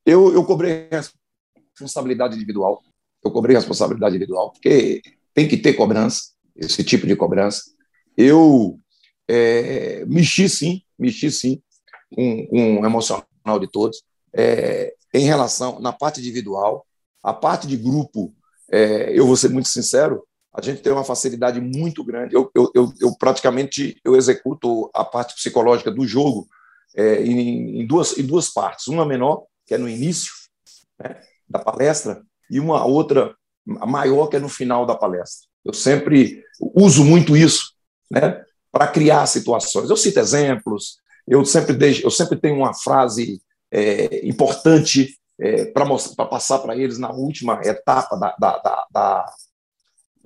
Eu, 0.04 0.32
eu 0.32 0.44
cobrei 0.44 0.88
responsabilidade 1.72 2.36
individual, 2.36 2.82
eu 3.24 3.30
cobrei 3.30 3.56
responsabilidade 3.56 4.16
individual, 4.16 4.52
porque 4.52 5.02
tem 5.34 5.48
que 5.48 5.56
ter 5.56 5.74
cobrança, 5.74 6.30
esse 6.54 6.82
tipo 6.84 7.06
de 7.06 7.16
cobrança. 7.16 7.62
Eu 8.16 8.78
é, 9.28 10.04
mexi 10.06 10.48
sim, 10.48 10.82
mexi 10.98 11.30
sim 11.30 11.60
com, 12.14 12.46
com 12.46 12.80
o 12.80 12.86
emocional 12.86 13.24
de 13.60 13.70
todos. 13.70 14.02
É, 14.32 14.94
em 15.12 15.24
relação, 15.24 15.80
na 15.80 15.92
parte 15.92 16.20
individual, 16.20 16.86
a 17.22 17.32
parte 17.32 17.66
de 17.66 17.76
grupo, 17.76 18.34
é, 18.70 19.18
eu 19.18 19.26
vou 19.26 19.36
ser 19.36 19.48
muito 19.48 19.68
sincero, 19.68 20.26
a 20.56 20.62
gente 20.62 20.80
tem 20.80 20.92
uma 20.92 21.04
facilidade 21.04 21.60
muito 21.60 22.02
grande. 22.02 22.34
Eu, 22.34 22.50
eu, 22.54 22.70
eu, 22.74 22.92
eu 22.98 23.16
praticamente 23.18 24.00
eu 24.02 24.16
executo 24.16 24.90
a 24.94 25.04
parte 25.04 25.34
psicológica 25.34 25.90
do 25.90 26.06
jogo 26.06 26.48
é, 26.96 27.22
em, 27.22 27.82
em, 27.82 27.86
duas, 27.86 28.16
em 28.16 28.24
duas 28.24 28.48
partes. 28.48 28.86
Uma 28.86 29.04
menor, 29.04 29.44
que 29.66 29.74
é 29.74 29.78
no 29.78 29.88
início 29.88 30.32
né, 30.98 31.20
da 31.46 31.58
palestra, 31.58 32.22
e 32.50 32.58
uma 32.58 32.86
outra 32.86 33.34
maior, 33.66 34.28
que 34.28 34.36
é 34.36 34.40
no 34.40 34.48
final 34.48 34.86
da 34.86 34.94
palestra. 34.94 35.46
Eu 35.62 35.74
sempre 35.74 36.42
uso 36.74 37.04
muito 37.04 37.36
isso 37.36 37.74
né, 38.10 38.42
para 38.72 38.88
criar 38.88 39.26
situações. 39.26 39.90
Eu 39.90 39.96
cito 39.96 40.18
exemplos, 40.18 40.98
eu 41.26 41.44
sempre, 41.44 41.74
deixo, 41.74 42.06
eu 42.06 42.10
sempre 42.10 42.38
tenho 42.38 42.56
uma 42.56 42.72
frase 42.72 43.42
é, 43.70 44.26
importante 44.26 45.18
é, 45.38 45.66
para 45.66 45.84
passar 46.26 46.60
para 46.60 46.76
eles 46.76 46.98
na 46.98 47.10
última 47.10 47.60
etapa 47.62 48.16
da, 48.16 48.34
da, 48.38 48.58
da, 48.58 48.86
da, 48.90 49.34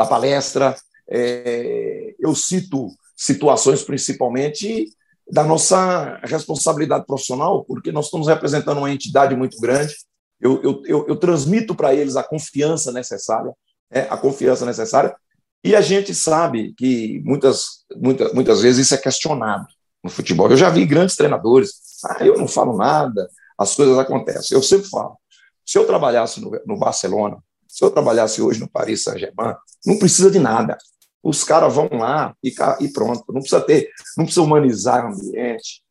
da 0.00 0.06
palestra. 0.06 0.74
É, 1.06 2.14
eu 2.18 2.34
cito 2.34 2.88
situações 3.14 3.82
principalmente 3.82 4.88
da 5.30 5.44
nossa 5.44 6.18
responsabilidade 6.24 7.04
profissional, 7.04 7.64
porque 7.66 7.92
nós 7.92 8.06
estamos 8.06 8.26
representando 8.26 8.78
uma 8.78 8.90
entidade 8.90 9.36
muito 9.36 9.60
grande. 9.60 9.94
Eu, 10.40 10.62
eu, 10.62 10.82
eu, 10.86 11.06
eu 11.06 11.16
transmito 11.16 11.74
para 11.74 11.94
eles 11.94 12.16
a 12.16 12.22
confiança 12.22 12.90
necessária, 12.92 13.52
é, 13.92 14.00
a 14.02 14.16
confiança 14.16 14.64
necessária, 14.64 15.14
e 15.62 15.76
a 15.76 15.82
gente 15.82 16.14
sabe 16.14 16.72
que 16.78 17.20
muitas, 17.22 17.84
muitas, 17.94 18.32
muitas 18.32 18.62
vezes 18.62 18.86
isso 18.86 18.94
é 18.94 18.98
questionado 18.98 19.66
no 20.02 20.08
futebol. 20.08 20.50
Eu 20.50 20.56
já 20.56 20.70
vi 20.70 20.86
grandes 20.86 21.14
treinadores, 21.14 21.72
ah, 22.06 22.24
eu 22.24 22.38
não 22.38 22.48
falo 22.48 22.74
nada, 22.74 23.28
as 23.58 23.74
coisas 23.74 23.98
acontecem. 23.98 24.56
Eu 24.56 24.62
sempre 24.62 24.88
falo, 24.88 25.18
se 25.66 25.76
eu 25.76 25.86
trabalhasse 25.86 26.40
no, 26.40 26.50
no 26.66 26.78
Barcelona, 26.78 27.36
se 27.70 27.84
eu 27.84 27.90
trabalhasse 27.90 28.42
hoje 28.42 28.58
no 28.60 28.68
Paris 28.68 29.04
Saint-Germain, 29.04 29.54
não 29.86 29.98
precisa 29.98 30.30
de 30.30 30.38
nada. 30.38 30.76
Os 31.22 31.44
caras 31.44 31.74
vão 31.74 31.88
lá 31.92 32.34
e, 32.42 32.52
e, 32.80 32.88
pronto. 32.88 33.24
Não 33.28 33.40
precisa 33.40 33.60
ter, 33.60 33.90
não 34.16 34.24
precisa 34.24 34.42
humanizar 34.42 35.04
o 35.04 35.14
ambiente, 35.14 35.82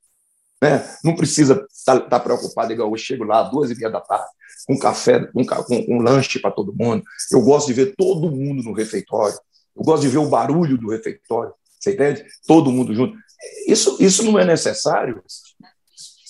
né? 0.62 0.84
Não 1.04 1.16
precisa 1.16 1.66
estar 1.72 2.00
tá, 2.00 2.10
tá 2.10 2.20
preocupado 2.20 2.74
igual 2.74 2.90
eu 2.90 2.98
chego 2.98 3.24
lá 3.24 3.44
duas 3.44 3.72
e 3.72 3.76
meia 3.76 3.90
da 3.90 4.02
tarde, 4.02 4.30
com 4.68 4.78
café, 4.78 5.26
com, 5.32 5.46
com 5.46 6.02
lanche 6.02 6.40
para 6.40 6.52
todo 6.52 6.76
mundo. 6.76 7.04
Eu 7.32 7.42
gosto 7.42 7.68
de 7.68 7.74
ver 7.74 7.96
todo 7.96 8.32
mundo 8.32 8.62
no 8.64 8.74
refeitório. 8.74 9.38
Eu 9.76 9.84
gosto 9.84 10.02
de 10.02 10.10
ver 10.10 10.18
o 10.18 10.30
barulho 10.30 10.78
do 10.78 10.90
refeitório. 10.90 11.54
Você 11.80 11.94
entende? 11.94 12.26
Todo 12.46 12.72
mundo 12.72 12.94
junto. 12.94 13.18
Isso, 13.68 13.98
isso 14.02 14.24
não 14.24 14.38
é 14.38 14.44
necessário. 14.44 15.24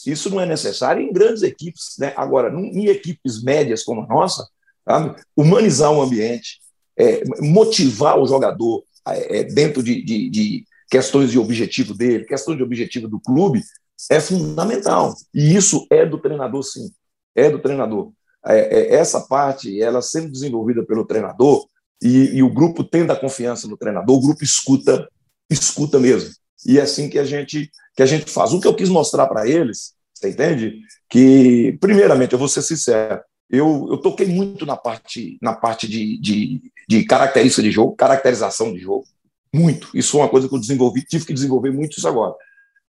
Isso 0.05 0.29
não 0.29 0.39
é 0.39 0.45
necessário 0.45 1.01
em 1.01 1.11
grandes 1.11 1.41
equipes. 1.41 1.95
Né? 1.97 2.13
Agora, 2.15 2.53
em 2.53 2.85
equipes 2.85 3.41
médias 3.41 3.83
como 3.83 4.01
a 4.01 4.07
nossa, 4.07 4.47
sabe? 4.89 5.21
humanizar 5.37 5.91
o 5.91 6.01
ambiente, 6.01 6.59
é, 6.97 7.23
motivar 7.41 8.17
o 8.19 8.25
jogador 8.25 8.83
é, 9.05 9.43
dentro 9.43 9.83
de, 9.83 10.03
de, 10.03 10.29
de 10.29 10.65
questões 10.89 11.31
de 11.31 11.37
objetivo 11.37 11.93
dele, 11.93 12.25
questões 12.25 12.57
de 12.57 12.63
objetivo 12.63 13.07
do 13.07 13.19
clube, 13.19 13.61
é 14.09 14.19
fundamental. 14.19 15.13
E 15.33 15.55
isso 15.55 15.85
é 15.89 16.05
do 16.05 16.17
treinador, 16.17 16.63
sim. 16.63 16.89
É 17.35 17.49
do 17.49 17.59
treinador. 17.59 18.11
É, 18.45 18.79
é, 18.79 18.95
essa 18.95 19.21
parte, 19.21 19.81
ela 19.81 20.01
sendo 20.01 20.31
desenvolvida 20.31 20.83
pelo 20.83 21.05
treinador, 21.05 21.67
e, 22.01 22.37
e, 22.37 22.43
o 22.43 22.53
grupo 22.53 22.81
tendo 22.81 23.11
a 23.11 23.15
confiança 23.15 23.67
no 23.67 23.75
treinador, 23.75 24.15
o 24.15 24.21
grupo 24.21 24.41
escuta, 24.41 25.07
escuta 25.49 25.99
mesmo. 25.99 26.31
E 26.65 26.79
é 26.79 26.81
assim 26.81 27.09
que 27.09 27.19
a 27.19 27.25
gente, 27.25 27.69
que 27.93 28.01
a 28.01 28.05
gente 28.05 28.31
faz. 28.31 28.53
O 28.53 28.61
que 28.61 28.67
eu 28.67 28.73
quis 28.73 28.87
mostrar 28.87 29.27
para 29.27 29.45
eles, 29.47 29.93
você 30.13 30.29
entende? 30.29 30.79
Que, 31.09 31.77
primeiramente, 31.81 32.31
eu 32.31 32.39
vou 32.39 32.47
ser 32.47 32.61
sincero, 32.61 33.21
eu, 33.49 33.87
eu 33.89 33.97
toquei 33.97 34.27
muito 34.27 34.65
na 34.65 34.77
parte, 34.77 35.37
na 35.41 35.55
parte 35.55 35.87
de, 35.87 36.19
de, 36.19 36.71
de 36.87 37.03
característica 37.05 37.63
de 37.63 37.71
jogo, 37.71 37.95
caracterização 37.95 38.73
de 38.73 38.79
jogo. 38.79 39.05
Muito. 39.53 39.89
Isso 39.95 40.11
foi 40.11 40.21
uma 40.21 40.29
coisa 40.29 40.47
que 40.47 40.53
eu 40.53 40.59
desenvolvi, 40.59 41.03
tive 41.03 41.25
que 41.25 41.33
desenvolver 41.33 41.71
muito 41.71 41.97
isso 41.97 42.07
agora. 42.07 42.35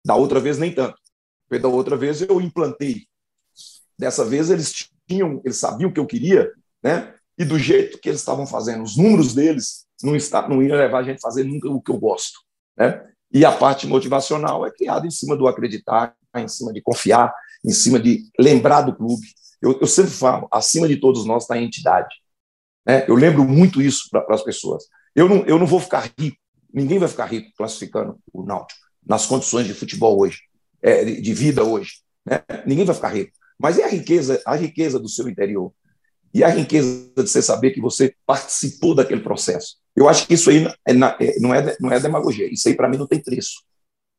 Da 0.04 0.16
outra 0.16 0.40
vez, 0.40 0.58
nem 0.58 0.74
tanto. 0.74 0.96
Porque 1.48 1.62
da 1.62 1.68
outra 1.68 1.96
vez 1.96 2.20
eu 2.20 2.40
implantei. 2.40 3.06
Dessa 3.98 4.24
vez 4.24 4.50
eles 4.50 4.88
tinham, 5.08 5.40
eles 5.44 5.58
sabiam 5.58 5.90
o 5.90 5.92
que 5.92 6.00
eu 6.00 6.06
queria, 6.06 6.50
né? 6.82 7.14
E 7.38 7.44
do 7.44 7.58
jeito 7.58 7.98
que 7.98 8.08
eles 8.08 8.20
estavam 8.20 8.46
fazendo, 8.46 8.82
os 8.82 8.96
números 8.96 9.34
deles 9.34 9.86
não, 10.02 10.16
está, 10.16 10.48
não 10.48 10.62
iam 10.62 10.76
levar 10.76 10.98
a 10.98 11.02
gente 11.02 11.18
a 11.18 11.22
fazer 11.22 11.44
nunca 11.44 11.68
o 11.68 11.80
que 11.80 11.90
eu 11.90 11.98
gosto, 11.98 12.40
né? 12.76 13.06
E 13.32 13.44
a 13.44 13.52
parte 13.52 13.86
motivacional 13.86 14.66
é 14.66 14.70
criada 14.70 15.06
em 15.06 15.10
cima 15.10 15.36
do 15.36 15.46
acreditar, 15.46 16.14
em 16.36 16.48
cima 16.48 16.72
de 16.72 16.80
confiar, 16.80 17.32
em 17.64 17.70
cima 17.70 18.00
de 18.00 18.24
lembrar 18.38 18.82
do 18.82 18.94
clube. 18.94 19.26
Eu, 19.60 19.78
eu 19.80 19.86
sempre 19.86 20.10
falo, 20.10 20.48
acima 20.50 20.88
de 20.88 20.96
todos 20.96 21.24
nós 21.26 21.44
está 21.44 21.54
a 21.54 21.62
entidade. 21.62 22.14
Né? 22.86 23.04
Eu 23.08 23.14
lembro 23.14 23.44
muito 23.44 23.82
isso 23.82 24.08
para 24.10 24.24
as 24.30 24.42
pessoas. 24.42 24.84
Eu 25.14 25.28
não, 25.28 25.44
eu 25.44 25.58
não 25.58 25.66
vou 25.66 25.80
ficar 25.80 26.10
rico, 26.18 26.36
ninguém 26.72 26.98
vai 26.98 27.08
ficar 27.08 27.26
rico 27.26 27.50
classificando 27.56 28.18
o 28.32 28.42
Náutico 28.42 28.80
nas 29.06 29.26
condições 29.26 29.66
de 29.66 29.74
futebol 29.74 30.18
hoje, 30.20 30.38
é, 30.82 31.04
de 31.04 31.34
vida 31.34 31.64
hoje. 31.64 32.00
Né? 32.24 32.42
Ninguém 32.66 32.84
vai 32.84 32.94
ficar 32.94 33.08
rico. 33.08 33.32
Mas 33.58 33.78
é 33.78 33.84
a 33.84 33.88
riqueza, 33.88 34.40
a 34.46 34.56
riqueza 34.56 34.98
do 34.98 35.08
seu 35.08 35.28
interior. 35.28 35.72
E 36.32 36.44
a 36.44 36.48
riqueza 36.48 37.10
de 37.16 37.28
você 37.28 37.42
saber 37.42 37.72
que 37.72 37.80
você 37.80 38.14
participou 38.24 38.94
daquele 38.94 39.20
processo. 39.20 39.76
Eu 39.96 40.08
acho 40.08 40.26
que 40.26 40.34
isso 40.34 40.48
aí 40.48 40.64
é, 40.86 40.92
é, 40.92 40.94
não, 41.40 41.52
é, 41.52 41.76
não 41.80 41.92
é 41.92 41.98
demagogia. 41.98 42.50
Isso 42.50 42.68
aí, 42.68 42.74
para 42.74 42.88
mim, 42.88 42.96
não 42.96 43.06
tem 43.06 43.20
preço. 43.20 43.62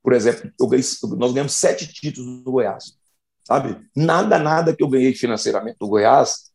Por 0.03 0.13
exemplo, 0.13 0.51
ganhei, 0.67 0.85
nós 1.17 1.31
ganhamos 1.31 1.53
sete 1.53 1.87
títulos 1.87 2.43
do 2.43 2.51
Goiás. 2.51 2.97
Sabe? 3.51 3.85
Nada, 3.93 4.39
nada 4.39 4.73
que 4.73 4.81
eu 4.81 4.87
ganhei 4.87 5.13
financeiramente 5.13 5.75
do 5.77 5.89
Goiás 5.89 6.51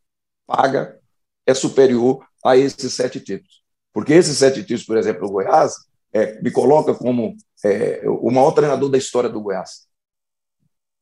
paga, 0.47 0.99
é 1.45 1.53
superior 1.53 2.25
a 2.43 2.57
esses 2.57 2.91
sete 2.91 3.19
títulos. 3.19 3.61
Porque 3.93 4.13
esses 4.13 4.35
sete 4.35 4.61
títulos, 4.61 4.83
por 4.83 4.97
exemplo, 4.97 5.27
do 5.27 5.31
Goiás, 5.31 5.75
é, 6.11 6.41
me 6.41 6.49
coloca 6.49 6.95
como 6.95 7.37
é, 7.63 8.01
o 8.07 8.31
maior 8.31 8.49
treinador 8.49 8.89
da 8.89 8.97
história 8.97 9.29
do 9.29 9.39
Goiás. 9.39 9.85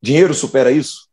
Dinheiro 0.01 0.33
supera 0.33 0.69
isso? 0.69 1.07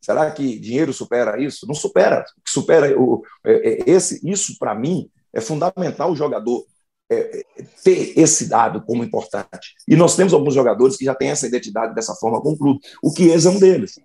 Será 0.00 0.30
que 0.30 0.58
dinheiro 0.58 0.94
supera 0.94 1.38
isso? 1.38 1.66
Não 1.66 1.74
supera. 1.74 2.24
Supera 2.48 2.98
o, 2.98 3.22
é, 3.44 3.52
é 3.52 3.90
esse, 3.90 4.26
isso 4.26 4.58
para 4.58 4.74
mim 4.74 5.10
é 5.34 5.40
fundamental 5.42 6.10
o 6.10 6.16
jogador 6.16 6.64
é, 7.10 7.44
ter 7.82 8.18
esse 8.18 8.48
dado 8.48 8.82
como 8.86 9.04
importante. 9.04 9.74
E 9.86 9.94
nós 9.94 10.16
temos 10.16 10.32
alguns 10.32 10.54
jogadores 10.54 10.96
que 10.96 11.04
já 11.04 11.14
têm 11.14 11.28
essa 11.28 11.46
identidade 11.46 11.94
dessa 11.94 12.14
forma 12.14 12.40
com 12.40 12.52
o 12.52 12.58
clube. 12.58 12.80
O 13.02 13.14
Chiesa 13.14 13.50
é 13.50 13.52
um 13.52 13.58
deles. 13.58 13.96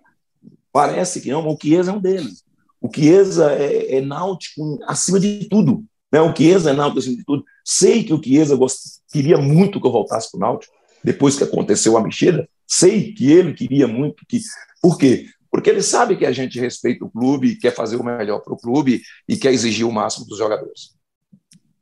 Parece 0.72 1.20
que 1.20 1.30
não, 1.30 1.46
o 1.46 1.58
Chiesa 1.60 1.90
é 1.90 1.94
um 1.94 2.00
deles. 2.00 2.44
O 2.80 2.88
Chiesa 2.92 3.52
é, 3.52 3.96
é 3.96 4.00
náutico 4.00 4.78
acima 4.86 5.20
de 5.20 5.48
tudo. 5.48 5.84
Né? 6.12 6.20
O 6.20 6.34
Chiesa 6.34 6.70
é 6.70 6.72
náutico 6.72 7.00
acima 7.00 7.16
de 7.16 7.24
tudo. 7.24 7.44
Sei 7.64 8.04
que 8.04 8.14
o 8.14 8.22
Chiesa 8.22 8.56
gost... 8.56 8.78
queria 9.12 9.38
muito 9.38 9.80
que 9.80 9.86
eu 9.86 9.92
voltasse 9.92 10.30
para 10.30 10.38
o 10.38 10.40
náutico, 10.40 10.72
depois 11.04 11.36
que 11.36 11.44
aconteceu 11.44 11.96
a 11.96 12.02
mexida. 12.02 12.48
Sei 12.66 13.12
que 13.12 13.30
ele 13.30 13.52
queria 13.52 13.86
muito 13.86 14.24
que... 14.28 14.40
Por 14.80 14.96
quê? 14.96 15.26
Porque 15.50 15.68
ele 15.68 15.82
sabe 15.82 16.16
que 16.16 16.24
a 16.24 16.32
gente 16.32 16.60
respeita 16.60 17.04
o 17.04 17.10
clube, 17.10 17.56
quer 17.56 17.74
fazer 17.74 17.96
o 17.96 18.04
melhor 18.04 18.40
para 18.40 18.54
o 18.54 18.56
clube 18.56 19.02
e 19.28 19.36
quer 19.36 19.52
exigir 19.52 19.84
o 19.84 19.92
máximo 19.92 20.26
dos 20.26 20.38
jogadores. 20.38 20.94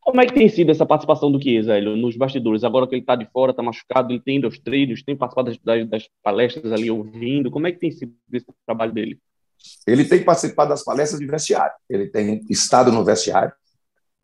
Como 0.09 0.22
é 0.22 0.26
que 0.26 0.32
tem 0.32 0.48
sido 0.48 0.70
essa 0.70 0.86
participação 0.86 1.30
do 1.30 1.38
Chiesa, 1.38 1.76
Hélio, 1.76 1.94
nos 1.94 2.16
bastidores? 2.16 2.64
Agora 2.64 2.86
que 2.86 2.94
ele 2.94 3.02
está 3.02 3.14
de 3.14 3.26
fora, 3.30 3.50
está 3.50 3.62
machucado, 3.62 4.11
ele 4.11 4.18
tem 4.18 4.42
os 4.46 4.59
treinos, 4.59 5.02
tem 5.02 5.14
participado 5.14 5.54
das, 5.62 5.86
das, 5.86 6.09
palestras 6.22 6.72
ali 6.72 6.90
ouvindo. 6.90 7.50
Como 7.50 7.66
é 7.66 7.72
que 7.72 7.78
tem 7.78 7.90
sido 7.90 8.14
esse 8.32 8.46
trabalho 8.64 8.90
dele? 8.90 9.18
Ele 9.86 10.06
tem 10.06 10.24
participado 10.24 10.70
das 10.70 10.82
palestras 10.82 11.20
de 11.20 11.26
vestiário. 11.26 11.74
Ele 11.90 12.06
tem 12.06 12.42
estado 12.48 12.90
no 12.90 13.04
vestiário, 13.04 13.52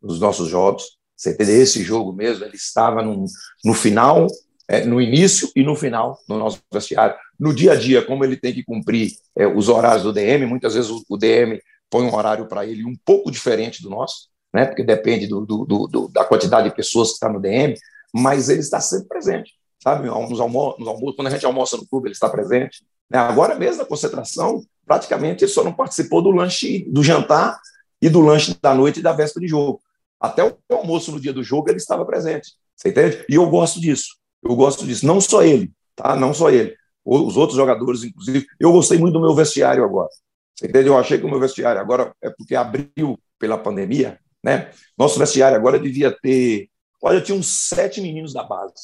nos 0.00 0.18
nossos 0.18 0.48
jogos. 0.48 0.96
Você 1.14 1.32
entende? 1.32 1.50
Esse 1.50 1.82
jogo 1.82 2.14
mesmo, 2.14 2.46
ele 2.46 2.56
estava 2.56 3.02
no, 3.02 3.26
no 3.62 3.74
final 3.74 4.26
é, 4.66 4.86
no 4.86 5.02
início 5.02 5.50
e 5.54 5.62
no 5.62 5.76
final 5.76 6.18
do 6.26 6.38
nosso 6.38 6.62
vestiário. 6.72 7.14
No 7.38 7.54
dia 7.54 7.72
a 7.72 7.76
dia, 7.76 8.00
como 8.00 8.24
ele 8.24 8.38
tem 8.38 8.54
que 8.54 8.64
cumprir 8.64 9.10
é, 9.36 9.46
os 9.46 9.68
horários 9.68 10.02
do 10.02 10.14
DM, 10.14 10.46
muitas 10.46 10.72
vezes 10.72 10.90
o, 10.90 11.04
o 11.10 11.18
DM 11.18 11.60
põe 11.90 12.06
um 12.06 12.14
horário 12.14 12.48
para 12.48 12.64
ele 12.64 12.86
um 12.86 12.94
pouco 13.04 13.30
diferente 13.30 13.82
do 13.82 13.90
nosso, 13.90 14.32
né, 14.54 14.66
porque 14.66 14.84
depende 14.84 15.26
do, 15.26 15.44
do, 15.44 15.64
do, 15.88 16.08
da 16.08 16.24
quantidade 16.24 16.70
de 16.70 16.76
pessoas 16.76 17.08
que 17.08 17.14
está 17.14 17.28
no 17.28 17.40
DM, 17.40 17.74
mas 18.14 18.48
ele 18.48 18.60
está 18.60 18.80
sempre 18.80 19.08
presente, 19.08 19.52
sabe? 19.82 20.06
Nos, 20.06 20.38
almo 20.38 20.76
nos 20.78 20.86
almoços, 20.86 21.16
quando 21.16 21.26
a 21.26 21.30
gente 21.30 21.44
almoça 21.44 21.76
no 21.76 21.84
clube, 21.84 22.06
ele 22.06 22.14
está 22.14 22.28
presente. 22.28 22.84
Né? 23.10 23.18
Agora 23.18 23.56
mesmo, 23.56 23.82
na 23.82 23.84
concentração, 23.84 24.62
praticamente 24.86 25.42
ele 25.42 25.50
só 25.50 25.64
não 25.64 25.72
participou 25.72 26.22
do 26.22 26.30
lanche, 26.30 26.86
do 26.88 27.02
jantar 27.02 27.58
e 28.00 28.08
do 28.08 28.20
lanche 28.20 28.56
da 28.62 28.72
noite 28.72 29.00
e 29.00 29.02
da 29.02 29.12
véspera 29.12 29.44
de 29.44 29.50
jogo. 29.50 29.80
Até 30.20 30.44
o 30.44 30.56
almoço 30.70 31.10
no 31.10 31.18
dia 31.18 31.32
do 31.32 31.42
jogo 31.42 31.68
ele 31.68 31.78
estava 31.78 32.04
presente. 32.04 32.52
Você 32.76 32.90
entende? 32.90 33.24
E 33.28 33.34
eu 33.34 33.50
gosto 33.50 33.80
disso. 33.80 34.16
Eu 34.40 34.54
gosto 34.54 34.86
disso. 34.86 35.04
Não 35.04 35.20
só 35.20 35.42
ele, 35.42 35.72
tá? 35.96 36.14
Não 36.14 36.32
só 36.32 36.48
ele. 36.50 36.76
Os 37.04 37.36
outros 37.36 37.56
jogadores, 37.56 38.04
inclusive. 38.04 38.46
Eu 38.60 38.70
gostei 38.70 38.98
muito 38.98 39.14
do 39.14 39.20
meu 39.20 39.34
vestiário 39.34 39.84
agora. 39.84 40.08
Você 40.54 40.68
entende? 40.68 40.88
Eu 40.88 40.96
achei 40.96 41.18
que 41.18 41.26
o 41.26 41.28
meu 41.28 41.40
vestiário 41.40 41.80
agora 41.80 42.14
é 42.22 42.30
porque 42.30 42.54
abriu 42.54 43.18
pela 43.38 43.58
pandemia, 43.58 44.18
né? 44.44 44.70
Nosso 44.96 45.18
vestiário 45.18 45.56
agora 45.56 45.78
devia 45.78 46.12
ter. 46.12 46.68
Olha, 47.02 47.20
tinha 47.20 47.36
uns 47.36 47.68
sete 47.68 48.00
meninos 48.00 48.34
da 48.34 48.42
base. 48.42 48.74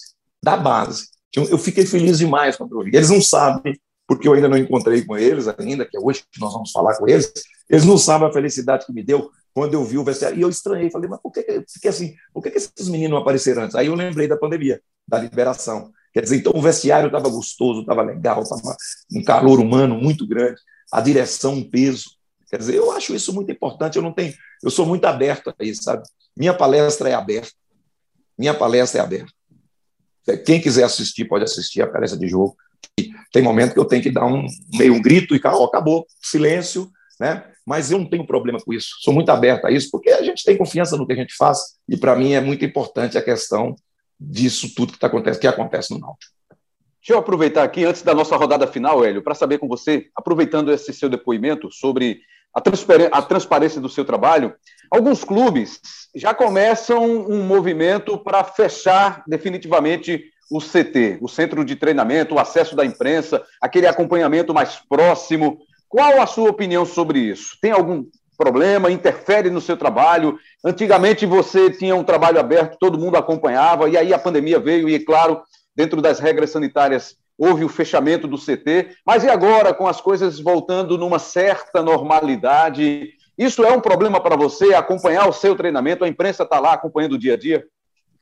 Da 0.42 0.56
base. 0.56 1.08
Eu 1.36 1.58
fiquei 1.58 1.86
feliz 1.86 2.18
demais 2.18 2.56
quando 2.56 2.80
eu 2.80 2.84
vi. 2.84 2.96
Eles 2.96 3.10
não 3.10 3.20
sabem, 3.20 3.78
porque 4.08 4.26
eu 4.26 4.32
ainda 4.32 4.48
não 4.48 4.56
encontrei 4.56 5.04
com 5.04 5.16
eles 5.16 5.46
ainda, 5.46 5.84
que 5.84 5.96
é 5.96 6.00
hoje 6.00 6.24
que 6.32 6.40
nós 6.40 6.52
vamos 6.52 6.72
falar 6.72 6.96
com 6.96 7.06
eles. 7.06 7.32
Eles 7.68 7.84
não 7.84 7.96
sabem 7.96 8.28
a 8.28 8.32
felicidade 8.32 8.86
que 8.86 8.92
me 8.92 9.02
deu 9.02 9.30
quando 9.54 9.74
eu 9.74 9.84
vi 9.84 9.98
o 9.98 10.04
vestiário. 10.04 10.38
E 10.38 10.40
eu 10.40 10.48
estranhei, 10.48 10.90
falei, 10.90 11.08
mas 11.08 11.20
por 11.20 11.30
que, 11.30 11.42
que 11.80 11.88
assim, 11.88 12.14
por 12.32 12.42
que, 12.42 12.50
que 12.50 12.58
esses 12.58 12.88
meninos 12.88 13.12
não 13.12 13.18
apareceram 13.18 13.62
antes? 13.62 13.76
Aí 13.76 13.86
eu 13.86 13.94
lembrei 13.94 14.26
da 14.26 14.36
pandemia, 14.36 14.80
da 15.06 15.18
liberação. 15.18 15.92
Quer 16.12 16.22
dizer, 16.22 16.36
então 16.36 16.52
o 16.54 16.62
vestiário 16.62 17.06
estava 17.06 17.28
gostoso, 17.28 17.82
estava 17.82 18.02
legal, 18.02 18.42
estava 18.42 18.76
um 19.14 19.22
calor 19.22 19.60
humano 19.60 19.94
muito 19.94 20.26
grande, 20.26 20.60
a 20.90 21.00
direção, 21.00 21.54
um 21.54 21.70
peso. 21.70 22.19
Quer 22.50 22.58
dizer, 22.58 22.74
eu 22.74 22.90
acho 22.90 23.14
isso 23.14 23.32
muito 23.32 23.52
importante. 23.52 23.96
Eu 23.96 24.02
não 24.02 24.12
tenho, 24.12 24.34
eu 24.62 24.70
sou 24.70 24.84
muito 24.84 25.04
aberto 25.04 25.54
a 25.56 25.64
isso, 25.64 25.84
sabe? 25.84 26.02
Minha 26.36 26.52
palestra 26.52 27.08
é 27.08 27.14
aberta. 27.14 27.52
Minha 28.36 28.52
palestra 28.52 29.00
é 29.00 29.04
aberta. 29.04 29.32
Quem 30.44 30.60
quiser 30.60 30.84
assistir 30.84 31.26
pode 31.26 31.44
assistir 31.44 31.80
a 31.80 31.86
palestra 31.86 32.18
de 32.18 32.28
jogo. 32.28 32.56
Tem 33.32 33.42
momento 33.42 33.72
que 33.72 33.78
eu 33.78 33.84
tenho 33.84 34.02
que 34.02 34.10
dar 34.10 34.26
um 34.26 34.44
meio 34.74 34.94
um 34.94 35.00
grito 35.00 35.34
e 35.34 35.38
acabou, 35.38 36.06
silêncio, 36.20 36.90
né? 37.18 37.44
Mas 37.64 37.90
eu 37.90 37.98
não 37.98 38.08
tenho 38.08 38.26
problema 38.26 38.58
com 38.58 38.72
isso. 38.72 38.96
Sou 39.00 39.14
muito 39.14 39.30
aberto 39.30 39.66
a 39.66 39.70
isso 39.70 39.88
porque 39.90 40.10
a 40.10 40.22
gente 40.22 40.44
tem 40.44 40.56
confiança 40.56 40.96
no 40.96 41.06
que 41.06 41.12
a 41.12 41.16
gente 41.16 41.34
faz 41.36 41.76
e 41.88 41.96
para 41.96 42.16
mim 42.16 42.32
é 42.32 42.40
muito 42.40 42.64
importante 42.64 43.16
a 43.16 43.22
questão 43.22 43.76
disso 44.18 44.74
tudo 44.74 44.92
que, 44.92 44.98
tá 44.98 45.06
acontecendo, 45.06 45.40
que 45.40 45.46
acontece 45.46 45.92
no 45.92 46.00
Náutico. 46.00 46.32
Deixa 47.00 47.14
eu 47.14 47.18
aproveitar 47.18 47.62
aqui, 47.62 47.84
antes 47.84 48.02
da 48.02 48.14
nossa 48.14 48.36
rodada 48.36 48.66
final, 48.66 49.02
Hélio, 49.04 49.22
para 49.22 49.34
saber 49.34 49.58
com 49.58 49.66
você, 49.66 50.08
aproveitando 50.14 50.70
esse 50.70 50.92
seu 50.92 51.08
depoimento 51.08 51.70
sobre 51.72 52.20
a, 52.54 53.18
a, 53.18 53.22
transparência 53.22 53.80
do 53.80 53.88
seu 53.88 54.04
trabalho, 54.04 54.54
alguns 54.90 55.24
clubes 55.24 55.80
já 56.14 56.34
começam 56.34 57.04
um 57.04 57.42
movimento 57.44 58.18
para 58.18 58.42
fechar 58.44 59.22
definitivamente 59.26 60.24
o 60.50 60.58
CT, 60.60 61.18
o 61.20 61.28
centro 61.28 61.64
de 61.64 61.76
treinamento, 61.76 62.34
o 62.34 62.38
acesso 62.40 62.74
da 62.74 62.84
imprensa, 62.84 63.42
aquele 63.60 63.86
acompanhamento 63.86 64.52
mais 64.52 64.80
próximo. 64.88 65.58
Qual 65.88 66.20
a 66.20 66.26
sua 66.26 66.50
opinião 66.50 66.84
sobre 66.84 67.20
isso? 67.20 67.56
Tem 67.62 67.70
algum 67.70 68.04
problema? 68.36 68.90
Interfere 68.90 69.48
no 69.48 69.60
seu 69.60 69.76
trabalho? 69.76 70.38
Antigamente 70.64 71.24
você 71.24 71.70
tinha 71.70 71.94
um 71.94 72.02
trabalho 72.02 72.40
aberto, 72.40 72.78
todo 72.80 72.98
mundo 72.98 73.16
acompanhava, 73.16 73.88
e 73.88 73.96
aí 73.96 74.12
a 74.12 74.18
pandemia 74.18 74.58
veio, 74.58 74.88
e 74.88 74.98
claro, 74.98 75.40
dentro 75.76 76.02
das 76.02 76.18
regras 76.18 76.50
sanitárias 76.50 77.14
houve 77.40 77.64
o 77.64 77.70
fechamento 77.70 78.28
do 78.28 78.36
CT, 78.36 78.96
mas 79.04 79.24
e 79.24 79.28
agora, 79.30 79.72
com 79.72 79.86
as 79.86 79.98
coisas 79.98 80.38
voltando 80.38 80.98
numa 80.98 81.18
certa 81.18 81.82
normalidade? 81.82 83.14
Isso 83.38 83.64
é 83.64 83.72
um 83.72 83.80
problema 83.80 84.20
para 84.20 84.36
você, 84.36 84.74
acompanhar 84.74 85.26
o 85.26 85.32
seu 85.32 85.56
treinamento? 85.56 86.04
A 86.04 86.08
imprensa 86.08 86.42
está 86.42 86.60
lá 86.60 86.74
acompanhando 86.74 87.14
o 87.14 87.18
dia 87.18 87.32
a 87.32 87.36
dia? 87.38 87.66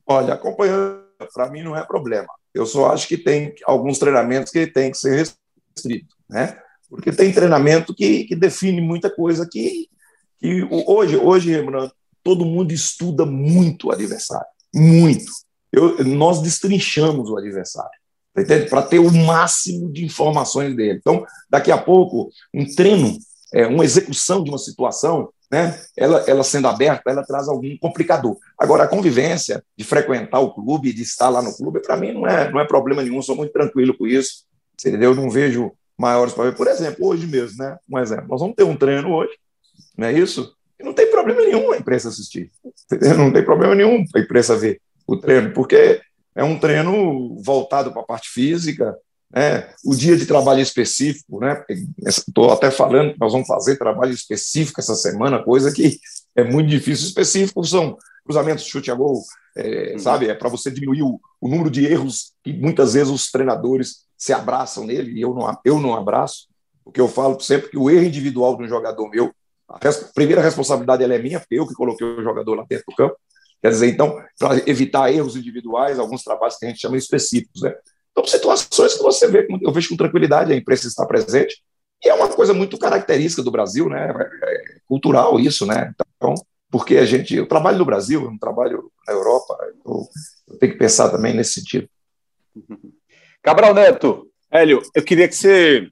Olha, 0.07 0.35
acompanhando, 0.35 1.03
para 1.35 1.51
mim 1.51 1.64
não 1.64 1.77
é 1.77 1.85
problema. 1.85 2.29
Eu 2.55 2.64
só 2.64 2.93
acho 2.93 3.09
que 3.09 3.19
tem 3.19 3.53
alguns 3.66 3.99
treinamentos 3.99 4.53
que 4.53 4.69
tem 4.69 4.93
que 4.93 4.97
ser 4.97 5.16
restrito, 5.75 6.14
né? 6.31 6.57
Porque 6.89 7.11
tem 7.11 7.33
treinamento 7.33 7.93
que, 7.93 8.23
que 8.23 8.37
define 8.37 8.81
muita 8.81 9.11
coisa 9.11 9.49
que, 9.51 9.89
que 10.39 10.62
hoje, 10.71 11.16
hoje, 11.16 11.53
todo 12.23 12.47
mundo 12.47 12.73
estuda 12.73 13.27
muito 13.27 13.89
o 13.89 13.93
adversário, 13.93 14.47
muito. 14.73 15.27
Eu, 15.73 16.05
nós 16.05 16.41
destrinchamos 16.41 17.29
o 17.29 17.37
adversário 17.37 17.98
para 18.68 18.82
ter 18.82 18.99
o 18.99 19.12
máximo 19.12 19.91
de 19.91 20.05
informações 20.05 20.74
dele. 20.74 20.99
Então, 21.01 21.24
daqui 21.49 21.70
a 21.70 21.78
pouco, 21.78 22.30
um 22.55 22.64
treino, 22.74 23.16
é, 23.53 23.66
uma 23.66 23.84
execução 23.84 24.43
de 24.43 24.51
uma 24.51 24.59
situação, 24.59 25.30
né, 25.51 25.80
ela, 25.97 26.24
ela 26.26 26.45
sendo 26.45 26.68
aberta, 26.68 27.11
ela 27.11 27.24
traz 27.24 27.49
algum 27.49 27.76
complicador. 27.78 28.36
Agora, 28.59 28.84
a 28.84 28.89
convivência 28.89 29.64
de 29.76 29.84
frequentar 29.84 30.41
o 30.41 30.53
clube, 30.53 30.93
de 30.93 31.03
estar 31.03 31.28
lá 31.28 31.41
no 31.41 31.57
clube, 31.57 31.80
para 31.80 31.97
mim 31.97 32.12
não 32.12 32.26
é, 32.26 32.51
não 32.51 32.61
é 32.61 32.66
problema 32.66 33.03
nenhum, 33.03 33.22
sou 33.22 33.36
muito 33.36 33.53
tranquilo 33.53 33.97
com 33.97 34.07
isso. 34.07 34.45
Entendeu? 34.74 35.11
Eu 35.11 35.16
não 35.16 35.30
vejo 35.30 35.72
maiores 35.99 36.32
problemas. 36.32 36.57
Por 36.57 36.68
exemplo, 36.68 37.07
hoje 37.07 37.26
mesmo, 37.26 37.59
né? 37.59 37.76
Um 37.91 37.99
exemplo, 37.99 38.26
nós 38.28 38.41
vamos 38.41 38.55
ter 38.55 38.62
um 38.62 38.76
treino 38.76 39.12
hoje, 39.12 39.32
não 39.97 40.07
é 40.07 40.12
isso? 40.12 40.55
E 40.78 40.84
não 40.84 40.93
tem 40.93 41.11
problema 41.11 41.43
nenhum 41.43 41.72
a 41.72 41.76
imprensa 41.76 42.09
assistir. 42.09 42.51
Entendeu? 42.84 43.18
Não 43.18 43.32
tem 43.32 43.45
problema 43.45 43.74
nenhum 43.74 44.05
a 44.14 44.20
imprensa 44.20 44.57
ver 44.57 44.80
o 45.07 45.16
treino, 45.16 45.53
porque 45.53 46.01
é 46.39 46.45
um 46.45 46.57
treino 46.57 47.36
voltado 47.43 47.91
para 47.91 48.01
a 48.01 48.07
parte 48.07 48.28
física, 48.28 48.97
né? 49.28 49.68
o 49.84 49.93
dia 49.93 50.16
de 50.16 50.24
trabalho 50.24 50.61
específico, 50.61 51.41
né? 51.41 51.64
Estou 52.07 52.53
até 52.53 52.70
falando 52.70 53.12
que 53.12 53.18
nós 53.18 53.32
vamos 53.32 53.49
fazer 53.49 53.76
trabalho 53.76 54.12
específico 54.12 54.80
essa 54.80 54.95
semana, 54.95 55.43
coisa 55.43 55.72
que 55.72 55.99
é 56.36 56.45
muito 56.45 56.68
difícil. 56.70 57.09
Específico 57.09 57.64
são 57.64 57.99
cruzamentos, 58.24 58.64
chute 58.64 58.89
a 58.89 58.95
gol, 58.95 59.20
é, 59.57 59.95
uhum. 59.95 59.99
sabe? 59.99 60.28
É 60.28 60.34
para 60.34 60.49
você 60.49 60.70
diminuir 60.70 61.03
o, 61.03 61.20
o, 61.41 61.49
número 61.49 61.68
de 61.68 61.84
erros 61.84 62.32
que 62.45 62.53
muitas 62.53 62.95
vezes 62.95 63.12
os 63.12 63.32
treinadores 63.32 64.05
se 64.16 64.32
abraçam 64.32 64.86
nele 64.86 65.18
e 65.18 65.20
eu 65.20 65.34
não, 65.34 65.59
eu 65.64 65.80
não 65.80 65.97
abraço, 65.97 66.47
porque 66.84 67.01
eu 67.01 67.09
falo 67.09 67.41
sempre 67.41 67.68
que 67.68 67.76
o 67.76 67.91
erro 67.91 68.05
individual 68.05 68.57
de 68.57 68.62
um 68.62 68.68
jogador 68.68 69.11
meu, 69.11 69.32
a 69.68 69.76
res, 69.82 69.97
primeira 70.14 70.41
responsabilidade 70.41 71.03
é 71.03 71.18
minha, 71.18 71.41
porque 71.41 71.57
eu 71.57 71.66
que 71.66 71.74
coloquei 71.74 72.07
o 72.07 72.22
jogador 72.22 72.55
lá 72.55 72.64
dentro 72.68 72.84
do 72.89 72.95
campo, 72.95 73.16
Quer 73.61 73.71
dizer, 73.71 73.89
então, 73.89 74.23
para 74.39 74.69
evitar 74.69 75.13
erros 75.13 75.37
individuais, 75.37 75.99
alguns 75.99 76.23
trabalhos 76.23 76.57
que 76.57 76.67
a 76.67 76.69
gente 76.69 76.81
chama 76.81 76.97
específicos, 76.97 77.63
né? 77.63 77.75
Então, 78.13 78.25
situações 78.25 78.95
que 78.95 79.03
você 79.03 79.29
vê, 79.29 79.47
eu 79.63 79.73
vejo 79.73 79.91
com 79.91 79.97
tranquilidade, 79.97 80.53
a 80.53 80.57
imprensa 80.57 80.87
está 80.87 81.05
presente, 81.07 81.63
e 82.05 82.09
é 82.09 82.15
uma 82.15 82.29
coisa 82.29 82.55
muito 82.55 82.79
característica 82.79 83.43
do 83.43 83.51
Brasil, 83.51 83.89
né? 83.89 84.09
É, 84.09 84.55
é 84.55 84.79
cultural 84.87 85.39
isso, 85.41 85.67
né? 85.67 85.93
Então, 86.17 86.35
porque 86.71 86.97
a 86.97 87.05
gente, 87.05 87.35
eu 87.35 87.47
trabalho 87.47 87.79
no 87.79 87.85
Brasil, 87.85 88.25
eu 88.25 88.39
trabalho 88.39 88.91
na 89.07 89.13
Europa, 89.13 89.57
eu, 89.85 90.07
eu 90.49 90.59
tenho 90.59 90.73
que 90.73 90.79
pensar 90.79 91.11
também 91.11 91.35
nesse 91.35 91.55
sentido. 91.55 91.89
Cabral 93.43 93.75
Neto. 93.75 94.29
Hélio, 94.51 94.83
eu 94.95 95.03
queria 95.03 95.29
que 95.29 95.35
você 95.35 95.89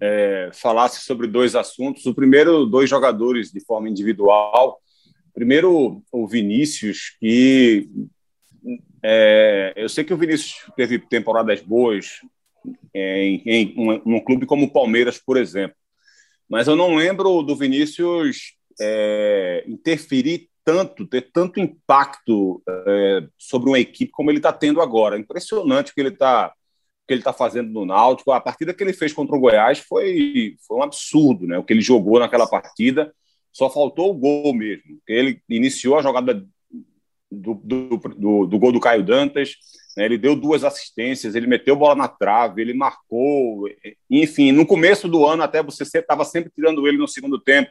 é, 0.00 0.50
falasse 0.52 1.00
sobre 1.00 1.26
dois 1.26 1.54
assuntos. 1.54 2.04
O 2.06 2.14
primeiro, 2.14 2.66
dois 2.66 2.88
jogadores 2.88 3.50
de 3.50 3.60
forma 3.60 3.88
individual 3.88 4.78
Primeiro, 5.36 6.02
o 6.10 6.26
Vinícius, 6.26 7.14
que 7.20 7.90
é, 9.02 9.74
eu 9.76 9.86
sei 9.86 10.02
que 10.02 10.14
o 10.14 10.16
Vinícius 10.16 10.64
teve 10.74 10.98
temporadas 10.98 11.60
boas 11.60 12.22
em, 12.94 13.42
em 13.44 13.74
um, 13.76 14.16
um, 14.16 14.20
clube 14.20 14.46
como 14.46 14.64
o 14.64 14.72
Palmeiras, 14.72 15.18
por 15.18 15.36
exemplo, 15.36 15.76
mas 16.48 16.66
eu 16.66 16.74
não 16.74 16.94
lembro 16.94 17.42
do 17.42 17.54
Vinícius 17.54 18.54
é, 18.80 19.62
interferir 19.68 20.48
tanto, 20.64 21.06
ter 21.06 21.30
tanto 21.30 21.60
impacto 21.60 22.62
é, 22.66 23.28
sobre 23.36 23.68
uma 23.68 23.78
equipe 23.78 24.10
como 24.12 24.30
ele 24.30 24.38
está 24.38 24.54
tendo 24.54 24.80
agora. 24.80 25.18
Impressionante 25.18 25.92
o 25.92 25.94
que 25.94 26.00
ele 26.00 26.08
está 26.08 26.50
que 27.06 27.12
ele 27.12 27.20
está 27.20 27.32
fazendo 27.32 27.70
no 27.70 27.84
Náutico. 27.84 28.32
A 28.32 28.40
partida 28.40 28.72
que 28.72 28.82
ele 28.82 28.94
fez 28.94 29.12
contra 29.12 29.36
o 29.36 29.38
Goiás 29.38 29.80
foi, 29.80 30.56
foi 30.66 30.78
um 30.78 30.82
absurdo, 30.82 31.46
né? 31.46 31.58
O 31.58 31.62
que 31.62 31.74
ele 31.74 31.82
jogou 31.82 32.18
naquela 32.18 32.48
partida. 32.48 33.12
Só 33.56 33.70
faltou 33.70 34.10
o 34.10 34.14
gol 34.14 34.52
mesmo. 34.52 35.00
Ele 35.08 35.40
iniciou 35.48 35.98
a 35.98 36.02
jogada 36.02 36.46
do, 37.32 37.54
do, 37.54 37.96
do, 37.96 38.46
do 38.46 38.58
gol 38.58 38.70
do 38.70 38.78
Caio 38.78 39.02
Dantas, 39.02 39.54
né? 39.96 40.04
ele 40.04 40.18
deu 40.18 40.36
duas 40.36 40.62
assistências, 40.62 41.34
ele 41.34 41.46
meteu 41.46 41.74
bola 41.74 41.94
na 41.94 42.06
trave, 42.06 42.60
ele 42.60 42.74
marcou. 42.74 43.66
Enfim, 44.10 44.52
no 44.52 44.66
começo 44.66 45.08
do 45.08 45.24
ano, 45.24 45.42
até 45.42 45.62
você 45.62 45.84
estava 45.84 46.22
sempre 46.22 46.52
tirando 46.54 46.86
ele 46.86 46.98
no 46.98 47.08
segundo 47.08 47.40
tempo, 47.40 47.70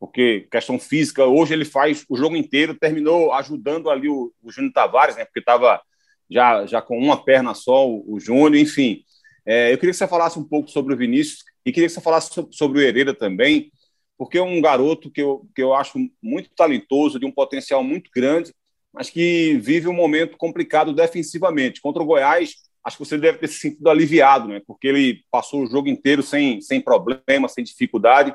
porque 0.00 0.48
questão 0.50 0.76
física, 0.76 1.24
hoje 1.24 1.54
ele 1.54 1.64
faz 1.64 2.04
o 2.08 2.16
jogo 2.16 2.34
inteiro, 2.34 2.74
terminou 2.74 3.32
ajudando 3.32 3.90
ali 3.90 4.08
o, 4.08 4.32
o 4.42 4.50
Júnior 4.50 4.72
Tavares, 4.72 5.14
né? 5.14 5.24
porque 5.24 5.38
estava 5.38 5.80
já, 6.28 6.66
já 6.66 6.82
com 6.82 6.98
uma 6.98 7.22
perna 7.24 7.54
só, 7.54 7.88
o, 7.88 8.14
o 8.14 8.18
Júnior, 8.18 8.56
enfim. 8.56 9.04
É, 9.46 9.72
eu 9.72 9.78
queria 9.78 9.92
que 9.92 9.98
você 9.98 10.08
falasse 10.08 10.36
um 10.36 10.44
pouco 10.44 10.68
sobre 10.68 10.94
o 10.94 10.96
Vinícius 10.96 11.44
e 11.64 11.70
queria 11.70 11.86
que 11.86 11.94
você 11.94 12.00
falasse 12.00 12.28
sobre, 12.50 12.80
o 12.80 12.82
Hereda 12.82 13.14
também, 13.14 13.70
porque 14.16 14.38
é 14.38 14.42
um 14.42 14.60
garoto 14.60 15.10
que 15.10 15.20
eu, 15.20 15.48
que 15.54 15.62
eu 15.62 15.74
acho 15.74 15.98
muito 16.22 16.50
talentoso, 16.54 17.18
de 17.18 17.26
um 17.26 17.32
potencial 17.32 17.82
muito 17.82 18.10
grande, 18.14 18.52
mas 18.92 19.10
que 19.10 19.56
vive 19.58 19.88
um 19.88 19.94
momento 19.94 20.36
complicado 20.36 20.92
defensivamente. 20.92 21.80
Contra 21.80 22.02
o 22.02 22.06
Goiás, 22.06 22.56
acho 22.84 22.98
que 22.98 23.04
você 23.04 23.16
deve 23.16 23.38
ter 23.38 23.48
se 23.48 23.58
sentido 23.58 23.88
aliviado, 23.88 24.48
né? 24.48 24.60
Porque 24.66 24.86
ele 24.86 25.24
passou 25.30 25.62
o 25.62 25.66
jogo 25.66 25.88
inteiro 25.88 26.22
sem, 26.22 26.60
sem 26.60 26.80
problema, 26.80 27.48
sem 27.48 27.64
dificuldade, 27.64 28.34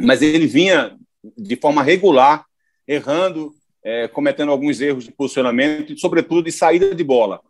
mas 0.00 0.22
ele 0.22 0.46
vinha 0.46 0.96
de 1.36 1.56
forma 1.56 1.82
regular, 1.82 2.44
errando, 2.86 3.52
é, 3.82 4.06
cometendo 4.08 4.52
alguns 4.52 4.80
erros 4.80 5.04
de 5.04 5.12
posicionamento 5.12 5.92
e, 5.92 5.98
sobretudo, 5.98 6.44
de 6.44 6.52
saída 6.52 6.94
de 6.94 7.04
bola. 7.04 7.40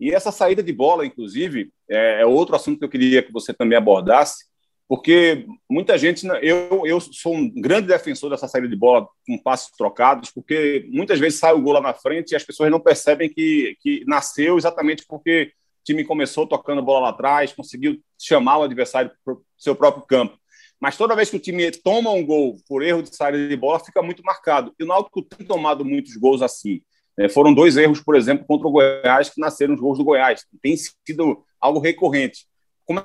E 0.00 0.10
essa 0.10 0.30
saída 0.30 0.62
de 0.62 0.72
bola, 0.72 1.04
inclusive, 1.04 1.72
é, 1.90 2.22
é 2.22 2.26
outro 2.26 2.54
assunto 2.54 2.78
que 2.78 2.84
eu 2.84 2.88
queria 2.88 3.22
que 3.22 3.32
você 3.32 3.52
também 3.52 3.76
abordasse, 3.76 4.44
porque 4.88 5.46
muita 5.68 5.98
gente, 5.98 6.26
né, 6.26 6.40
eu, 6.42 6.86
eu 6.86 6.98
sou 6.98 7.34
um 7.34 7.48
grande 7.60 7.88
defensor 7.88 8.30
dessa 8.30 8.48
saída 8.48 8.66
de 8.66 8.74
bola 8.74 9.06
com 9.26 9.36
passos 9.36 9.70
trocados, 9.76 10.30
porque 10.30 10.88
muitas 10.90 11.20
vezes 11.20 11.38
sai 11.38 11.52
o 11.52 11.60
gol 11.60 11.74
lá 11.74 11.80
na 11.82 11.92
frente 11.92 12.32
e 12.32 12.36
as 12.36 12.42
pessoas 12.42 12.70
não 12.70 12.80
percebem 12.80 13.28
que, 13.28 13.76
que 13.80 14.02
nasceu 14.06 14.56
exatamente 14.56 15.04
porque 15.06 15.52
o 15.80 15.84
time 15.84 16.04
começou 16.04 16.46
tocando 16.46 16.82
bola 16.82 17.00
lá 17.00 17.08
atrás, 17.10 17.52
conseguiu 17.52 18.00
chamar 18.18 18.58
o 18.58 18.62
adversário 18.62 19.10
para 19.22 19.34
o 19.34 19.44
seu 19.58 19.76
próprio 19.76 20.06
campo. 20.06 20.38
Mas 20.80 20.96
toda 20.96 21.14
vez 21.14 21.28
que 21.28 21.36
o 21.36 21.40
time 21.40 21.70
toma 21.70 22.10
um 22.10 22.24
gol 22.24 22.56
por 22.66 22.82
erro 22.82 23.02
de 23.02 23.14
saída 23.14 23.46
de 23.46 23.56
bola, 23.56 23.80
fica 23.80 24.00
muito 24.00 24.22
marcado. 24.22 24.72
E 24.78 24.84
o 24.84 24.86
Náutico 24.86 25.22
tem 25.22 25.46
tomado 25.46 25.84
muitos 25.84 26.16
gols 26.16 26.40
assim. 26.40 26.80
É, 27.18 27.28
foram 27.28 27.52
dois 27.52 27.76
erros, 27.76 28.00
por 28.00 28.14
exemplo, 28.14 28.46
contra 28.46 28.68
o 28.68 28.70
Goiás, 28.70 29.28
que 29.28 29.40
nasceram 29.40 29.74
os 29.74 29.80
gols 29.80 29.98
do 29.98 30.04
Goiás. 30.04 30.46
Tem 30.62 30.76
sido 30.76 31.44
algo 31.60 31.80
recorrente. 31.80 32.46
Como 32.86 33.04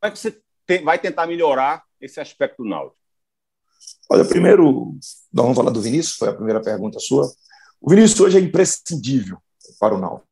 é 0.00 0.10
que 0.10 0.18
você 0.18 0.40
vai 0.84 0.98
tentar 0.98 1.26
melhorar 1.26 1.82
esse 2.00 2.20
aspecto 2.20 2.62
do 2.62 2.68
Náutico? 2.68 2.96
Olha, 4.10 4.24
primeiro, 4.24 4.96
nós 5.32 5.44
vamos 5.44 5.56
falar 5.56 5.70
do 5.70 5.80
Vinícius, 5.80 6.16
foi 6.16 6.28
a 6.28 6.34
primeira 6.34 6.60
pergunta 6.60 6.98
sua. 7.00 7.30
O 7.80 7.90
Vinícius 7.90 8.20
hoje 8.20 8.38
é 8.38 8.40
imprescindível 8.40 9.38
para 9.80 9.94
o 9.94 9.98
Náutico. 9.98 10.28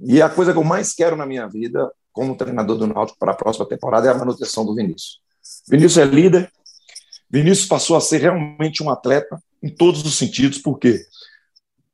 E 0.00 0.22
a 0.22 0.28
coisa 0.28 0.52
que 0.52 0.58
eu 0.58 0.64
mais 0.64 0.94
quero 0.94 1.16
na 1.16 1.26
minha 1.26 1.46
vida, 1.48 1.90
como 2.12 2.36
treinador 2.36 2.78
do 2.78 2.86
Náutico 2.86 3.18
para 3.18 3.32
a 3.32 3.36
próxima 3.36 3.66
temporada, 3.66 4.08
é 4.08 4.10
a 4.10 4.14
manutenção 4.14 4.64
do 4.64 4.74
Vinícius. 4.74 5.20
Vinícius 5.68 5.98
é 5.98 6.04
líder. 6.04 6.52
Vinícius 7.30 7.66
passou 7.66 7.96
a 7.96 8.00
ser 8.00 8.18
realmente 8.18 8.82
um 8.82 8.90
atleta 8.90 9.42
em 9.62 9.68
todos 9.68 10.04
os 10.04 10.16
sentidos, 10.16 10.58
porque 10.58 11.04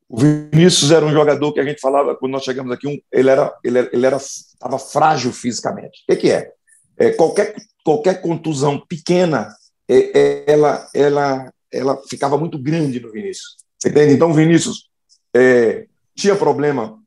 o 0.09 0.19
Vinícius 0.19 0.91
era 0.91 1.05
um 1.05 1.13
jogador 1.13 1.53
que 1.53 1.61
a 1.61 1.65
gente 1.65 1.81
falava 1.81 2.15
quando 2.15 2.33
nós 2.33 2.45
chegamos 2.45 2.71
aqui, 2.71 2.87
um, 2.87 2.99
ele 3.11 3.31
era 3.31 3.53
ele 3.65 3.79
ele 3.93 4.07
era 4.07 4.17
estava 4.17 4.79
frágil 4.79 5.33
fisicamente. 5.33 6.03
O 6.03 6.13
que, 6.13 6.17
que 6.17 6.31
é? 6.31 6.53
É? 6.97 7.11
qualquer 7.13 7.55
qualquer 7.85 8.23
contusão 8.23 8.81
pequena, 8.81 9.55
é, 9.89 10.19
é, 10.19 10.53
ela 10.53 10.89
ela 10.95 11.53
ela 11.73 12.03
ficava 12.09 12.39
muito 12.39 12.59
grande 12.59 13.01
no 13.01 13.11
Vinícius. 13.11 13.57
Você 13.79 13.89
entende? 13.89 14.15
Então 14.15 14.31
o 14.31 14.35
Vinícius 14.35 14.89
é, 15.35 15.87
tinha 16.15 16.37
problema 16.37 16.99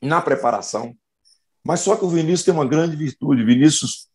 na 0.00 0.20
preparação, 0.20 0.94
mas 1.64 1.80
só 1.80 1.96
que 1.96 2.04
o 2.04 2.08
Vinícius 2.08 2.44
tem 2.44 2.54
uma 2.54 2.66
grande 2.66 2.94
virtude. 2.94 3.42
O 3.42 3.46
Vinícius 3.46 4.08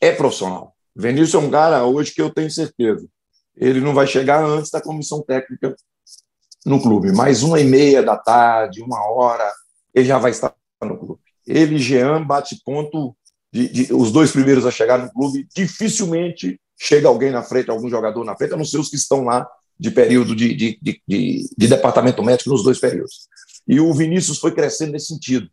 é 0.00 0.12
profissional. 0.12 0.74
Vinícius 0.96 1.34
é 1.34 1.38
um 1.38 1.50
cara 1.50 1.84
hoje 1.84 2.12
que 2.12 2.22
eu 2.22 2.32
tenho 2.32 2.50
certeza. 2.50 3.06
Ele 3.56 3.80
não 3.80 3.94
vai 3.94 4.06
chegar 4.06 4.42
antes 4.44 4.70
da 4.70 4.80
comissão 4.80 5.22
técnica 5.22 5.76
no 6.64 6.80
clube, 6.80 7.12
mas 7.12 7.42
uma 7.42 7.60
e 7.60 7.64
meia 7.64 8.02
da 8.02 8.16
tarde, 8.16 8.82
uma 8.82 9.04
hora, 9.10 9.50
ele 9.94 10.06
já 10.06 10.18
vai 10.18 10.30
estar 10.30 10.54
no 10.82 10.98
clube. 10.98 11.20
Ele 11.46 11.78
Jean 11.78 12.24
bate 12.24 12.60
ponto 12.64 13.16
de, 13.52 13.68
de, 13.68 13.94
os 13.94 14.10
dois 14.10 14.30
primeiros 14.30 14.64
a 14.64 14.70
chegar 14.70 14.98
no 14.98 15.12
clube. 15.12 15.46
Dificilmente 15.54 16.60
chega 16.80 17.08
alguém 17.08 17.30
na 17.30 17.42
frente, 17.42 17.70
algum 17.70 17.88
jogador 17.88 18.24
na 18.24 18.36
frente, 18.36 18.54
a 18.54 18.56
não 18.56 18.64
ser 18.64 18.78
os 18.78 18.88
que 18.88 18.96
estão 18.96 19.24
lá 19.24 19.46
de 19.78 19.90
período 19.90 20.34
de, 20.34 20.54
de, 20.54 20.78
de, 20.82 21.48
de 21.56 21.68
departamento 21.68 22.22
médico 22.22 22.50
nos 22.50 22.62
dois 22.62 22.78
períodos. 22.78 23.28
E 23.66 23.80
o 23.80 23.92
Vinícius 23.92 24.38
foi 24.38 24.52
crescendo 24.52 24.92
nesse 24.92 25.06
sentido. 25.06 25.48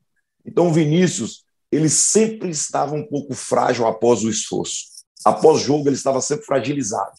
Então, 0.46 0.68
o 0.68 0.74
Vinícius, 0.74 1.44
ele 1.72 1.90
sempre 1.90 2.50
estava 2.50 2.96
um 2.96 3.06
pouco 3.06 3.34
frágil 3.36 3.86
após 3.86 4.24
o 4.24 4.30
esforço 4.30 5.00
após 5.24 5.62
jogo 5.62 5.88
ele 5.88 5.96
estava 5.96 6.22
sempre 6.22 6.46
fragilizado. 6.46 7.14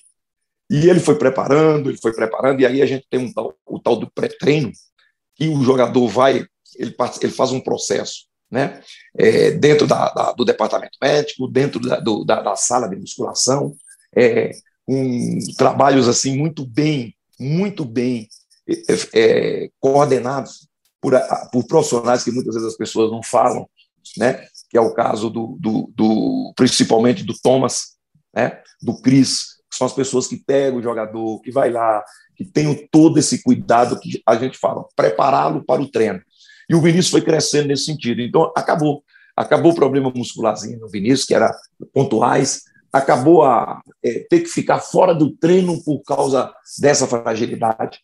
E 0.70 0.88
ele 0.88 1.00
foi 1.00 1.16
preparando, 1.16 1.90
ele 1.90 1.98
foi 1.98 2.12
preparando, 2.12 2.60
e 2.60 2.66
aí 2.66 2.80
a 2.80 2.86
gente 2.86 3.06
tem 3.10 3.20
um 3.20 3.32
tal, 3.32 3.54
o 3.66 3.78
tal 3.78 3.96
do 3.96 4.10
pré-treino, 4.10 4.70
que 5.34 5.48
o 5.48 5.62
jogador 5.62 6.06
vai, 6.08 6.46
ele, 6.76 6.94
ele 7.20 7.32
faz 7.32 7.50
um 7.50 7.60
processo, 7.60 8.26
né? 8.51 8.80
É, 9.16 9.53
dentro 9.53 9.86
da, 9.86 10.11
da, 10.11 10.32
do 10.32 10.44
departamento 10.44 10.98
médico, 11.01 11.48
dentro 11.48 11.80
da, 11.80 12.01
do, 12.01 12.24
da, 12.24 12.57
sala 12.57 12.88
de 12.88 12.96
musculação, 12.96 13.74
é, 14.14 14.51
com 14.84 15.38
trabalhos 15.57 16.09
assim 16.09 16.36
muito 16.36 16.66
bem, 16.66 17.14
muito 17.38 17.84
bem 17.84 18.28
é, 18.68 18.74
é 19.14 19.70
coordenados 19.78 20.68
por, 21.01 21.14
por 21.53 21.66
profissionais 21.66 22.24
que 22.24 22.32
muitas 22.32 22.55
vezes 22.55 22.68
as 22.68 22.76
pessoas 22.76 23.11
não 23.11 23.22
falam, 23.22 23.68
né? 24.16 24.46
que 24.68 24.76
é 24.76 24.80
o 24.80 24.94
caso 24.94 25.30
do, 25.30 25.57
do, 25.59 25.90
do 25.94 26.53
principalmente 26.57 27.24
do 27.24 27.34
Thomas, 27.40 27.96
né? 28.34 28.61
do 28.82 29.01
Cris, 29.01 29.57
que 29.70 29.76
são 29.76 29.86
as 29.86 29.92
pessoas 29.92 30.26
que 30.26 30.36
pegam 30.36 30.78
o 30.78 30.82
jogador, 30.82 31.40
que 31.40 31.51
vai 31.51 31.70
lá, 31.70 32.05
que 32.36 32.44
tem 32.44 32.88
todo 32.90 33.18
esse 33.18 33.42
cuidado 33.42 33.98
que 33.98 34.22
a 34.26 34.34
gente 34.36 34.59
fala, 34.59 34.84
prepará-lo 34.96 35.64
para 35.64 35.82
o 35.82 35.90
treino. 35.90 36.20
E 36.70 36.74
o 36.76 36.80
Vinícius 36.80 37.10
foi 37.10 37.20
crescendo 37.20 37.66
nesse 37.66 37.86
sentido. 37.86 38.20
Então, 38.20 38.52
acabou. 38.56 39.02
Acabou 39.36 39.72
o 39.72 39.74
problema 39.74 40.12
muscularzinho 40.14 40.78
no 40.78 40.88
Vinícius, 40.88 41.24
que 41.24 41.34
era 41.34 41.52
pontuais, 41.92 42.62
acabou 42.92 43.42
a 43.42 43.80
é, 44.04 44.20
ter 44.30 44.40
que 44.40 44.48
ficar 44.48 44.78
fora 44.78 45.12
do 45.12 45.32
treino 45.32 45.82
por 45.82 46.00
causa 46.02 46.52
dessa 46.78 47.08
fragilidade. 47.08 47.98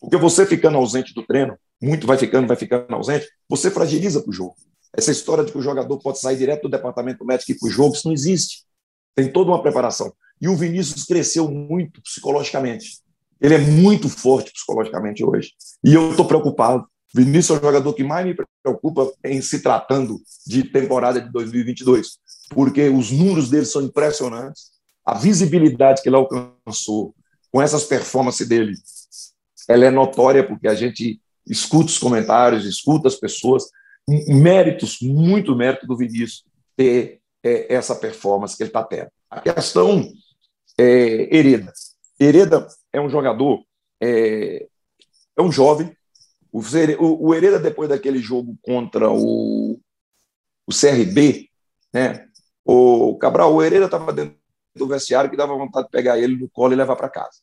Porque 0.00 0.16
você 0.16 0.46
ficando 0.46 0.76
ausente 0.76 1.12
do 1.14 1.24
treino, 1.24 1.56
muito 1.80 2.06
vai 2.06 2.16
ficando, 2.16 2.46
vai 2.46 2.56
ficando 2.56 2.94
ausente, 2.94 3.26
você 3.48 3.70
fragiliza 3.70 4.20
para 4.20 4.30
o 4.30 4.32
jogo. 4.32 4.54
Essa 4.96 5.10
história 5.10 5.44
de 5.44 5.50
que 5.50 5.58
o 5.58 5.62
jogador 5.62 5.98
pode 5.98 6.20
sair 6.20 6.36
direto 6.36 6.62
do 6.62 6.68
departamento 6.68 7.24
médico 7.24 7.50
e 7.50 7.58
para 7.58 7.68
o 7.68 7.70
jogo, 7.70 7.94
isso 7.94 8.06
não 8.06 8.14
existe. 8.14 8.64
Tem 9.16 9.32
toda 9.32 9.50
uma 9.50 9.62
preparação. 9.62 10.12
E 10.40 10.48
o 10.48 10.56
Vinícius 10.56 11.04
cresceu 11.04 11.50
muito 11.50 12.00
psicologicamente. 12.02 12.98
Ele 13.40 13.54
é 13.54 13.58
muito 13.58 14.08
forte 14.08 14.52
psicologicamente 14.52 15.24
hoje. 15.24 15.52
E 15.82 15.94
eu 15.94 16.10
estou 16.10 16.26
preocupado. 16.26 16.86
Vinícius 17.14 17.58
é 17.58 17.60
o 17.60 17.64
jogador 17.64 17.92
que 17.94 18.04
mais 18.04 18.26
me 18.26 18.34
preocupa 18.62 19.12
em 19.24 19.40
se 19.42 19.60
tratando 19.60 20.20
de 20.46 20.64
temporada 20.64 21.20
de 21.20 21.30
2022, 21.30 22.18
porque 22.50 22.88
os 22.88 23.10
números 23.10 23.50
dele 23.50 23.66
são 23.66 23.82
impressionantes. 23.82 24.72
A 25.04 25.14
visibilidade 25.14 26.02
que 26.02 26.08
ele 26.08 26.16
alcançou 26.16 27.14
com 27.50 27.60
essas 27.60 27.84
performances 27.84 28.48
dele, 28.48 28.74
ela 29.68 29.84
é 29.84 29.90
notória 29.90 30.46
porque 30.46 30.66
a 30.66 30.74
gente 30.74 31.20
escuta 31.46 31.86
os 31.86 31.98
comentários, 31.98 32.64
escuta 32.64 33.08
as 33.08 33.16
pessoas, 33.16 33.64
méritos, 34.08 34.98
muito 35.00 35.54
mérito 35.54 35.86
do 35.86 35.96
Vinícius 35.96 36.44
ter 36.76 37.20
é, 37.42 37.74
essa 37.74 37.94
performance 37.94 38.56
que 38.56 38.62
ele 38.62 38.70
está 38.70 38.82
tendo. 38.82 39.10
A 39.30 39.40
questão 39.40 40.10
é 40.78 41.36
Hereda. 41.36 41.72
Hereda 42.18 42.66
é 42.92 43.00
um 43.00 43.08
jogador, 43.08 43.64
é, 44.00 44.66
é 45.36 45.42
um 45.42 45.50
jovem. 45.50 45.94
O, 46.52 47.28
o, 47.28 47.34
Hereda, 47.34 47.58
depois 47.58 47.88
daquele 47.88 48.18
jogo 48.18 48.56
contra 48.62 49.10
o, 49.10 49.80
o 50.66 50.72
CRB, 50.72 51.48
né? 51.92 52.26
O 52.64 53.16
Cabral, 53.16 53.54
o 53.54 53.62
Hereda 53.62 53.86
estava 53.86 54.12
dentro 54.12 54.36
do 54.76 54.86
vestiário 54.86 55.30
que 55.30 55.36
dava 55.36 55.56
vontade 55.56 55.86
de 55.86 55.90
pegar 55.90 56.18
ele 56.18 56.36
no 56.36 56.48
colo 56.48 56.72
e 56.72 56.76
levar 56.76 56.96
para 56.96 57.08
casa. 57.08 57.38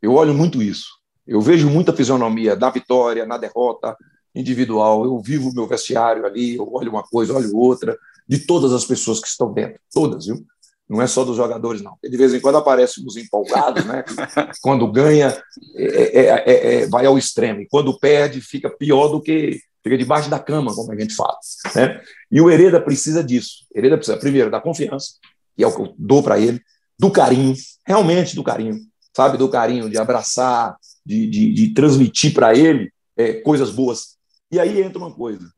Eu 0.00 0.14
olho 0.14 0.34
muito 0.34 0.62
isso. 0.62 0.88
Eu 1.26 1.40
vejo 1.40 1.68
muita 1.70 1.92
fisionomia 1.92 2.56
na 2.56 2.70
vitória, 2.70 3.24
na 3.24 3.38
derrota, 3.38 3.96
individual, 4.34 5.04
eu 5.04 5.18
vivo 5.20 5.54
meu 5.54 5.66
vestiário 5.66 6.26
ali, 6.26 6.56
eu 6.56 6.68
olho 6.72 6.90
uma 6.90 7.02
coisa, 7.02 7.34
olho 7.34 7.56
outra, 7.56 7.96
de 8.28 8.46
todas 8.46 8.72
as 8.72 8.84
pessoas 8.84 9.20
que 9.20 9.28
estão 9.28 9.52
dentro, 9.52 9.80
todas, 9.92 10.26
viu? 10.26 10.44
Não 10.88 11.00
é 11.00 11.06
só 11.06 11.24
dos 11.24 11.36
jogadores, 11.36 11.80
não. 11.80 11.96
De 12.02 12.16
vez 12.16 12.34
em 12.34 12.40
quando 12.40 12.58
aparecem 12.58 13.04
os 13.06 13.16
empolgados, 13.16 13.84
né? 13.84 14.04
quando 14.60 14.90
ganha, 14.90 15.36
é, 15.76 16.20
é, 16.20 16.26
é, 16.26 16.74
é, 16.74 16.86
vai 16.88 17.06
ao 17.06 17.16
extremo. 17.16 17.60
E 17.60 17.68
quando 17.68 17.98
perde, 17.98 18.40
fica 18.40 18.68
pior 18.70 19.08
do 19.08 19.20
que. 19.20 19.60
Fica 19.82 19.98
debaixo 19.98 20.30
da 20.30 20.38
cama, 20.38 20.74
como 20.74 20.90
a 20.92 20.98
gente 20.98 21.14
fala. 21.14 21.36
Né? 21.74 22.00
E 22.30 22.40
o 22.40 22.50
Hereda 22.50 22.80
precisa 22.80 23.22
disso. 23.22 23.66
Hereda 23.74 23.98
precisa, 23.98 24.16
primeiro, 24.16 24.50
da 24.50 24.58
confiança, 24.58 25.16
que 25.54 25.62
é 25.62 25.66
o 25.66 25.74
que 25.74 25.82
eu 25.82 25.94
dou 25.98 26.22
para 26.22 26.38
ele, 26.38 26.58
do 26.98 27.10
carinho, 27.10 27.54
realmente 27.86 28.34
do 28.34 28.42
carinho, 28.42 28.78
sabe? 29.14 29.36
Do 29.36 29.46
carinho, 29.46 29.90
de 29.90 29.98
abraçar, 29.98 30.74
de, 31.04 31.28
de, 31.28 31.52
de 31.52 31.74
transmitir 31.74 32.32
para 32.32 32.56
ele 32.56 32.90
é, 33.14 33.34
coisas 33.34 33.70
boas 33.70 34.14
e 34.54 34.60
aí 34.60 34.80
entra 34.80 34.98
uma 34.98 35.12
coisa: 35.12 35.52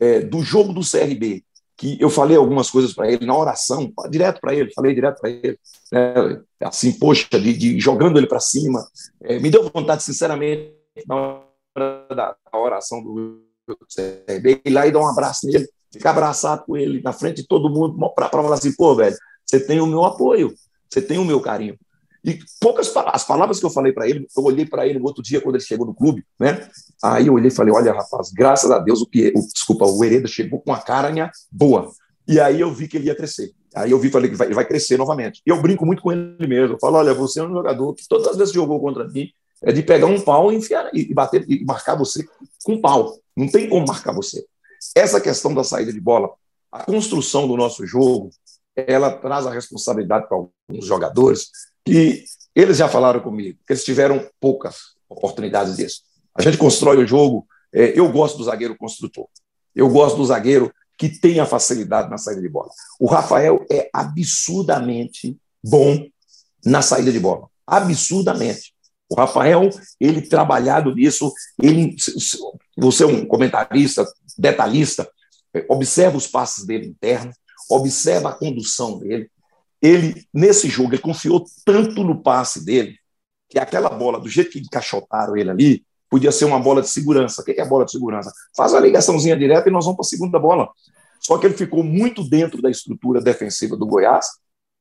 é, 0.00 0.20
do 0.20 0.40
jogo 0.42 0.72
do 0.72 0.80
CRB, 0.80 1.44
que 1.80 1.96
eu 1.98 2.10
falei 2.10 2.36
algumas 2.36 2.68
coisas 2.68 2.92
para 2.92 3.10
ele 3.10 3.24
na 3.24 3.34
oração, 3.34 3.90
direto 4.10 4.38
para 4.38 4.54
ele, 4.54 4.70
falei 4.74 4.94
direto 4.94 5.18
para 5.18 5.30
ele, 5.30 5.58
né, 5.90 6.42
assim, 6.60 6.92
poxa, 6.92 7.26
de, 7.40 7.56
de 7.56 7.80
jogando 7.80 8.18
ele 8.18 8.26
para 8.26 8.38
cima. 8.38 8.86
É, 9.22 9.38
me 9.38 9.48
deu 9.50 9.62
vontade, 9.70 10.02
sinceramente, 10.02 10.74
na 11.08 11.16
hora 11.16 12.06
da, 12.14 12.36
oração 12.52 13.02
do 13.02 13.42
CRB, 13.96 14.60
ir 14.62 14.70
lá 14.70 14.86
e 14.86 14.92
dar 14.92 15.00
um 15.00 15.08
abraço 15.08 15.46
nele, 15.46 15.66
ficar 15.90 16.10
abraçado 16.10 16.66
com 16.66 16.76
ele 16.76 17.00
na 17.00 17.14
frente 17.14 17.36
de 17.36 17.48
todo 17.48 17.70
mundo, 17.70 17.96
para 18.14 18.28
falar 18.28 18.56
assim: 18.56 18.76
pô, 18.76 18.94
velho, 18.94 19.16
você 19.46 19.58
tem 19.58 19.80
o 19.80 19.86
meu 19.86 20.04
apoio, 20.04 20.52
você 20.86 21.00
tem 21.00 21.16
o 21.16 21.24
meu 21.24 21.40
carinho. 21.40 21.78
E 22.22 22.38
poucas 22.60 22.94
as 22.94 23.24
palavras 23.24 23.58
que 23.58 23.64
eu 23.64 23.70
falei 23.70 23.94
para 23.94 24.06
ele, 24.06 24.26
eu 24.36 24.44
olhei 24.44 24.66
para 24.66 24.86
ele 24.86 24.98
no 24.98 25.06
outro 25.06 25.22
dia 25.22 25.40
quando 25.40 25.54
ele 25.54 25.64
chegou 25.64 25.86
no 25.86 25.94
clube, 25.94 26.22
né? 26.38 26.68
Aí 27.02 27.26
eu 27.26 27.34
olhei 27.34 27.48
e 27.48 27.54
falei: 27.54 27.72
"Olha, 27.72 27.92
rapaz, 27.92 28.30
graças 28.32 28.70
a 28.70 28.78
Deus 28.78 29.00
o 29.00 29.06
que, 29.06 29.32
o, 29.34 29.40
desculpa, 29.52 29.86
o 29.86 30.04
Hereda 30.04 30.28
chegou 30.28 30.60
com 30.60 30.70
uma 30.70 30.80
caranha 30.80 31.30
boa". 31.50 31.90
E 32.28 32.38
aí 32.38 32.60
eu 32.60 32.72
vi 32.72 32.86
que 32.86 32.96
ele 32.96 33.06
ia 33.06 33.14
crescer. 33.14 33.50
Aí 33.74 33.90
eu 33.90 33.98
vi 33.98 34.10
falei 34.10 34.30
que 34.30 34.36
vai, 34.36 34.52
vai 34.52 34.64
crescer 34.64 34.96
novamente. 34.96 35.42
E 35.46 35.50
eu 35.50 35.60
brinco 35.60 35.86
muito 35.86 36.02
com 36.02 36.12
ele 36.12 36.46
mesmo. 36.46 36.74
Eu 36.74 36.78
falo: 36.80 36.96
"Olha, 36.96 37.14
você 37.14 37.40
é 37.40 37.44
um 37.44 37.52
jogador 37.52 37.94
que 37.94 38.06
todas 38.08 38.28
as 38.28 38.36
vezes 38.36 38.52
jogou 38.52 38.80
contra 38.80 39.08
mim, 39.08 39.28
é 39.62 39.72
de 39.72 39.82
pegar 39.82 40.06
um 40.06 40.20
pau 40.20 40.52
e 40.52 40.56
enfiar 40.56 40.90
e 40.94 41.12
bater 41.12 41.44
e 41.48 41.64
marcar 41.64 41.94
você 41.94 42.24
com 42.64 42.80
pau. 42.80 43.18
Não 43.36 43.48
tem 43.48 43.68
como 43.68 43.86
marcar 43.86 44.12
você. 44.12 44.44
Essa 44.94 45.20
questão 45.20 45.54
da 45.54 45.62
saída 45.62 45.92
de 45.92 46.00
bola, 46.00 46.30
a 46.72 46.84
construção 46.84 47.46
do 47.46 47.56
nosso 47.56 47.86
jogo, 47.86 48.30
ela 48.74 49.10
traz 49.10 49.46
a 49.46 49.50
responsabilidade 49.50 50.28
para 50.28 50.36
alguns 50.36 50.86
jogadores 50.86 51.50
que 51.84 52.24
eles 52.54 52.78
já 52.78 52.88
falaram 52.88 53.20
comigo, 53.20 53.58
que 53.66 53.72
eles 53.72 53.84
tiveram 53.84 54.26
poucas 54.40 54.94
oportunidades 55.08 55.76
disso. 55.76 56.02
A 56.34 56.42
gente 56.42 56.58
constrói 56.58 57.02
o 57.02 57.06
jogo. 57.06 57.46
É, 57.72 57.98
eu 57.98 58.10
gosto 58.10 58.38
do 58.38 58.44
zagueiro 58.44 58.76
construtor. 58.76 59.26
Eu 59.74 59.88
gosto 59.88 60.16
do 60.16 60.24
zagueiro 60.24 60.72
que 60.98 61.08
tem 61.08 61.40
a 61.40 61.46
facilidade 61.46 62.10
na 62.10 62.18
saída 62.18 62.42
de 62.42 62.48
bola. 62.48 62.68
O 62.98 63.06
Rafael 63.06 63.64
é 63.70 63.88
absurdamente 63.92 65.36
bom 65.62 66.06
na 66.64 66.82
saída 66.82 67.10
de 67.10 67.18
bola. 67.18 67.48
Absurdamente. 67.66 68.74
O 69.08 69.14
Rafael, 69.14 69.68
ele 69.98 70.22
trabalhado 70.22 70.94
nisso, 70.94 71.32
ele, 71.60 71.96
você 72.76 73.02
é 73.02 73.06
um 73.06 73.26
comentarista, 73.26 74.06
detalhista, 74.38 75.10
é, 75.52 75.64
observa 75.68 76.16
os 76.16 76.28
passes 76.28 76.64
dele 76.64 76.86
interno, 76.86 77.32
observa 77.68 78.28
a 78.28 78.34
condução 78.34 78.98
dele. 78.98 79.28
Ele, 79.82 80.24
nesse 80.32 80.68
jogo, 80.68 80.94
ele 80.94 81.02
confiou 81.02 81.44
tanto 81.64 82.04
no 82.04 82.22
passe 82.22 82.64
dele, 82.64 82.96
que 83.48 83.58
aquela 83.58 83.88
bola, 83.88 84.20
do 84.20 84.28
jeito 84.28 84.50
que 84.50 84.60
encaixotaram 84.60 85.36
ele 85.36 85.50
ali, 85.50 85.84
podia 86.10 86.32
ser 86.32 86.44
uma 86.44 86.58
bola 86.58 86.82
de 86.82 86.88
segurança. 86.88 87.40
O 87.40 87.44
que 87.44 87.52
é 87.52 87.62
a 87.62 87.66
bola 87.66 87.84
de 87.84 87.92
segurança? 87.92 88.32
Faz 88.56 88.72
uma 88.72 88.80
ligaçãozinha 88.80 89.36
direta 89.36 89.68
e 89.68 89.72
nós 89.72 89.84
vamos 89.84 89.96
para 89.96 90.06
a 90.06 90.08
segunda 90.08 90.38
bola. 90.38 90.68
Só 91.20 91.38
que 91.38 91.46
ele 91.46 91.56
ficou 91.56 91.84
muito 91.84 92.28
dentro 92.28 92.60
da 92.60 92.70
estrutura 92.70 93.20
defensiva 93.20 93.76
do 93.76 93.86
Goiás, 93.86 94.26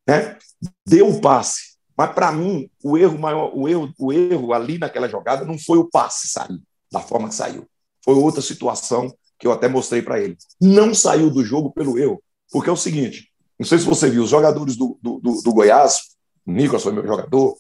né? 0.08 0.38
deu 0.86 1.08
o 1.08 1.22
passe. 1.22 1.78
Mas, 1.96 2.14
para 2.14 2.32
mim, 2.32 2.70
o 2.84 2.98
erro 2.98 3.20
maior, 3.20 3.52
o 3.54 3.68
erro, 3.68 3.94
o 4.00 4.12
erro 4.12 4.54
ali 4.54 4.78
naquela 4.78 5.08
jogada 5.08 5.46
não 5.46 5.58
foi 5.60 5.78
o 5.78 5.90
passe 5.90 6.30
sair 6.30 6.60
da 6.92 7.02
forma 7.02 7.28
que 7.28 7.36
saiu. 7.36 7.68
Foi 8.04 8.16
outra 8.16 8.42
situação 8.42 9.14
que 9.38 9.46
eu 9.46 9.52
até 9.52 9.68
mostrei 9.68 10.02
para 10.02 10.20
ele. 10.20 10.38
Não 10.60 10.96
saiu 10.96 11.30
do 11.30 11.44
jogo 11.44 11.72
pelo 11.72 12.00
erro. 12.00 12.24
Porque 12.52 12.70
é 12.70 12.74
o 12.74 12.78
seguinte: 12.78 13.30
não 13.60 13.66
sei 13.66 13.78
se 13.78 13.86
você 13.86 14.10
viu, 14.10 14.24
os 14.24 14.30
jogadores 14.30 14.78
do, 14.78 14.98
do, 15.02 15.20
do, 15.20 15.42
do 15.42 15.54
Goiás, 15.54 16.00
o 16.46 16.52
Nicolas 16.52 16.84
foi 16.84 16.94
meu 16.94 17.06
jogador, 17.06 17.58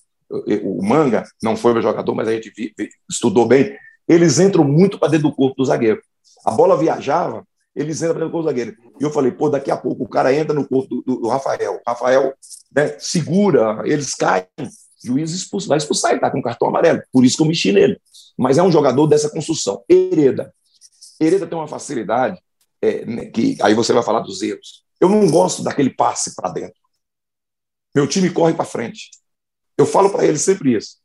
o 0.63 0.84
Manga 0.84 1.23
não 1.41 1.55
foi 1.55 1.73
meu 1.73 1.82
jogador, 1.82 2.13
mas 2.13 2.27
a 2.27 2.34
gente 2.34 2.51
vi, 2.55 2.73
vi, 2.77 2.89
estudou 3.09 3.47
bem. 3.47 3.75
Eles 4.07 4.39
entram 4.39 4.63
muito 4.63 4.99
para 4.99 5.09
dentro 5.09 5.30
do 5.30 5.36
corpo 5.36 5.55
do 5.55 5.65
zagueiro. 5.65 6.01
A 6.45 6.51
bola 6.51 6.77
viajava, 6.77 7.45
eles 7.75 7.97
entram 7.97 8.15
para 8.15 8.25
dentro 8.25 8.30
do 8.30 8.32
corpo 8.32 8.43
do 8.43 8.49
zagueiro. 8.49 8.75
E 8.99 9.03
eu 9.03 9.11
falei, 9.11 9.32
pô, 9.32 9.49
daqui 9.49 9.71
a 9.71 9.77
pouco 9.77 10.03
o 10.03 10.09
cara 10.09 10.34
entra 10.34 10.53
no 10.53 10.67
corpo 10.67 10.88
do, 10.88 11.01
do, 11.01 11.21
do 11.21 11.27
Rafael. 11.27 11.80
Rafael 11.88 12.34
né, 12.75 12.95
segura, 12.99 13.82
eles 13.86 14.13
caem, 14.13 14.45
juiz 15.03 15.32
expulsa, 15.32 15.67
vai 15.67 15.77
expulsar, 15.77 16.11
ele 16.11 16.17
está 16.17 16.30
com 16.30 16.41
cartão 16.41 16.67
amarelo. 16.67 17.01
Por 17.11 17.25
isso 17.25 17.38
que 17.38 17.43
eu 17.43 17.47
mexi 17.47 17.71
nele. 17.71 17.99
Mas 18.38 18.57
é 18.57 18.63
um 18.63 18.71
jogador 18.71 19.07
dessa 19.07 19.30
construção. 19.30 19.84
Hereda. 19.89 20.53
Hereda 21.19 21.45
tem 21.47 21.57
uma 21.57 21.67
facilidade 21.67 22.39
é, 22.82 23.05
né, 23.05 23.25
que 23.25 23.57
aí 23.61 23.73
você 23.73 23.93
vai 23.93 24.03
falar 24.03 24.21
dos 24.21 24.41
erros. 24.41 24.84
Eu 24.99 25.09
não 25.09 25.30
gosto 25.30 25.63
daquele 25.63 25.89
passe 25.89 26.36
para 26.36 26.51
dentro. 26.51 26.80
Meu 27.95 28.07
time 28.07 28.30
corre 28.30 28.53
para 28.53 28.65
frente. 28.65 29.09
Eu 29.80 29.86
falo 29.86 30.09
para 30.09 30.25
ele 30.25 30.38
sempre 30.38 30.75
isso. 30.75 30.97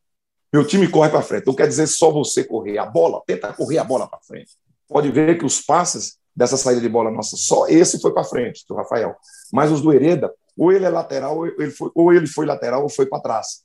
Meu 0.52 0.66
time 0.66 0.88
corre 0.88 1.08
para 1.08 1.22
frente. 1.22 1.46
Não 1.46 1.54
quer 1.54 1.68
dizer 1.68 1.86
só 1.86 2.10
você 2.10 2.42
correr. 2.42 2.76
A 2.76 2.84
bola, 2.84 3.22
tenta 3.24 3.52
correr 3.52 3.78
a 3.78 3.84
bola 3.84 4.08
para 4.08 4.18
frente. 4.18 4.50
Pode 4.88 5.12
ver 5.12 5.38
que 5.38 5.46
os 5.46 5.60
passes 5.60 6.18
dessa 6.34 6.56
saída 6.56 6.80
de 6.80 6.88
bola 6.88 7.08
nossa, 7.08 7.36
só 7.36 7.68
esse 7.68 8.00
foi 8.00 8.12
para 8.12 8.24
frente, 8.24 8.64
do 8.68 8.74
Rafael. 8.74 9.14
Mas 9.52 9.70
os 9.70 9.80
do 9.80 9.92
Hereda, 9.92 10.34
ou 10.58 10.72
ele 10.72 10.84
é 10.84 10.88
lateral, 10.88 11.36
ou 11.36 11.46
ele 11.46 11.70
foi, 11.70 11.90
ou 11.94 12.12
ele 12.12 12.26
foi 12.26 12.44
lateral 12.46 12.82
ou 12.82 12.88
foi 12.88 13.06
para 13.06 13.20
trás. 13.20 13.62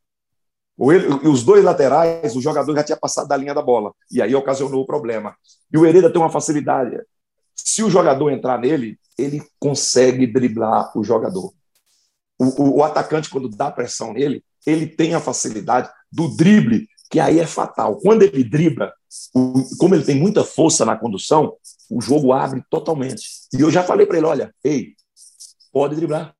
Ou 0.77 0.93
ele, 0.93 1.07
os 1.27 1.43
dois 1.43 1.63
laterais, 1.63 2.35
o 2.35 2.41
jogador 2.41 2.75
já 2.75 2.83
tinha 2.83 2.97
passado 2.97 3.27
da 3.27 3.35
linha 3.35 3.55
da 3.55 3.63
bola. 3.63 3.91
E 4.11 4.21
aí 4.21 4.35
ocasionou 4.35 4.83
o 4.83 4.85
problema. 4.85 5.35
E 5.73 5.77
o 5.77 5.85
Hereda 5.87 6.11
tem 6.11 6.21
uma 6.21 6.29
facilidade. 6.29 6.95
Se 7.55 7.81
o 7.81 7.89
jogador 7.89 8.29
entrar 8.29 8.59
nele, 8.59 8.99
ele 9.17 9.41
consegue 9.59 10.27
driblar 10.27 10.95
o 10.95 11.03
jogador. 11.03 11.51
O, 12.39 12.77
o, 12.77 12.83
atacante, 12.83 13.29
quando 13.29 13.49
dá 13.49 13.69
pressão 13.69 14.13
nele, 14.13 14.43
ele 14.65 14.87
tem 14.87 15.13
a 15.13 15.19
facilidade 15.19 15.89
do 16.11 16.35
drible, 16.35 16.87
que 17.09 17.19
aí 17.19 17.39
é 17.39 17.45
fatal. 17.45 17.97
Quando 17.97 18.23
ele 18.23 18.43
dribla, 18.43 18.93
o, 19.33 19.63
como 19.77 19.93
ele 19.93 20.05
tem 20.05 20.15
muita 20.15 20.43
força 20.43 20.85
na 20.85 20.97
condução, 20.97 21.53
o 21.89 22.01
jogo 22.01 22.31
abre 22.31 22.63
totalmente. 22.69 23.27
E 23.53 23.61
eu 23.61 23.69
já 23.69 23.83
falei 23.83 24.05
para 24.05 24.17
ele: 24.17 24.25
olha, 24.25 24.55
ei, 24.63 24.93
pode 25.71 25.95
driblar. 25.95 26.33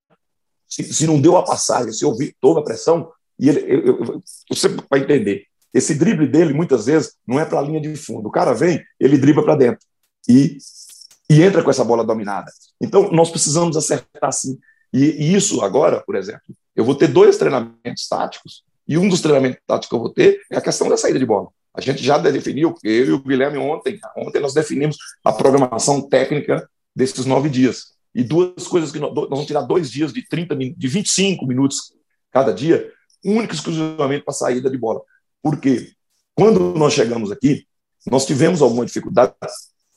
Se, 0.68 0.84
se, 0.94 1.08
não 1.08 1.20
deu 1.20 1.36
a 1.36 1.44
passagem, 1.44 1.92
se 1.92 2.06
houve, 2.06 2.36
houve 2.42 2.62
a 2.62 2.64
pressão, 2.64 3.12
e 3.38 3.50
ele, 3.50 3.60
eu, 3.62 4.04
eu, 4.04 4.24
você 4.50 4.70
vai 4.90 5.02
entender. 5.02 5.46
Esse 5.74 5.94
drible 5.94 6.28
dele, 6.28 6.54
muitas 6.54 6.86
vezes, 6.86 7.16
não 7.28 7.40
é 7.40 7.46
para 7.46 7.60
a 7.60 7.62
linha 7.62 7.82
de 7.82 7.96
fundo. 7.96 8.28
O 8.28 8.32
cara 8.32 8.54
vem, 8.54 8.84
ele 9.00 9.18
dribla 9.18 9.44
para 9.44 9.56
dentro. 9.56 9.86
E 10.28 10.58
e 11.30 11.44
entra 11.44 11.64
com 11.64 11.70
essa 11.70 11.84
bola 11.84 12.04
dominada. 12.04 12.52
Então, 12.82 13.12
nós 13.12 13.30
precisamos 13.30 13.78
acertar 13.78 14.34
sim. 14.34 14.58
E, 14.94 15.06
e, 15.06 15.36
isso 15.36 15.62
agora, 15.62 16.02
por 16.06 16.16
exemplo, 16.16 16.42
eu 16.76 16.84
vou 16.84 16.96
ter 16.96 17.08
dois 17.08 17.38
treinamentos 17.38 18.08
táticos, 18.08 18.64
e 18.88 18.98
um 18.98 19.08
dos 19.08 19.22
treinamentos 19.22 19.60
táticos 19.68 19.90
que 19.90 19.96
eu 19.96 20.00
vou 20.00 20.10
ter 20.10 20.42
é 20.52 20.58
a 20.58 20.62
questão 20.62 20.90
da 20.90 20.98
saída 20.98 21.20
de 21.20 21.26
bola. 21.26 21.50
A 21.74 21.82
gente 21.82 22.04
já 22.04 22.18
definiu, 22.18 22.74
eu 22.84 23.06
e 23.06 23.12
o 23.12 23.22
Guilherme 23.22 23.58
ontem, 23.58 24.00
ontem 24.18 24.40
nós 24.40 24.54
definimos 24.54 24.98
a 25.24 25.32
programação 25.32 26.02
técnica 26.02 26.68
desses 26.96 27.26
nove 27.26 27.50
dias. 27.50 27.94
E 28.14 28.24
duas 28.24 28.68
coisas 28.68 28.92
que 28.92 29.00
nós, 29.00 29.14
nós 29.14 29.30
vamos 29.30 29.46
tirar 29.46 29.62
dois 29.62 29.92
dias 29.92 30.12
de 30.12 30.28
30 30.28 30.56
de 30.56 30.88
25 30.88 31.46
minutos 31.46 31.94
cada 32.32 32.52
dia, 32.52 32.92
único 33.24 33.54
exclusivamente 33.54 34.26
para 34.26 34.34
saída 34.34 34.70
de 34.70 34.78
bola. 34.78 35.02
Porque 35.42 35.92
quando 36.34 36.74
nós 36.74 36.94
chegamos 36.94 37.32
aqui, 37.32 37.68
nós 38.10 38.26
tivemos 38.26 38.62
alguma 38.62 38.86
dificuldade 38.86 39.34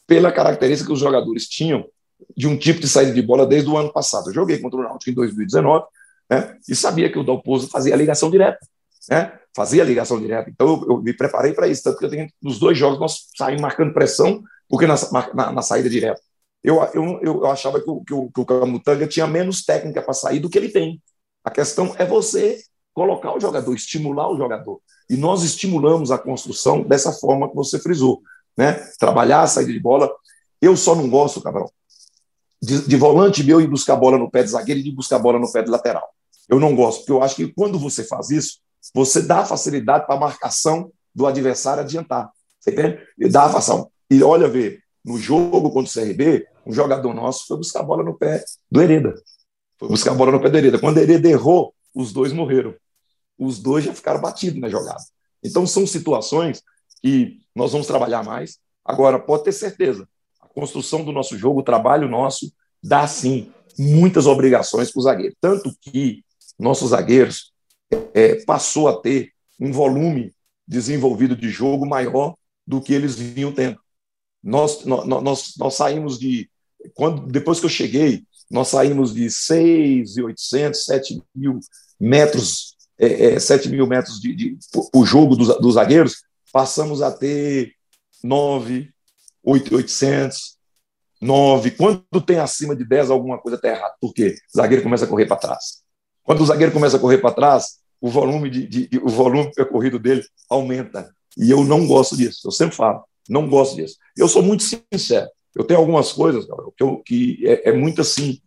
pela 0.07 0.31
característica 0.31 0.89
que 0.89 0.93
os 0.93 1.01
jogadores 1.01 1.49
tinham 1.49 1.89
de 2.37 2.47
um 2.47 2.57
tipo 2.57 2.81
de 2.81 2.89
saída 2.89 3.13
de 3.13 3.23
bola 3.23 3.47
desde 3.47 3.69
o 3.69 3.77
ano 3.77 3.93
passado. 3.93 4.31
Eu 4.31 4.35
joguei 4.35 4.59
contra 4.59 4.79
o 4.79 4.83
Náutico 4.83 5.11
em 5.11 5.15
2019 5.15 5.85
né, 6.31 6.57
e 6.69 6.75
sabia 6.75 7.11
que 7.11 7.19
o 7.19 7.25
Dalpozo 7.25 7.69
fazia 7.69 7.95
a 7.95 7.97
ligação 7.97 8.31
direta. 8.31 8.59
Né, 9.11 9.33
fazia 9.55 9.83
a 9.83 9.87
ligação 9.87 10.21
direta. 10.21 10.51
Então 10.51 10.67
eu, 10.69 10.87
eu 10.91 11.03
me 11.03 11.13
preparei 11.13 11.53
para 11.53 11.69
isso. 11.69 11.83
Tanto 11.83 11.99
que 11.99 12.09
tenho, 12.09 12.29
nos 12.43 12.59
dois 12.59 12.77
jogos 12.77 12.99
nós 12.99 13.29
saímos 13.37 13.63
marcando 13.63 13.93
pressão 13.93 14.43
porque 14.69 14.87
na, 14.87 14.95
na, 15.35 15.53
na 15.53 15.63
saída 15.63 15.91
direta. 15.91 16.21
Eu, 16.65 16.81
eu, 16.95 17.21
eu 17.23 17.47
achava 17.47 17.81
que 17.81 17.91
o, 17.91 18.05
que 18.05 18.15
o, 18.15 18.31
que 18.31 18.41
o 18.41 18.47
Camutanga 18.47 19.07
tinha 19.07 19.27
menos 19.27 19.65
técnica 19.65 20.01
para 20.01 20.15
sair 20.15 20.39
do 20.39 20.49
que 20.49 20.57
ele 20.57 20.69
tem. 20.69 21.03
A 21.45 21.51
questão 21.51 21.95
é 21.99 22.07
você 22.07 22.63
colocar 22.95 23.35
o 23.35 23.41
jogador, 23.41 23.75
estimular 23.75 24.31
o 24.31 24.37
jogador. 24.37 24.81
E 25.11 25.17
nós 25.17 25.43
estimulamos 25.43 26.11
a 26.11 26.19
construção 26.19 26.83
dessa 26.83 27.13
forma 27.13 27.49
que 27.49 27.55
você 27.55 27.79
frisou 27.79 28.23
né? 28.57 28.75
trabalhar 28.99 29.43
a 29.43 29.47
saída 29.47 29.73
de 29.73 29.81
bola. 29.81 30.11
Eu 30.61 30.77
só 30.77 30.95
não 30.95 31.09
gosto, 31.09 31.41
Cabral, 31.41 31.71
de, 32.63 32.87
de 32.87 32.97
volante 32.97 33.43
meu 33.43 33.61
e 33.61 33.67
buscar 33.67 33.97
bola 33.97 34.17
no 34.17 34.31
pé 34.31 34.45
de 34.45 34.51
zagueiro 34.51 34.81
e 34.81 34.85
de 34.85 34.93
buscar 34.93 35.19
bola 35.19 35.39
no 35.39 35.51
pé 35.51 35.63
de 35.63 35.71
lateral. 35.71 36.09
Eu 36.49 36.61
não 36.61 36.77
gosto, 36.77 37.01
porque 37.01 37.13
eu 37.13 37.23
acho 37.23 37.35
que 37.35 37.49
quando 37.49 37.79
você 37.79 38.05
faz 38.05 38.31
isso, 38.31 38.61
você 38.95 39.21
dá 39.23 39.45
facilidade 39.45 40.07
para 40.07 40.15
a 40.15 40.21
marcação 40.21 40.93
do 41.15 41.27
adversário 41.27 41.83
adiantar. 41.83 42.31
Você 42.61 42.71
entende? 42.71 42.99
E 43.19 43.29
dá 43.29 43.45
a 43.45 43.49
fação. 43.49 43.91
E 44.09 44.23
olha, 44.23 44.49
ver, 44.49 44.81
no 45.05 45.19
jogo 45.19 45.71
contra 45.71 45.91
o 45.91 46.05
CRB, 46.05 46.47
um 46.65 46.73
jogador 46.73 47.13
nosso 47.13 47.47
foi 47.49 47.57
buscar 47.57 47.81
a 47.81 47.85
bola 47.85 48.05
no 48.05 48.15
pé 48.15 48.45
do 48.71 48.81
Hereda. 48.81 49.15
Foi 49.79 49.89
buscar 49.89 50.13
a 50.13 50.15
bola 50.15 50.31
no 50.31 50.41
pé 50.41 50.49
do 50.49 50.59
Hereda. 50.59 50.79
Quando 50.79 50.99
o 50.99 51.01
Hereda 51.01 51.29
errou, 51.29 51.75
os 51.93 52.13
dois 52.13 52.33
morreram. 52.33 52.75
Os 53.37 53.59
dois 53.59 53.85
já 53.85 53.93
ficaram 53.93 54.21
batidos 54.21 54.61
na 54.61 54.69
jogada. 54.69 55.03
Então, 55.43 55.67
são 55.67 55.87
situações 55.87 56.63
que 57.03 57.41
nós 57.55 57.73
vamos 57.73 57.89
trabalhar 57.89 58.23
mais. 58.23 58.59
Agora, 58.85 59.19
pode 59.19 59.45
ter 59.45 59.53
certeza, 59.53 60.09
construção 60.53 61.05
do 61.05 61.13
nosso 61.13 61.37
jogo, 61.37 61.61
o 61.61 61.65
trabalho 61.65 62.09
nosso, 62.09 62.53
dá 62.83 63.07
sim 63.07 63.53
muitas 63.79 64.27
obrigações 64.27 64.91
para 64.91 65.01
o 65.01 65.03
zagueiro. 65.03 65.37
Tanto 65.41 65.75
que 65.81 66.25
nossos 66.59 66.91
zagueiros 66.91 67.53
é, 68.15 68.45
passou 68.45 68.89
a 68.89 69.01
ter 69.01 69.33
um 69.61 69.73
volume 69.73 70.33
desenvolvido 70.67 71.37
de 71.37 71.49
jogo 71.49 71.87
maior 71.87 72.35
do 72.67 72.81
que 72.81 72.93
eles 72.93 73.17
vinham 73.17 73.53
tendo. 73.53 73.79
Nós, 74.43 74.85
nós, 74.85 75.07
nós, 75.07 75.53
nós 75.57 75.75
saímos 75.75 76.19
de. 76.19 76.51
quando 76.95 77.27
Depois 77.27 77.61
que 77.61 77.67
eu 77.67 77.71
cheguei, 77.71 78.25
nós 78.51 78.69
saímos 78.69 79.15
de 79.15 79.31
6,800, 79.31 80.85
7 80.85 81.23
mil 81.35 81.61
metros, 81.99 82.77
é, 82.99 83.35
é, 83.35 83.41
7 83.41 83.69
mil 83.69 83.87
metros 83.87 84.21
de, 84.21 84.35
de, 84.35 84.59
o 84.95 85.05
jogo 85.05 85.37
dos, 85.37 85.49
dos 85.59 85.75
zagueiros 85.75 86.25
passamos 86.53 87.01
a 87.01 87.11
ter 87.11 87.73
9, 88.23 88.93
800, 89.45 90.57
9. 91.21 91.71
Quando 91.73 92.21
tem 92.25 92.39
acima 92.39 92.75
de 92.75 92.85
10, 92.85 93.11
alguma 93.11 93.39
coisa 93.39 93.57
está 93.57 93.69
errada. 93.69 93.95
Por 94.01 94.13
quê? 94.13 94.37
O 94.55 94.57
zagueiro 94.57 94.83
começa 94.83 95.05
a 95.05 95.09
correr 95.09 95.27
para 95.27 95.37
trás. 95.37 95.83
Quando 96.23 96.41
o 96.41 96.47
zagueiro 96.47 96.73
começa 96.73 96.97
a 96.97 97.01
correr 97.01 97.19
para 97.19 97.35
trás, 97.35 97.79
o 98.01 98.09
volume 98.09 98.51
de, 98.51 98.67
de, 98.67 98.89
de, 98.89 98.99
o 98.99 99.09
volume 99.09 99.53
percorrido 99.53 99.99
dele 99.99 100.25
aumenta. 100.51 101.15
E 101.37 101.51
eu 101.51 101.65
não 101.65 101.87
gosto 101.87 102.17
disso. 102.17 102.47
Eu 102.47 102.51
sempre 102.51 102.77
falo, 102.77 103.05
não 103.29 103.49
gosto 103.49 103.77
disso. 103.77 103.97
Eu 104.17 104.29
sou 104.29 104.43
muito 104.43 104.65
sincero. 104.65 105.29
Eu 105.55 105.65
tenho 105.65 105.81
algumas 105.81 106.13
coisas 106.13 106.47
que, 106.77 106.83
eu, 106.83 106.99
que 106.99 107.47
é, 107.47 107.71
é 107.71 107.73
muito 107.73 108.01
assim, 108.01 108.41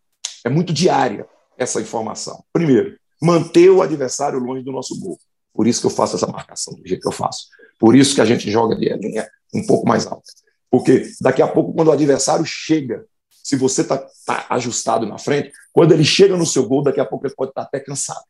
é 0.43 0.49
muito 0.49 0.73
diária 0.73 1.27
essa 1.57 1.79
informação. 1.79 2.43
Primeiro, 2.51 2.97
manter 3.21 3.69
o 3.69 3.81
adversário 3.81 4.39
longe 4.39 4.63
do 4.63 4.71
nosso 4.71 4.99
gol. 4.99 5.17
Por 5.53 5.67
isso 5.67 5.79
que 5.79 5.87
eu 5.87 5.91
faço 5.91 6.15
essa 6.15 6.27
marcação 6.27 6.73
do 6.73 6.85
jeito 6.85 7.01
que 7.01 7.07
eu 7.07 7.13
faço. 7.13 7.47
Por 7.79 7.95
isso 7.95 8.13
que 8.13 8.21
a 8.21 8.25
gente 8.25 8.51
joga 8.51 8.75
de 8.75 8.89
linha 8.97 9.27
um 9.53 9.65
pouco 9.65 9.87
mais 9.87 10.05
alta. 10.05 10.31
Porque 10.69 11.09
daqui 11.21 11.41
a 11.41 11.47
pouco, 11.47 11.73
quando 11.73 11.89
o 11.89 11.91
adversário 11.91 12.45
chega, 12.45 13.05
se 13.29 13.55
você 13.55 13.81
está 13.81 14.05
tá 14.25 14.45
ajustado 14.49 15.05
na 15.05 15.17
frente, 15.17 15.51
quando 15.71 15.93
ele 15.93 16.03
chega 16.03 16.35
no 16.35 16.45
seu 16.45 16.67
gol, 16.67 16.83
daqui 16.83 16.99
a 16.99 17.05
pouco 17.05 17.27
ele 17.27 17.35
pode 17.35 17.51
estar 17.51 17.61
tá 17.61 17.67
até 17.67 17.79
cansado. 17.79 18.23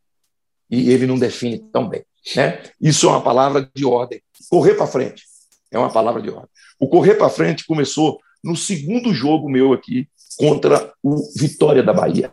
E 0.70 0.90
ele 0.90 1.06
não 1.06 1.18
define 1.18 1.58
tão 1.72 1.88
bem. 1.88 2.04
Né? 2.34 2.62
Isso 2.80 3.06
é 3.06 3.10
uma 3.10 3.22
palavra 3.22 3.70
de 3.74 3.84
ordem. 3.84 4.20
Correr 4.50 4.74
para 4.74 4.86
frente 4.86 5.24
é 5.70 5.78
uma 5.78 5.90
palavra 5.90 6.20
de 6.20 6.30
ordem. 6.30 6.50
O 6.78 6.88
correr 6.88 7.14
para 7.14 7.30
frente 7.30 7.64
começou 7.66 8.20
no 8.42 8.56
segundo 8.56 9.12
jogo 9.14 9.48
meu 9.48 9.72
aqui 9.72 10.08
contra 10.36 10.92
o 11.02 11.16
Vitória 11.36 11.82
da 11.82 11.92
Bahia, 11.92 12.32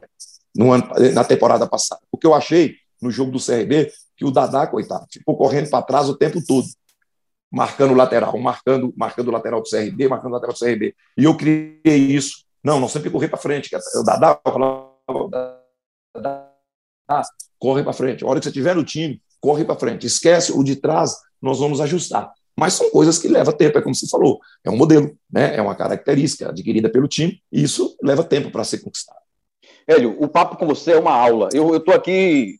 ano, 0.59 0.89
na 1.13 1.23
temporada 1.23 1.67
passada. 1.67 2.01
Porque 2.11 2.27
eu 2.27 2.33
achei, 2.33 2.75
no 3.01 3.09
jogo 3.09 3.31
do 3.31 3.43
CRB, 3.43 3.91
que 4.17 4.25
o 4.25 4.31
Dadá, 4.31 4.67
coitado, 4.67 5.07
ficou 5.11 5.35
correndo 5.37 5.69
para 5.69 5.83
trás 5.83 6.09
o 6.09 6.17
tempo 6.17 6.43
todo, 6.45 6.67
marcando 7.53 7.93
lateral, 7.93 8.35
marcando, 8.39 8.91
marcando 8.97 9.29
lateral 9.29 9.61
do 9.61 9.69
CRB, 9.69 10.07
marcando 10.07 10.31
lateral 10.31 10.55
do 10.55 10.59
CRB. 10.59 10.95
E 11.15 11.23
eu 11.23 11.37
criei 11.37 11.79
isso. 11.85 12.43
Não, 12.63 12.79
não 12.79 12.89
sempre 12.89 13.11
correr 13.11 13.27
para 13.27 13.37
frente. 13.37 13.69
O 13.95 14.03
Dadá, 14.03 14.39
corre 17.59 17.83
para 17.83 17.93
frente. 17.93 18.23
A 18.23 18.27
hora 18.27 18.39
que 18.39 18.45
você 18.45 18.49
estiver 18.49 18.75
no 18.75 18.83
time, 18.83 19.21
corre 19.39 19.63
para 19.63 19.75
frente. 19.75 20.07
Esquece 20.07 20.51
o 20.51 20.63
de 20.63 20.77
trás, 20.77 21.15
nós 21.39 21.59
vamos 21.59 21.79
ajustar. 21.79 22.31
Mas 22.57 22.73
são 22.73 22.89
coisas 22.89 23.19
que 23.19 23.27
levam 23.27 23.53
tempo, 23.53 23.77
é 23.77 23.81
como 23.81 23.93
você 23.93 24.07
falou. 24.07 24.39
É 24.63 24.71
um 24.71 24.77
modelo, 24.77 25.15
né? 25.31 25.55
é 25.55 25.61
uma 25.61 25.75
característica 25.75 26.49
adquirida 26.49 26.89
pelo 26.89 27.07
time, 27.07 27.39
e 27.51 27.61
isso 27.63 27.95
leva 28.01 28.23
tempo 28.23 28.49
para 28.49 28.63
ser 28.63 28.79
conquistado. 28.79 29.19
Hélio, 29.87 30.15
o 30.19 30.27
papo 30.27 30.57
com 30.57 30.65
você 30.65 30.93
é 30.93 30.99
uma 30.99 31.13
aula. 31.13 31.49
Eu 31.53 31.75
estou 31.75 31.93
aqui 31.93 32.57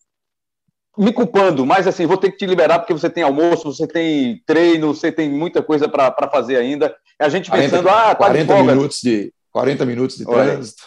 me 0.98 1.12
culpando, 1.12 1.66
mas 1.66 1.88
assim, 1.88 2.06
vou 2.06 2.18
ter 2.18 2.32
que 2.32 2.38
te 2.38 2.46
liberar 2.46 2.80
porque 2.80 2.94
você 2.94 3.10
tem 3.10 3.24
almoço, 3.24 3.74
você 3.74 3.88
tem 3.88 4.42
treino, 4.46 4.94
você 4.94 5.12
tem 5.12 5.30
muita 5.30 5.62
coisa 5.62 5.88
para 5.88 6.30
fazer 6.32 6.58
ainda. 6.58 6.96
A 7.20 7.30
gente 7.30 7.50
pensando, 7.50 7.84
40, 7.84 7.90
ah, 7.90 8.10
tá 8.10 8.16
40 8.16 8.64
minutos 8.64 9.00
de 9.02 9.34
40 9.52 9.86
minutos 9.86 10.18
de 10.18 10.26
trânsito. 10.26 10.84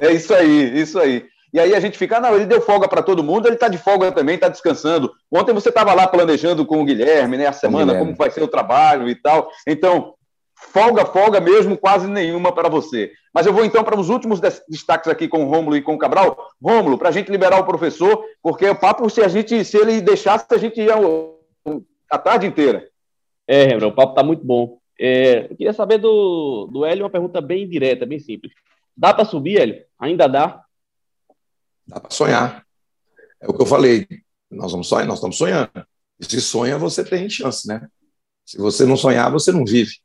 É 0.00 0.12
isso 0.12 0.34
aí, 0.34 0.80
isso 0.80 0.98
aí. 0.98 1.24
E 1.52 1.60
aí 1.60 1.74
a 1.74 1.80
gente 1.80 1.96
fica, 1.96 2.18
ah, 2.18 2.20
não, 2.20 2.34
ele 2.34 2.44
deu 2.44 2.60
folga 2.60 2.88
para 2.88 3.02
todo 3.02 3.22
mundo, 3.22 3.46
ele 3.46 3.54
está 3.54 3.68
de 3.68 3.78
folga 3.78 4.12
também, 4.12 4.34
está 4.34 4.48
descansando. 4.48 5.12
Ontem 5.32 5.54
você 5.54 5.68
estava 5.68 5.94
lá 5.94 6.06
planejando 6.06 6.66
com 6.66 6.82
o 6.82 6.84
Guilherme, 6.84 7.36
né, 7.36 7.46
a 7.46 7.52
semana, 7.52 7.96
como 7.96 8.14
vai 8.14 8.30
ser 8.30 8.42
o 8.42 8.48
trabalho 8.48 9.08
e 9.08 9.14
tal. 9.14 9.48
Então, 9.66 10.12
folga, 10.72 11.04
folga 11.06 11.40
mesmo, 11.40 11.76
quase 11.76 12.06
nenhuma 12.06 12.52
para 12.52 12.68
você. 12.68 13.12
Mas 13.32 13.46
eu 13.46 13.52
vou 13.52 13.64
então 13.64 13.82
para 13.84 13.98
os 13.98 14.08
últimos 14.08 14.40
destaques 14.40 15.08
aqui 15.08 15.28
com 15.28 15.44
o 15.44 15.48
Rômulo 15.48 15.76
e 15.76 15.82
com 15.82 15.94
o 15.94 15.98
Cabral. 15.98 16.50
Rômulo, 16.62 16.98
para 16.98 17.08
a 17.08 17.12
gente 17.12 17.30
liberar 17.30 17.60
o 17.60 17.66
professor, 17.66 18.24
porque 18.42 18.68
o 18.68 18.74
papo, 18.74 19.08
se 19.10 19.22
a 19.22 19.28
gente, 19.28 19.64
se 19.64 19.76
ele 19.76 20.00
deixasse, 20.00 20.46
a 20.50 20.56
gente 20.56 20.80
ia 20.80 20.94
a 22.10 22.18
tarde 22.18 22.46
inteira. 22.46 22.88
É, 23.46 23.64
Rembrandt, 23.64 23.92
o 23.92 23.94
papo 23.94 24.12
está 24.12 24.22
muito 24.22 24.44
bom. 24.44 24.78
É, 24.98 25.44
eu 25.50 25.56
queria 25.56 25.72
saber 25.72 25.98
do, 25.98 26.68
do 26.72 26.84
Hélio 26.84 27.04
uma 27.04 27.10
pergunta 27.10 27.40
bem 27.40 27.68
direta, 27.68 28.06
bem 28.06 28.18
simples. 28.18 28.52
Dá 28.96 29.12
para 29.12 29.24
subir, 29.24 29.60
Hélio? 29.60 29.84
Ainda 29.98 30.26
dá? 30.26 30.62
Dá 31.86 32.00
para 32.00 32.10
sonhar. 32.10 32.66
É 33.40 33.48
o 33.48 33.54
que 33.54 33.62
eu 33.62 33.66
falei. 33.66 34.06
Nós 34.50 34.72
vamos 34.72 34.88
sonhar, 34.88 35.06
nós 35.06 35.18
estamos 35.18 35.36
sonhando. 35.36 35.70
E 36.18 36.24
se 36.24 36.40
sonha, 36.40 36.78
você 36.78 37.04
tem 37.04 37.28
chance, 37.28 37.68
né? 37.68 37.86
Se 38.44 38.56
você 38.58 38.86
não 38.86 38.96
sonhar, 38.96 39.30
você 39.30 39.52
não 39.52 39.64
vive. 39.64 39.96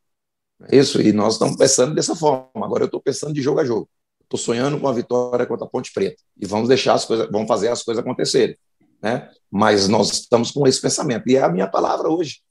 É 0.70 0.78
isso, 0.78 1.02
e 1.02 1.12
nós 1.12 1.34
estamos 1.34 1.56
pensando 1.56 1.96
dessa 1.96 2.16
forma. 2.16 2.50
Agora 2.56 2.84
eu 2.84 2.86
estou 2.86 3.02
pensando 3.02 3.34
de 3.34 3.42
jogo 3.42 3.60
a 3.60 3.66
jogo. 3.66 3.90
Estou 4.22 4.40
sonhando 4.40 4.80
com 4.80 4.88
a 4.88 4.94
vitória 4.94 5.46
contra 5.46 5.66
a 5.66 5.70
Ponte 5.70 5.92
Preta. 5.92 6.22
E 6.40 6.46
vamos 6.46 6.68
deixar 6.68 6.94
as 6.94 7.06
coisas, 7.06 7.30
vamos 7.32 7.48
fazer 7.48 7.70
as 7.70 7.84
coisas 7.84 8.04
acontecerem. 8.04 8.58
Né? 9.02 9.30
Mas 9.50 9.88
nós 9.88 10.12
estamos 10.12 10.52
com 10.52 10.68
esse 10.68 10.82
pensamento. 10.82 11.28
E 11.28 11.36
é 11.36 11.44
a 11.44 11.50
minha 11.50 11.68
palavra 11.68 12.10
hoje. 12.10 12.42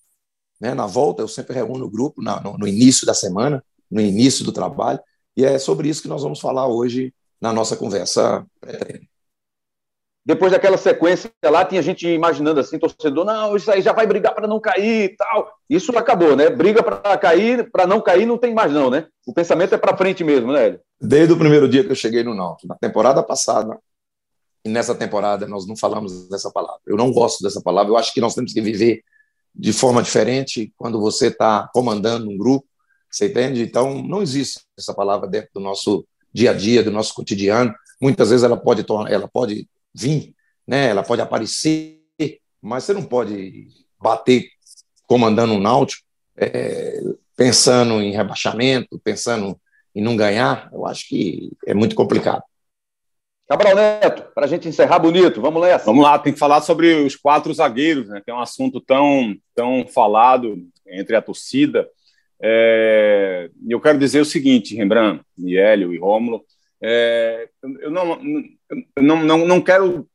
Né? 0.61 0.75
Na 0.75 0.87
volta, 0.87 1.23
eu 1.23 1.29
sempre 1.29 1.55
reúno 1.55 1.87
o 1.87 1.91
grupo 1.91 2.23
na, 2.23 2.41
no, 2.41 2.59
no 2.59 2.67
início 2.67 3.07
da 3.07 3.15
semana, 3.15 3.65
no 3.91 4.01
início 4.01 4.45
do 4.45 4.53
trabalho, 4.53 5.01
e 5.37 5.45
é 5.45 5.59
sobre 5.59 5.89
isso 5.89 6.03
que 6.03 6.09
nós 6.09 6.23
vamos 6.23 6.41
falar 6.41 6.67
hoje 6.69 7.15
na 7.41 7.53
nossa 7.53 7.77
conversa 7.77 8.47
pré-treino 8.61 9.10
depois 10.25 10.53
daquela 10.53 10.77
sequência 10.77 11.31
lá, 11.45 11.65
tinha 11.65 11.81
gente 11.83 12.07
imaginando 12.07 12.61
assim, 12.61 12.79
torcedor, 12.79 13.25
não, 13.25 13.57
isso 13.57 13.71
aí 13.71 13.81
já 13.81 13.93
vai 13.93 14.07
brigar 14.07 14.35
para 14.35 14.47
não 14.47 14.61
cair 14.61 15.05
e 15.05 15.17
tal. 15.17 15.51
Isso 15.69 15.97
acabou, 15.97 16.37
né? 16.37 16.51
Briga 16.51 16.83
para 16.83 17.17
cair, 17.17 17.71
para 17.71 17.87
não 17.87 18.01
cair, 18.01 18.27
não 18.27 18.37
tem 18.37 18.55
mais 18.55 18.71
não, 18.71 18.91
né? 18.91 19.07
O 19.27 19.33
pensamento 19.33 19.75
é 19.75 19.79
para 19.79 19.97
frente 19.97 20.23
mesmo, 20.23 20.53
né, 20.53 20.67
Hélio? 20.67 20.81
Desde 21.01 21.33
o 21.33 21.39
primeiro 21.39 21.69
dia 21.69 21.83
que 21.83 21.91
eu 21.91 21.97
cheguei 21.97 22.23
no 22.23 22.35
Náutico, 22.35 22.69
na 22.69 22.75
temporada 22.75 23.23
passada, 23.23 23.79
e 24.63 24.69
nessa 24.69 24.95
temporada 24.95 25.49
nós 25.49 25.67
não 25.67 25.75
falamos 25.75 26.29
dessa 26.29 26.51
palavra. 26.51 26.81
Eu 26.87 26.97
não 26.97 27.11
gosto 27.11 27.43
dessa 27.43 27.63
palavra, 27.63 27.91
eu 27.91 27.97
acho 27.97 28.13
que 28.13 28.21
nós 28.21 28.35
temos 28.35 28.53
que 28.53 28.61
viver 28.61 29.03
de 29.55 29.73
forma 29.73 30.03
diferente 30.03 30.73
quando 30.77 31.01
você 31.01 31.29
está 31.29 31.69
comandando 31.73 32.29
um 32.29 32.37
grupo, 32.37 32.67
você 33.11 33.27
entende? 33.27 33.63
Então, 33.63 34.03
não 34.03 34.23
existe 34.23 34.61
essa 34.79 34.95
palavra 34.95 35.27
dentro 35.27 35.49
do 35.55 35.61
nosso 35.61 36.07
dia 36.33 36.51
a 36.51 36.55
dia, 36.55 36.83
do 36.83 36.91
nosso 36.91 37.15
cotidiano. 37.15 37.75
Muitas 38.01 38.31
vezes 38.31 38.45
ela 38.45 38.57
pode, 38.57 38.85
ela 39.09 39.27
pode 39.27 39.67
vir, 39.95 40.35
né? 40.67 40.89
ela 40.89 41.03
pode 41.03 41.21
aparecer, 41.21 42.01
mas 42.61 42.85
você 42.85 42.93
não 42.93 43.03
pode 43.03 43.69
bater 43.99 44.49
comandando 45.07 45.53
um 45.53 45.61
náutico 45.61 46.05
é, 46.37 47.01
pensando 47.37 48.01
em 48.01 48.13
rebaixamento, 48.13 49.01
pensando 49.03 49.59
em 49.95 50.03
não 50.03 50.17
ganhar. 50.17 50.69
Eu 50.73 50.87
acho 50.87 51.09
que 51.09 51.51
é 51.67 51.75
muito 51.75 51.95
complicado. 51.95 52.43
Cabral 53.49 53.75
Neto, 53.75 54.31
para 54.33 54.45
a 54.45 54.49
gente 54.49 54.69
encerrar 54.69 55.01
bonito, 55.01 55.41
vamos 55.41 55.61
lá. 55.61 55.77
Vamos 55.79 56.05
lá, 56.05 56.19
tem 56.19 56.33
que 56.33 56.39
falar 56.39 56.61
sobre 56.61 56.95
os 56.95 57.17
quatro 57.17 57.53
zagueiros, 57.53 58.09
né, 58.09 58.23
que 58.25 58.31
é 58.31 58.35
um 58.35 58.39
assunto 58.39 58.81
tão, 58.81 59.35
tão 59.55 59.85
falado 59.89 60.57
entre 60.87 61.17
a 61.17 61.23
torcida. 61.23 61.89
É, 62.41 63.51
eu 63.69 63.81
quero 63.81 63.99
dizer 63.99 64.21
o 64.21 64.25
seguinte, 64.25 64.77
Rembrandt, 64.77 65.25
e 65.37 65.57
Hélio 65.57 65.93
e 65.93 65.99
Rômulo, 65.99 66.45
é, 66.83 67.49
eu 67.81 67.91
não, 67.91 68.21
não, 68.99 69.25
não, 69.25 69.47
não 69.47 69.61
quero, 69.61 70.09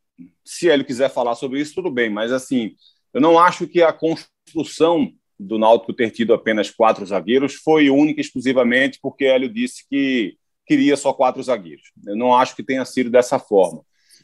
se 0.44 0.68
ele 0.68 0.84
quiser 0.84 1.10
falar 1.10 1.36
sobre 1.36 1.60
isso, 1.60 1.76
tudo 1.76 1.92
bem, 1.92 2.10
mas 2.10 2.32
assim, 2.32 2.76
eu 3.14 3.22
não 3.22 3.40
acho 3.40 3.68
que 3.68 3.82
a 3.82 3.94
construção 3.94 5.12
do 5.40 5.60
Náutico 5.60 5.94
ter 5.94 6.12
tido 6.12 6.34
apenas 6.34 6.70
quatro 6.70 7.06
zagueiros 7.06 7.56
foi 7.56 7.90
única 7.90 8.22
exclusivamente 8.22 9.00
porque 9.02 9.26
Hélio 9.26 9.50
disse 9.50 9.86
que 9.90 10.38
queria 10.66 10.98
só 10.98 11.14
quatro 11.14 11.44
zagueiros. 11.44 11.92
Eu 12.08 12.16
não 12.16 12.34
acho 12.34 12.56
que 12.56 12.64
tenha 12.64 12.84
sido 12.86 13.10
dessa 13.10 13.38
forma. 13.38 13.82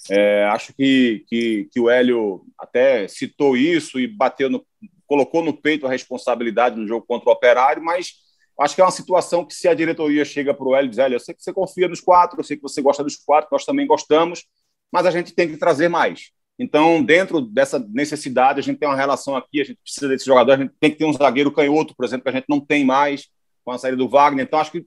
É, 0.10 0.46
acho 0.46 0.74
que, 0.74 1.24
que, 1.28 1.70
que, 1.72 1.80
o 1.80 1.90
Hélio 1.90 2.44
até 2.58 3.08
citou 3.08 3.56
isso 3.56 4.00
e 4.00 4.08
bateu 4.08 4.50
no, 4.50 4.66
colocou 5.06 5.44
no 5.44 5.54
peito 5.54 5.86
a 5.86 5.92
responsabilidade 5.92 6.76
no 6.76 6.88
jogo 6.88 7.06
contra 7.06 7.30
o 7.30 7.34
Operário, 7.34 7.84
mas 7.84 8.14
Acho 8.62 8.76
que 8.76 8.82
é 8.82 8.84
uma 8.84 8.92
situação 8.92 9.44
que, 9.44 9.56
se 9.56 9.68
a 9.68 9.74
diretoria 9.74 10.24
chega 10.24 10.54
para 10.54 10.66
o 10.66 10.76
Hélio 10.76 10.88
e 10.88 10.90
diz: 10.90 11.00
Hélio, 11.00 11.16
eu 11.16 11.20
sei 11.20 11.34
que 11.34 11.44
você 11.44 11.52
confia 11.52 11.88
nos 11.88 12.00
quatro, 12.00 12.40
eu 12.40 12.44
sei 12.44 12.56
que 12.56 12.64
você 12.64 12.82
gosta 12.82 13.04
dos 13.04 13.16
quatro, 13.16 13.50
nós 13.52 13.66
também 13.66 13.88
gostamos, 13.88 14.46
mas 14.92 15.06
a 15.06 15.12
gente 15.12 15.34
tem 15.34 15.50
que 15.50 15.58
trazer 15.58 15.90
mais. 15.90 16.32
Então, 16.60 17.04
dentro 17.04 17.42
dessa 17.42 17.80
necessidade, 17.80 18.60
a 18.60 18.64
gente 18.64 18.78
tem 18.78 18.88
uma 18.88 18.96
relação 18.96 19.36
aqui, 19.36 19.62
a 19.62 19.64
gente 19.64 19.80
precisa 19.82 20.08
desse 20.08 20.26
jogador, 20.26 20.52
a 20.54 20.58
gente 20.58 20.74
tem 20.80 20.92
que 20.92 20.98
ter 20.98 21.06
um 21.06 21.14
zagueiro 21.14 21.52
canhoto, 21.52 21.96
por 21.96 22.06
exemplo, 22.06 22.24
que 22.24 22.30
a 22.30 22.34
gente 22.34 22.46
não 22.48 22.60
tem 22.60 22.86
mais 22.86 23.30
com 23.66 23.72
a 23.72 23.78
saída 23.80 23.98
do 23.98 24.08
Wagner. 24.08 24.46
Então, 24.46 24.60
acho 24.60 24.72
que 24.72 24.86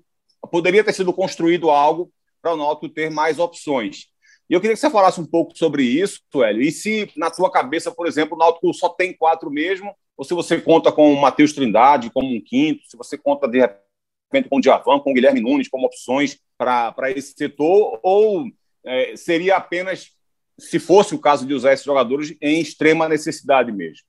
poderia 0.52 0.84
ter 0.84 0.92
sido 0.92 1.12
construído 1.12 1.70
algo 1.70 2.12
para 2.40 2.52
o 2.52 2.56
Náutico 2.56 2.88
ter 2.88 3.10
mais 3.10 3.40
opções. 3.40 4.06
E 4.48 4.54
eu 4.54 4.60
queria 4.60 4.74
que 4.74 4.80
você 4.80 4.90
falasse 4.90 5.20
um 5.20 5.26
pouco 5.26 5.56
sobre 5.56 5.82
isso, 5.82 6.20
Hélio. 6.34 6.62
E 6.62 6.70
se, 6.70 7.10
na 7.16 7.30
tua 7.30 7.50
cabeça, 7.50 7.90
por 7.90 8.06
exemplo, 8.06 8.36
o 8.36 8.38
Náutico 8.38 8.72
só 8.72 8.90
tem 8.90 9.16
quatro 9.16 9.50
mesmo, 9.50 9.92
ou 10.16 10.24
se 10.24 10.34
você 10.34 10.60
conta 10.60 10.92
com 10.92 11.12
o 11.12 11.20
Matheus 11.20 11.52
Trindade 11.52 12.10
como 12.10 12.34
um 12.34 12.40
quinto, 12.40 12.82
se 12.86 12.96
você 12.96 13.18
conta 13.18 13.48
de 13.48 13.60
repente 13.60 14.48
com 14.48 14.58
o 14.58 14.60
Diavan, 14.60 15.00
com 15.00 15.10
o 15.10 15.14
Guilherme 15.14 15.40
Nunes 15.40 15.68
como 15.68 15.86
opções 15.86 16.38
para 16.56 17.10
esse 17.10 17.34
setor, 17.36 17.98
ou 18.02 18.44
é, 18.84 19.16
seria 19.16 19.56
apenas, 19.56 20.10
se 20.58 20.78
fosse 20.78 21.14
o 21.14 21.18
caso 21.18 21.46
de 21.46 21.54
usar 21.54 21.72
esses 21.72 21.84
jogadores, 21.84 22.36
em 22.40 22.60
extrema 22.60 23.08
necessidade 23.08 23.72
mesmo? 23.72 24.04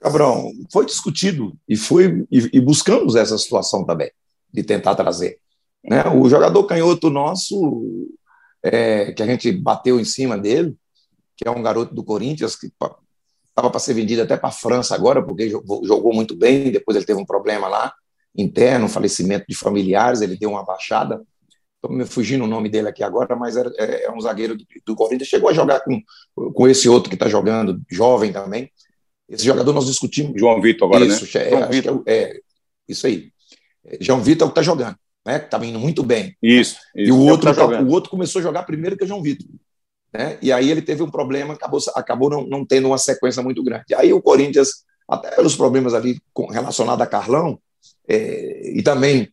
Cabrão, 0.00 0.52
foi 0.72 0.84
discutido 0.84 1.56
e, 1.68 1.76
foi, 1.76 2.26
e, 2.30 2.50
e 2.52 2.60
buscamos 2.60 3.16
essa 3.16 3.38
situação 3.38 3.84
também, 3.84 4.10
de 4.52 4.62
tentar 4.62 4.94
trazer. 4.94 5.38
Né? 5.82 6.02
O 6.08 6.28
jogador 6.28 6.64
canhoto 6.64 7.10
nosso, 7.10 8.08
é, 8.62 9.12
que 9.12 9.22
a 9.22 9.26
gente 9.26 9.52
bateu 9.52 10.00
em 10.00 10.04
cima 10.04 10.36
dele, 10.36 10.74
que 11.36 11.46
é 11.46 11.50
um 11.50 11.62
garoto 11.62 11.94
do 11.94 12.04
Corinthians, 12.04 12.56
que 12.56 12.70
estava 13.54 13.70
para 13.70 13.78
ser 13.78 13.94
vendido 13.94 14.22
até 14.22 14.36
para 14.36 14.48
a 14.48 14.52
França 14.52 14.96
agora, 14.96 15.22
porque 15.22 15.48
jogou, 15.48 16.12
muito 16.12 16.36
bem, 16.36 16.72
depois 16.72 16.96
ele 16.96 17.06
teve 17.06 17.20
um 17.20 17.24
problema 17.24 17.68
lá, 17.68 17.94
interno, 18.36 18.86
um 18.86 18.88
falecimento 18.88 19.46
de 19.48 19.54
familiares, 19.54 20.20
ele 20.20 20.36
deu 20.36 20.50
uma 20.50 20.64
baixada, 20.64 21.22
estou 21.76 21.96
me 21.96 22.04
fugindo 22.04 22.42
o 22.42 22.48
nome 22.48 22.68
dele 22.68 22.88
aqui 22.88 23.04
agora, 23.04 23.36
mas 23.36 23.56
era, 23.56 23.72
é, 23.78 24.06
é 24.06 24.10
um 24.10 24.20
zagueiro 24.20 24.56
do, 24.56 24.64
do, 24.84 24.96
Corinthians, 24.96 25.28
chegou 25.28 25.48
a 25.48 25.52
jogar 25.52 25.80
com, 25.80 26.02
com 26.52 26.68
esse 26.68 26.88
outro 26.88 27.08
que 27.08 27.14
está 27.14 27.28
jogando, 27.28 27.80
jovem 27.88 28.32
também. 28.32 28.68
Esse 29.28 29.44
jogador 29.44 29.72
nós 29.72 29.86
discutimos. 29.86 30.38
João 30.38 30.60
Vitor 30.60 30.88
agora, 30.88 31.04
isso, 31.04 31.24
né? 31.24 31.44
É, 31.44 31.50
João 31.50 31.68
Vitor. 31.70 32.02
É, 32.06 32.14
é, 32.14 32.40
isso 32.88 33.06
aí. 33.06 33.30
É, 33.86 33.98
João 34.00 34.20
Vitor 34.20 34.48
está 34.48 34.62
jogando, 34.62 34.96
né? 35.24 35.36
Está 35.36 35.64
indo 35.64 35.78
muito 35.78 36.02
bem. 36.02 36.36
Isso. 36.42 36.76
isso. 36.94 37.08
E 37.08 37.12
o 37.12 37.20
outro, 37.20 37.54
tá 37.54 37.66
o 37.66 37.88
outro 37.88 38.10
começou 38.10 38.40
a 38.40 38.42
jogar 38.42 38.64
primeiro 38.64 38.96
que 38.96 39.04
o 39.04 39.06
João 39.06 39.22
Vitor. 39.22 39.46
Né? 40.14 40.38
E 40.40 40.52
aí 40.52 40.70
ele 40.70 40.80
teve 40.80 41.02
um 41.02 41.10
problema, 41.10 41.54
acabou, 41.54 41.80
acabou 41.96 42.30
não, 42.30 42.46
não 42.46 42.64
tendo 42.64 42.86
uma 42.86 42.98
sequência 42.98 43.42
muito 43.42 43.62
grande. 43.64 43.94
Aí 43.96 44.12
o 44.12 44.22
Corinthians, 44.22 44.84
até 45.08 45.32
pelos 45.32 45.56
problemas 45.56 45.92
ali 45.92 46.20
relacionados 46.50 47.02
a 47.02 47.06
Carlão, 47.06 47.58
é, 48.08 48.70
e 48.78 48.82
também 48.82 49.32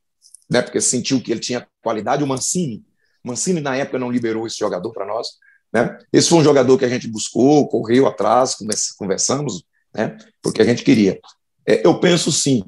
né, 0.50 0.62
porque 0.62 0.82
sentiu 0.82 1.22
que 1.22 1.32
ele 1.32 1.40
tinha 1.40 1.66
qualidade, 1.82 2.24
o 2.24 2.28
Mancini. 2.28 2.84
Mancini, 3.24 3.62
na 3.62 3.76
época, 3.78 3.98
não 3.98 4.12
liberou 4.12 4.46
esse 4.46 4.58
jogador 4.58 4.92
para 4.92 5.06
nós. 5.06 5.28
Né? 5.72 5.98
Esse 6.12 6.28
foi 6.28 6.40
um 6.40 6.44
jogador 6.44 6.78
que 6.78 6.84
a 6.84 6.90
gente 6.90 7.08
buscou, 7.08 7.70
correu 7.70 8.06
atrás, 8.06 8.58
conversamos, 8.98 9.64
né? 9.94 10.18
porque 10.42 10.62
a 10.62 10.66
gente 10.66 10.84
queria. 10.84 11.20
É, 11.66 11.86
eu 11.86 12.00
penso 12.00 12.32
sim. 12.32 12.64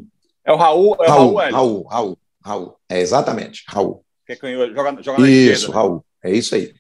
É 0.46 0.54
o 0.54 0.56
Raul, 0.56 0.96
é 1.02 1.08
Raul, 1.08 1.36
Raul, 1.36 1.52
Raul, 1.52 1.88
Raul, 1.88 2.18
Raul, 2.42 2.76
É 2.88 3.02
exatamente, 3.02 3.64
Raul. 3.68 4.06
Que 4.26 4.36
ganhou, 4.38 4.74
joga, 4.74 5.02
joga 5.02 5.30
isso, 5.30 5.52
esquerda, 5.52 5.68
né? 5.68 5.74
Raul, 5.74 6.06
é 6.24 6.32
isso 6.32 6.56
aí. 6.56 6.74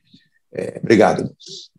É, 0.54 0.80
obrigado. 0.82 1.36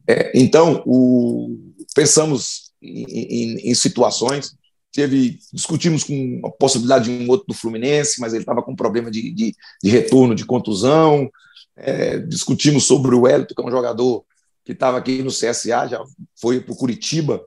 É, 0.06 0.32
então, 0.34 0.82
o, 0.84 1.56
pensamos 1.94 2.72
em, 2.82 3.04
em, 3.04 3.70
em 3.70 3.74
situações 3.74 4.54
teve 4.94 5.38
discutimos 5.52 6.04
com 6.04 6.40
a 6.44 6.50
possibilidade 6.50 7.04
de 7.04 7.24
um 7.24 7.28
outro 7.28 7.46
do 7.48 7.54
Fluminense, 7.54 8.20
mas 8.20 8.32
ele 8.32 8.42
estava 8.42 8.62
com 8.62 8.76
problema 8.76 9.10
de, 9.10 9.32
de, 9.32 9.54
de, 9.82 9.90
retorno, 9.90 10.36
de 10.36 10.46
contusão. 10.46 11.28
É, 11.76 12.18
discutimos 12.18 12.84
sobre 12.84 13.14
o 13.14 13.26
Hélito, 13.26 13.54
que 13.54 13.60
é 13.60 13.66
um 13.66 13.70
jogador 13.70 14.24
que 14.64 14.70
estava 14.70 14.96
aqui 14.96 15.20
no 15.22 15.30
CSA, 15.30 15.88
já 15.88 16.02
foi 16.40 16.60
para 16.60 16.72
o 16.72 16.76
Curitiba, 16.76 17.44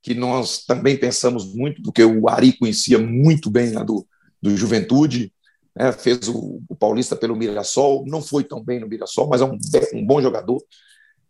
que 0.00 0.14
nós 0.14 0.64
também 0.64 0.96
pensamos 0.96 1.52
muito, 1.52 1.82
porque 1.82 2.04
o 2.04 2.28
Ari 2.28 2.56
conhecia 2.56 2.98
muito 2.98 3.50
bem 3.50 3.76
a 3.76 3.82
do, 3.82 4.06
do 4.40 4.56
Juventude, 4.56 5.32
né, 5.74 5.92
fez 5.92 6.28
o, 6.28 6.62
o, 6.68 6.76
Paulista 6.76 7.16
pelo 7.16 7.36
Mirassol, 7.36 8.04
não 8.06 8.22
foi 8.22 8.44
tão 8.44 8.62
bem 8.62 8.80
no 8.80 8.88
Mirassol, 8.88 9.28
mas 9.28 9.40
é 9.40 9.44
um, 9.44 9.58
um 9.94 10.06
bom 10.06 10.22
jogador. 10.22 10.62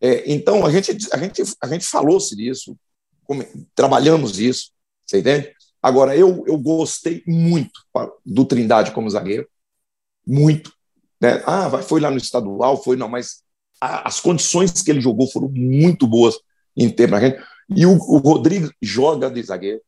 É, 0.00 0.30
então, 0.30 0.66
a 0.66 0.70
gente, 0.70 0.90
a, 1.12 1.18
gente, 1.18 1.42
a 1.60 1.66
gente 1.66 1.86
falou-se 1.86 2.36
disso, 2.36 2.76
trabalhamos 3.74 4.38
isso, 4.38 4.70
você 5.06 5.18
entende? 5.18 5.52
Agora, 5.82 6.16
eu, 6.16 6.44
eu 6.46 6.58
gostei 6.58 7.22
muito 7.26 7.80
do 8.24 8.44
Trindade 8.44 8.90
como 8.92 9.08
zagueiro, 9.08 9.48
muito. 10.26 10.72
Né? 11.20 11.42
Ah, 11.46 11.70
foi 11.82 12.00
lá 12.00 12.10
no 12.10 12.16
estadual, 12.16 12.82
foi 12.82 12.96
não, 12.96 13.08
mas 13.08 13.42
a, 13.80 14.08
as 14.08 14.20
condições 14.20 14.82
que 14.82 14.90
ele 14.90 15.00
jogou 15.00 15.30
foram 15.30 15.48
muito 15.48 16.06
boas 16.06 16.36
em 16.76 16.90
termos 16.90 17.20
da 17.20 17.26
gente. 17.26 17.42
E 17.68 17.86
o, 17.86 17.92
o 17.92 18.18
Rodrigo 18.18 18.70
joga 18.80 19.30
de 19.30 19.42
zagueiro, 19.42 19.80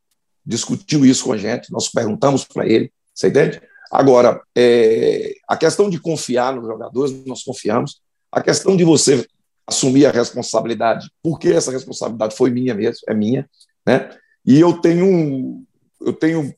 discutiu 0.45 1.05
isso 1.05 1.25
com 1.25 1.33
a 1.33 1.37
gente, 1.37 1.73
nós 1.73 1.89
perguntamos 1.89 2.45
para 2.45 2.67
ele, 2.67 2.93
você 3.15 3.29
entende? 3.29 3.61
Agora, 3.91 4.41
é, 4.57 5.35
a 5.49 5.57
questão 5.57 5.89
de 5.89 6.01
confiar 6.01 6.55
nos 6.55 6.67
jogadores, 6.67 7.25
nós 7.25 7.43
confiamos. 7.43 8.01
A 8.31 8.43
questão 8.43 8.77
de 8.77 8.85
você 8.85 9.27
assumir 9.67 10.07
a 10.07 10.11
responsabilidade, 10.11 11.11
porque 11.23 11.49
essa 11.49 11.73
responsabilidade 11.73 12.37
foi 12.37 12.51
minha 12.51 12.75
mesmo, 12.75 13.01
é 13.09 13.15
minha, 13.15 13.49
né? 13.87 14.11
E 14.45 14.61
eu 14.61 14.81
tenho, 14.81 15.65
eu 16.01 16.13
tenho 16.13 16.55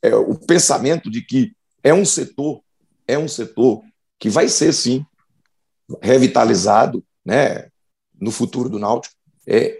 é, 0.00 0.14
o 0.14 0.34
pensamento 0.34 1.10
de 1.10 1.20
que 1.22 1.52
é 1.82 1.92
um 1.92 2.04
setor, 2.04 2.62
é 3.06 3.18
um 3.18 3.28
setor 3.28 3.82
que 4.18 4.30
vai 4.30 4.48
ser 4.48 4.72
sim 4.72 5.04
revitalizado, 6.02 7.04
né, 7.24 7.68
no 8.18 8.30
futuro 8.30 8.68
do 8.68 8.78
Náutico. 8.78 9.14
É, 9.46 9.78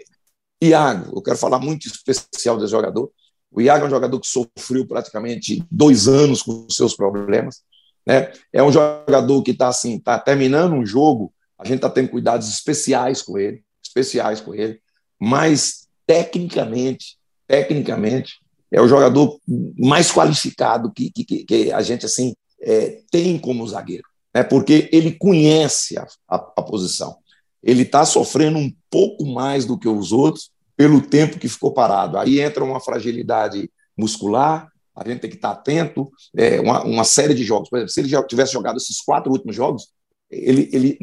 Iago, 0.61 1.17
eu 1.17 1.21
quero 1.21 1.37
falar 1.37 1.59
muito 1.59 1.87
especial 1.87 2.57
desse 2.57 2.71
jogador. 2.71 3.11
O 3.51 3.61
Iago 3.61 3.85
é 3.85 3.87
um 3.87 3.91
jogador 3.91 4.19
que 4.19 4.27
sofreu 4.27 4.85
praticamente 4.87 5.63
dois 5.71 6.07
anos 6.07 6.41
com 6.41 6.67
seus 6.69 6.95
problemas. 6.95 7.61
Né? 8.05 8.31
É 8.53 8.61
um 8.61 8.71
jogador 8.71 9.41
que 9.43 9.51
está 9.51 9.67
assim, 9.67 9.99
tá 9.99 10.19
terminando 10.19 10.73
um 10.73 10.85
jogo, 10.85 11.33
a 11.57 11.65
gente 11.65 11.77
está 11.77 11.89
tendo 11.89 12.09
cuidados 12.09 12.47
especiais 12.47 13.21
com 13.21 13.37
ele, 13.37 13.63
especiais 13.83 14.39
com 14.39 14.53
ele, 14.53 14.79
mas 15.19 15.87
tecnicamente 16.05 17.19
tecnicamente, 17.49 18.35
é 18.71 18.79
o 18.79 18.87
jogador 18.87 19.39
mais 19.75 20.11
qualificado 20.11 20.91
que, 20.91 21.09
que, 21.09 21.43
que 21.43 21.71
a 21.71 21.81
gente 21.81 22.05
assim 22.05 22.35
é, 22.61 23.01
tem 23.09 23.39
como 23.39 23.67
zagueiro, 23.67 24.03
né? 24.31 24.43
porque 24.43 24.87
ele 24.93 25.13
conhece 25.13 25.97
a, 25.97 26.05
a, 26.29 26.35
a 26.35 26.61
posição. 26.61 27.17
Ele 27.63 27.81
está 27.81 28.05
sofrendo 28.05 28.59
um 28.59 28.71
pouco 28.87 29.25
mais 29.25 29.65
do 29.65 29.79
que 29.79 29.89
os 29.89 30.11
outros 30.11 30.51
pelo 30.79 31.01
tempo 31.01 31.37
que 31.37 31.49
ficou 31.49 31.73
parado. 31.73 32.17
Aí 32.17 32.39
entra 32.39 32.63
uma 32.63 32.79
fragilidade 32.79 33.69
muscular, 33.97 34.71
a 34.95 35.05
gente 35.05 35.19
tem 35.19 35.29
que 35.29 35.35
estar 35.35 35.51
atento, 35.51 36.09
é, 36.33 36.61
uma, 36.61 36.85
uma, 36.85 37.03
série 37.03 37.33
de 37.33 37.43
jogos. 37.43 37.69
Por 37.69 37.75
exemplo, 37.75 37.91
se 37.91 37.99
ele 37.99 38.07
já 38.07 38.23
tivesse 38.23 38.53
jogado 38.53 38.77
esses 38.77 39.01
quatro 39.01 39.29
últimos 39.29 39.53
jogos, 39.53 39.89
ele, 40.31 40.69
ele 40.71 40.97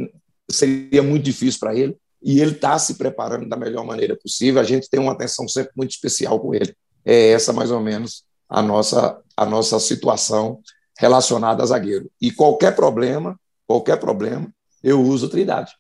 seria 0.51 1.03
muito 1.03 1.25
difícil 1.25 1.61
para 1.61 1.77
ele 1.77 1.95
e 2.23 2.41
ele 2.41 2.53
está 2.53 2.79
se 2.79 2.95
preparando 2.95 3.47
da 3.51 3.57
melhor 3.59 3.85
maneira 3.85 4.17
possível. 4.17 4.63
A 4.63 4.65
gente 4.65 4.89
tem 4.89 4.99
uma 4.99 5.13
atenção 5.13 5.47
sempre 5.47 5.73
muito 5.77 5.91
especial 5.91 6.41
com 6.41 6.55
ele. 6.55 6.75
É 7.05 7.33
essa, 7.33 7.53
mais 7.53 7.71
ou 7.71 7.81
menos, 7.81 8.25
a 8.49 8.63
nossa, 8.63 9.21
a 9.37 9.45
nossa 9.45 9.79
situação 9.79 10.59
relacionada 10.99 11.63
a 11.63 11.67
zagueiro. 11.67 12.11
E 12.19 12.31
qualquer 12.31 12.75
problema, 12.75 13.39
qualquer 13.67 14.01
problema, 14.01 14.51
eu 14.83 15.03
uso 15.03 15.29
Trindade. 15.29 15.73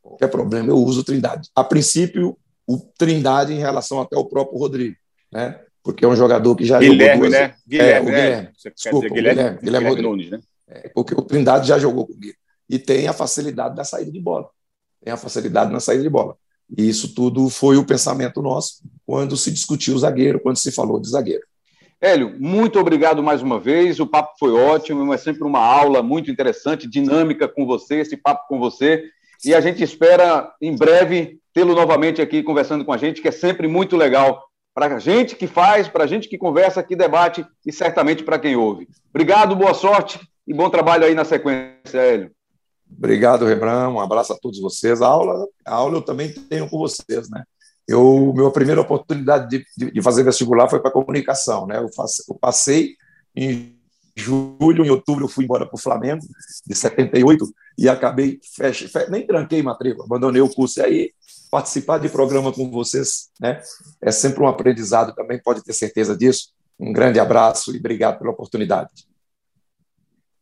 Qualquer 0.00 0.28
problema, 0.28 0.68
eu 0.68 0.76
uso 0.76 1.02
Trindade. 1.02 1.48
A 1.56 1.64
princípio, 1.64 2.38
o 2.66 2.78
Trindade 2.78 3.52
em 3.52 3.58
relação 3.58 4.00
até 4.00 4.16
ao 4.16 4.24
próprio 4.24 4.58
Rodrigo, 4.58 4.96
né? 5.30 5.60
Porque 5.82 6.04
é 6.04 6.08
um 6.08 6.16
jogador 6.16 6.54
que 6.54 6.64
já 6.64 6.78
Guilherme, 6.78 7.24
jogou 7.24 7.30
duas... 7.30 7.32
né? 7.32 7.54
Guilherme, 7.66 7.92
é, 7.92 8.00
o 8.00 8.04
Guilherme. 8.04 8.48
Você 8.56 8.70
Desculpa, 8.70 9.08
dizer, 9.08 9.14
Guilherme, 9.14 9.40
Guilherme, 9.40 9.60
Guilherme, 9.62 9.88
Guilherme 9.88 10.02
Nunes, 10.02 10.30
né? 10.30 10.40
É, 10.68 10.88
porque 10.88 11.14
o 11.14 11.22
Trindade 11.22 11.66
já 11.66 11.78
jogou 11.78 12.06
comigo. 12.06 12.36
E 12.68 12.78
tem 12.78 13.08
a 13.08 13.12
facilidade 13.12 13.74
da 13.74 13.84
saída 13.84 14.10
de 14.10 14.20
bola 14.20 14.48
tem 15.02 15.12
a 15.12 15.16
facilidade 15.16 15.72
na 15.72 15.80
saída 15.80 16.02
de 16.02 16.08
bola. 16.08 16.36
E 16.76 16.88
isso 16.88 17.14
tudo 17.14 17.48
foi 17.50 17.76
o 17.76 17.84
pensamento 17.84 18.40
nosso 18.40 18.82
quando 19.04 19.36
se 19.36 19.50
discutiu 19.50 19.94
o 19.94 19.98
zagueiro, 19.98 20.40
quando 20.40 20.56
se 20.56 20.72
falou 20.72 21.00
de 21.00 21.10
zagueiro. 21.10 21.42
Hélio, 22.00 22.34
muito 22.40 22.78
obrigado 22.78 23.22
mais 23.22 23.42
uma 23.42 23.60
vez. 23.60 24.00
O 24.00 24.06
papo 24.06 24.34
foi 24.38 24.52
ótimo, 24.52 25.12
é 25.12 25.18
sempre 25.18 25.44
uma 25.44 25.60
aula 25.60 26.02
muito 26.02 26.30
interessante, 26.30 26.88
dinâmica 26.88 27.46
com 27.46 27.66
você, 27.66 27.96
esse 27.96 28.16
papo 28.16 28.48
com 28.48 28.58
você. 28.58 29.04
E 29.44 29.54
a 29.54 29.60
gente 29.60 29.82
espera 29.82 30.52
em 30.60 30.76
breve 30.76 31.38
tê-lo 31.52 31.74
novamente 31.74 32.22
aqui 32.22 32.42
conversando 32.42 32.84
com 32.84 32.92
a 32.92 32.96
gente, 32.96 33.20
que 33.20 33.28
é 33.28 33.32
sempre 33.32 33.66
muito 33.66 33.96
legal 33.96 34.42
para 34.74 34.94
a 34.94 34.98
gente 34.98 35.36
que 35.36 35.46
faz, 35.46 35.88
para 35.88 36.04
a 36.04 36.06
gente 36.06 36.28
que 36.28 36.38
conversa, 36.38 36.82
que 36.82 36.96
debate 36.96 37.44
e 37.66 37.72
certamente 37.72 38.22
para 38.22 38.38
quem 38.38 38.56
ouve. 38.56 38.88
Obrigado, 39.10 39.54
boa 39.54 39.74
sorte 39.74 40.20
e 40.46 40.54
bom 40.54 40.70
trabalho 40.70 41.04
aí 41.04 41.14
na 41.14 41.24
sequência, 41.24 41.98
Hélio. 41.98 42.30
Obrigado, 42.96 43.46
Rembrandt. 43.46 43.94
Um 43.94 44.00
abraço 44.00 44.32
a 44.32 44.38
todos 44.38 44.60
vocês. 44.60 45.02
A 45.02 45.06
aula, 45.06 45.46
a 45.64 45.74
aula 45.74 45.96
eu 45.96 46.02
também 46.02 46.32
tenho 46.32 46.68
com 46.68 46.78
vocês, 46.78 47.28
né? 47.30 47.42
Eu, 47.86 48.32
minha 48.34 48.50
primeira 48.50 48.80
oportunidade 48.80 49.48
de, 49.48 49.64
de, 49.76 49.90
de 49.90 50.02
fazer 50.02 50.22
vestibular 50.22 50.68
foi 50.68 50.80
para 50.80 50.90
comunicação, 50.90 51.66
né? 51.66 51.78
Eu, 51.78 51.88
faço, 51.92 52.22
eu, 52.28 52.34
passei 52.34 52.94
em 53.34 53.76
julho, 54.14 54.84
em 54.84 54.90
outubro 54.90 55.24
eu 55.24 55.28
fui 55.28 55.44
embora 55.44 55.66
para 55.66 55.76
o 55.76 55.80
Flamengo, 55.80 56.22
de 56.66 56.74
78, 56.74 57.46
e 57.78 57.88
acabei, 57.88 58.38
feche, 58.54 58.88
feche, 58.88 59.10
nem 59.10 59.26
tranquei 59.26 59.62
matrícula, 59.62 60.04
abandonei 60.04 60.42
o 60.42 60.48
curso. 60.48 60.80
E 60.80 60.82
aí, 60.82 61.12
participar 61.50 61.98
de 61.98 62.08
programa 62.08 62.52
com 62.52 62.70
vocês, 62.70 63.30
né? 63.40 63.60
É 64.00 64.10
sempre 64.10 64.42
um 64.42 64.48
aprendizado 64.48 65.14
também, 65.14 65.40
pode 65.40 65.62
ter 65.62 65.72
certeza 65.72 66.16
disso. 66.16 66.52
Um 66.78 66.92
grande 66.92 67.20
abraço 67.20 67.74
e 67.74 67.78
obrigado 67.78 68.18
pela 68.18 68.30
oportunidade. 68.30 68.90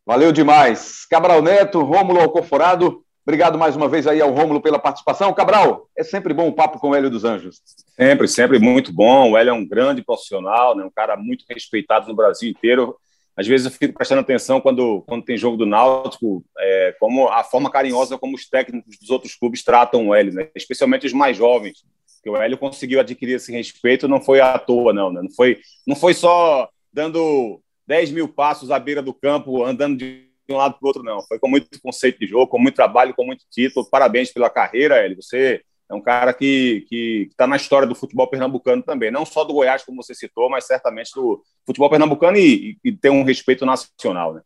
Valeu 0.07 0.33
demais. 0.33 1.07
Cabral 1.07 1.43
Neto, 1.43 1.83
Rômulo 1.83 2.21
Alcoforado, 2.21 3.05
obrigado 3.25 3.59
mais 3.59 3.77
uma 3.77 3.89
vez 3.89 4.07
aí 4.07 4.21
ao 4.21 4.33
Rômulo 4.33 4.61
pela 4.61 4.79
participação. 4.79 5.33
Cabral, 5.33 5.89
é 5.97 6.03
sempre 6.03 6.35
bom 6.35 6.49
o 6.49 6.53
papo 6.53 6.79
com 6.79 6.91
o 6.91 6.95
Hélio 6.95 7.11
dos 7.11 7.25
Anjos. 7.25 7.61
Sempre, 7.97 8.27
sempre 8.27 8.59
muito 8.59 8.93
bom. 8.93 9.31
O 9.31 9.37
Hélio 9.37 9.51
é 9.51 9.55
um 9.55 9.67
grande 9.67 10.03
profissional, 10.03 10.77
né? 10.77 10.85
um 10.85 10.91
cara 10.91 11.17
muito 11.17 11.45
respeitado 11.49 12.09
no 12.09 12.17
Brasil 12.17 12.51
inteiro. 12.51 12.97
Às 13.41 13.47
vezes 13.47 13.65
eu 13.65 13.73
fico 13.73 13.95
prestando 13.95 14.21
atenção 14.21 14.61
quando, 14.61 15.01
quando 15.07 15.25
tem 15.25 15.35
jogo 15.35 15.57
do 15.57 15.65
Náutico, 15.65 16.45
é, 16.59 16.95
como 17.01 17.27
a 17.29 17.43
forma 17.43 17.71
carinhosa 17.71 18.19
como 18.19 18.37
os 18.37 18.47
técnicos 18.47 18.99
dos 18.99 19.09
outros 19.09 19.35
clubes 19.35 19.65
tratam 19.65 20.09
o 20.09 20.15
Hélio, 20.15 20.35
né? 20.35 20.51
especialmente 20.55 21.07
os 21.07 21.15
mais 21.15 21.39
jovens. 21.39 21.79
Que 22.23 22.29
o 22.29 22.37
Hélio 22.37 22.59
conseguiu 22.59 23.01
adquirir 23.01 23.37
esse 23.37 23.51
respeito 23.51 24.07
não 24.07 24.21
foi 24.21 24.43
à 24.43 24.59
toa, 24.59 24.93
não. 24.93 25.11
Né? 25.11 25.23
Não, 25.23 25.31
foi, 25.31 25.59
não 25.87 25.97
foi 25.97 26.13
só 26.13 26.69
dando 26.93 27.63
10 27.87 28.11
mil 28.11 28.29
passos 28.29 28.71
à 28.71 28.79
beira 28.79 29.01
do 29.01 29.15
campo, 29.15 29.65
andando 29.65 29.97
de 29.97 30.29
um 30.51 30.57
lado 30.57 30.75
para 30.75 30.85
o 30.85 30.89
outro, 30.89 31.03
não. 31.03 31.23
Foi 31.23 31.39
com 31.39 31.49
muito 31.49 31.81
conceito 31.81 32.19
de 32.19 32.27
jogo, 32.27 32.49
com 32.49 32.59
muito 32.59 32.75
trabalho, 32.75 33.15
com 33.15 33.25
muito 33.25 33.47
título. 33.51 33.89
Parabéns 33.89 34.31
pela 34.31 34.51
carreira, 34.51 35.03
Eli. 35.03 35.15
Você 35.15 35.63
é 35.91 35.95
um 35.95 36.01
cara 36.01 36.33
que 36.33 36.87
está 37.31 37.49
na 37.49 37.57
história 37.57 37.87
do 37.87 37.97
futebol 37.97 38.29
pernambucano 38.31 38.81
também, 38.81 39.11
não 39.11 39.27
só 39.27 39.43
do 39.43 39.53
Goiás, 39.53 39.83
como 39.83 40.01
você 40.03 40.15
citou, 40.15 40.49
mas 40.49 40.65
certamente 40.65 41.11
do 41.15 41.43
futebol 41.67 41.91
pernambucano 41.91 42.37
e, 42.37 42.79
e, 42.85 42.91
e 42.91 42.93
tem 42.97 43.11
um 43.11 43.25
respeito 43.25 43.67
nacional. 43.67 44.35
Né? 44.35 44.43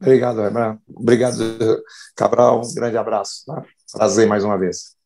Obrigado, 0.00 0.40
Rembrandt. 0.40 0.80
Obrigado, 0.94 1.82
Cabral. 2.16 2.60
Um 2.60 2.74
grande 2.74 2.96
abraço. 2.96 3.44
Tá? 3.44 3.64
Prazer 3.92 4.26
mais 4.28 4.44
uma 4.44 4.56
vez. 4.56 4.96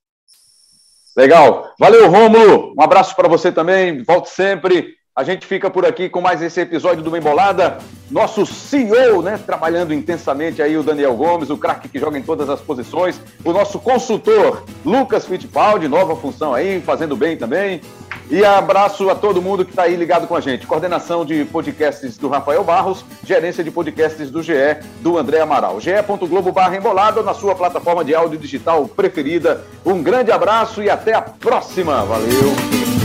Legal. 1.16 1.74
Valeu, 1.80 2.10
Rômulo. 2.10 2.74
Um 2.78 2.82
abraço 2.82 3.16
para 3.16 3.28
você 3.28 3.50
também. 3.50 4.02
Volte 4.02 4.28
sempre. 4.28 4.95
A 5.18 5.24
gente 5.24 5.46
fica 5.46 5.70
por 5.70 5.86
aqui 5.86 6.10
com 6.10 6.20
mais 6.20 6.42
esse 6.42 6.60
episódio 6.60 7.02
do 7.02 7.16
Embolada. 7.16 7.78
Nosso 8.10 8.44
CEO, 8.44 9.22
né, 9.22 9.40
trabalhando 9.46 9.94
intensamente 9.94 10.60
aí, 10.60 10.76
o 10.76 10.82
Daniel 10.82 11.14
Gomes, 11.14 11.48
o 11.48 11.56
craque 11.56 11.88
que 11.88 11.98
joga 11.98 12.18
em 12.18 12.22
todas 12.22 12.50
as 12.50 12.60
posições. 12.60 13.18
O 13.42 13.50
nosso 13.50 13.78
consultor, 13.78 14.62
Lucas 14.84 15.24
Fittipaldi, 15.24 15.88
nova 15.88 16.14
função 16.16 16.52
aí, 16.52 16.82
fazendo 16.82 17.16
bem 17.16 17.34
também. 17.34 17.80
E 18.30 18.44
abraço 18.44 19.08
a 19.08 19.14
todo 19.14 19.40
mundo 19.40 19.64
que 19.64 19.70
está 19.70 19.84
aí 19.84 19.96
ligado 19.96 20.26
com 20.26 20.36
a 20.36 20.40
gente. 20.40 20.66
Coordenação 20.66 21.24
de 21.24 21.46
podcasts 21.46 22.18
do 22.18 22.28
Rafael 22.28 22.62
Barros, 22.62 23.02
gerência 23.24 23.64
de 23.64 23.70
podcasts 23.70 24.30
do 24.30 24.42
GE, 24.42 24.52
do 25.00 25.16
André 25.16 25.40
Amaral. 25.40 25.80
ge.globo 25.80 26.52
barra 26.52 26.76
embolada 26.76 27.22
na 27.22 27.32
sua 27.32 27.54
plataforma 27.54 28.04
de 28.04 28.14
áudio 28.14 28.38
digital 28.38 28.86
preferida. 28.86 29.64
Um 29.82 30.02
grande 30.02 30.30
abraço 30.30 30.82
e 30.82 30.90
até 30.90 31.14
a 31.14 31.22
próxima. 31.22 32.04
Valeu! 32.04 32.95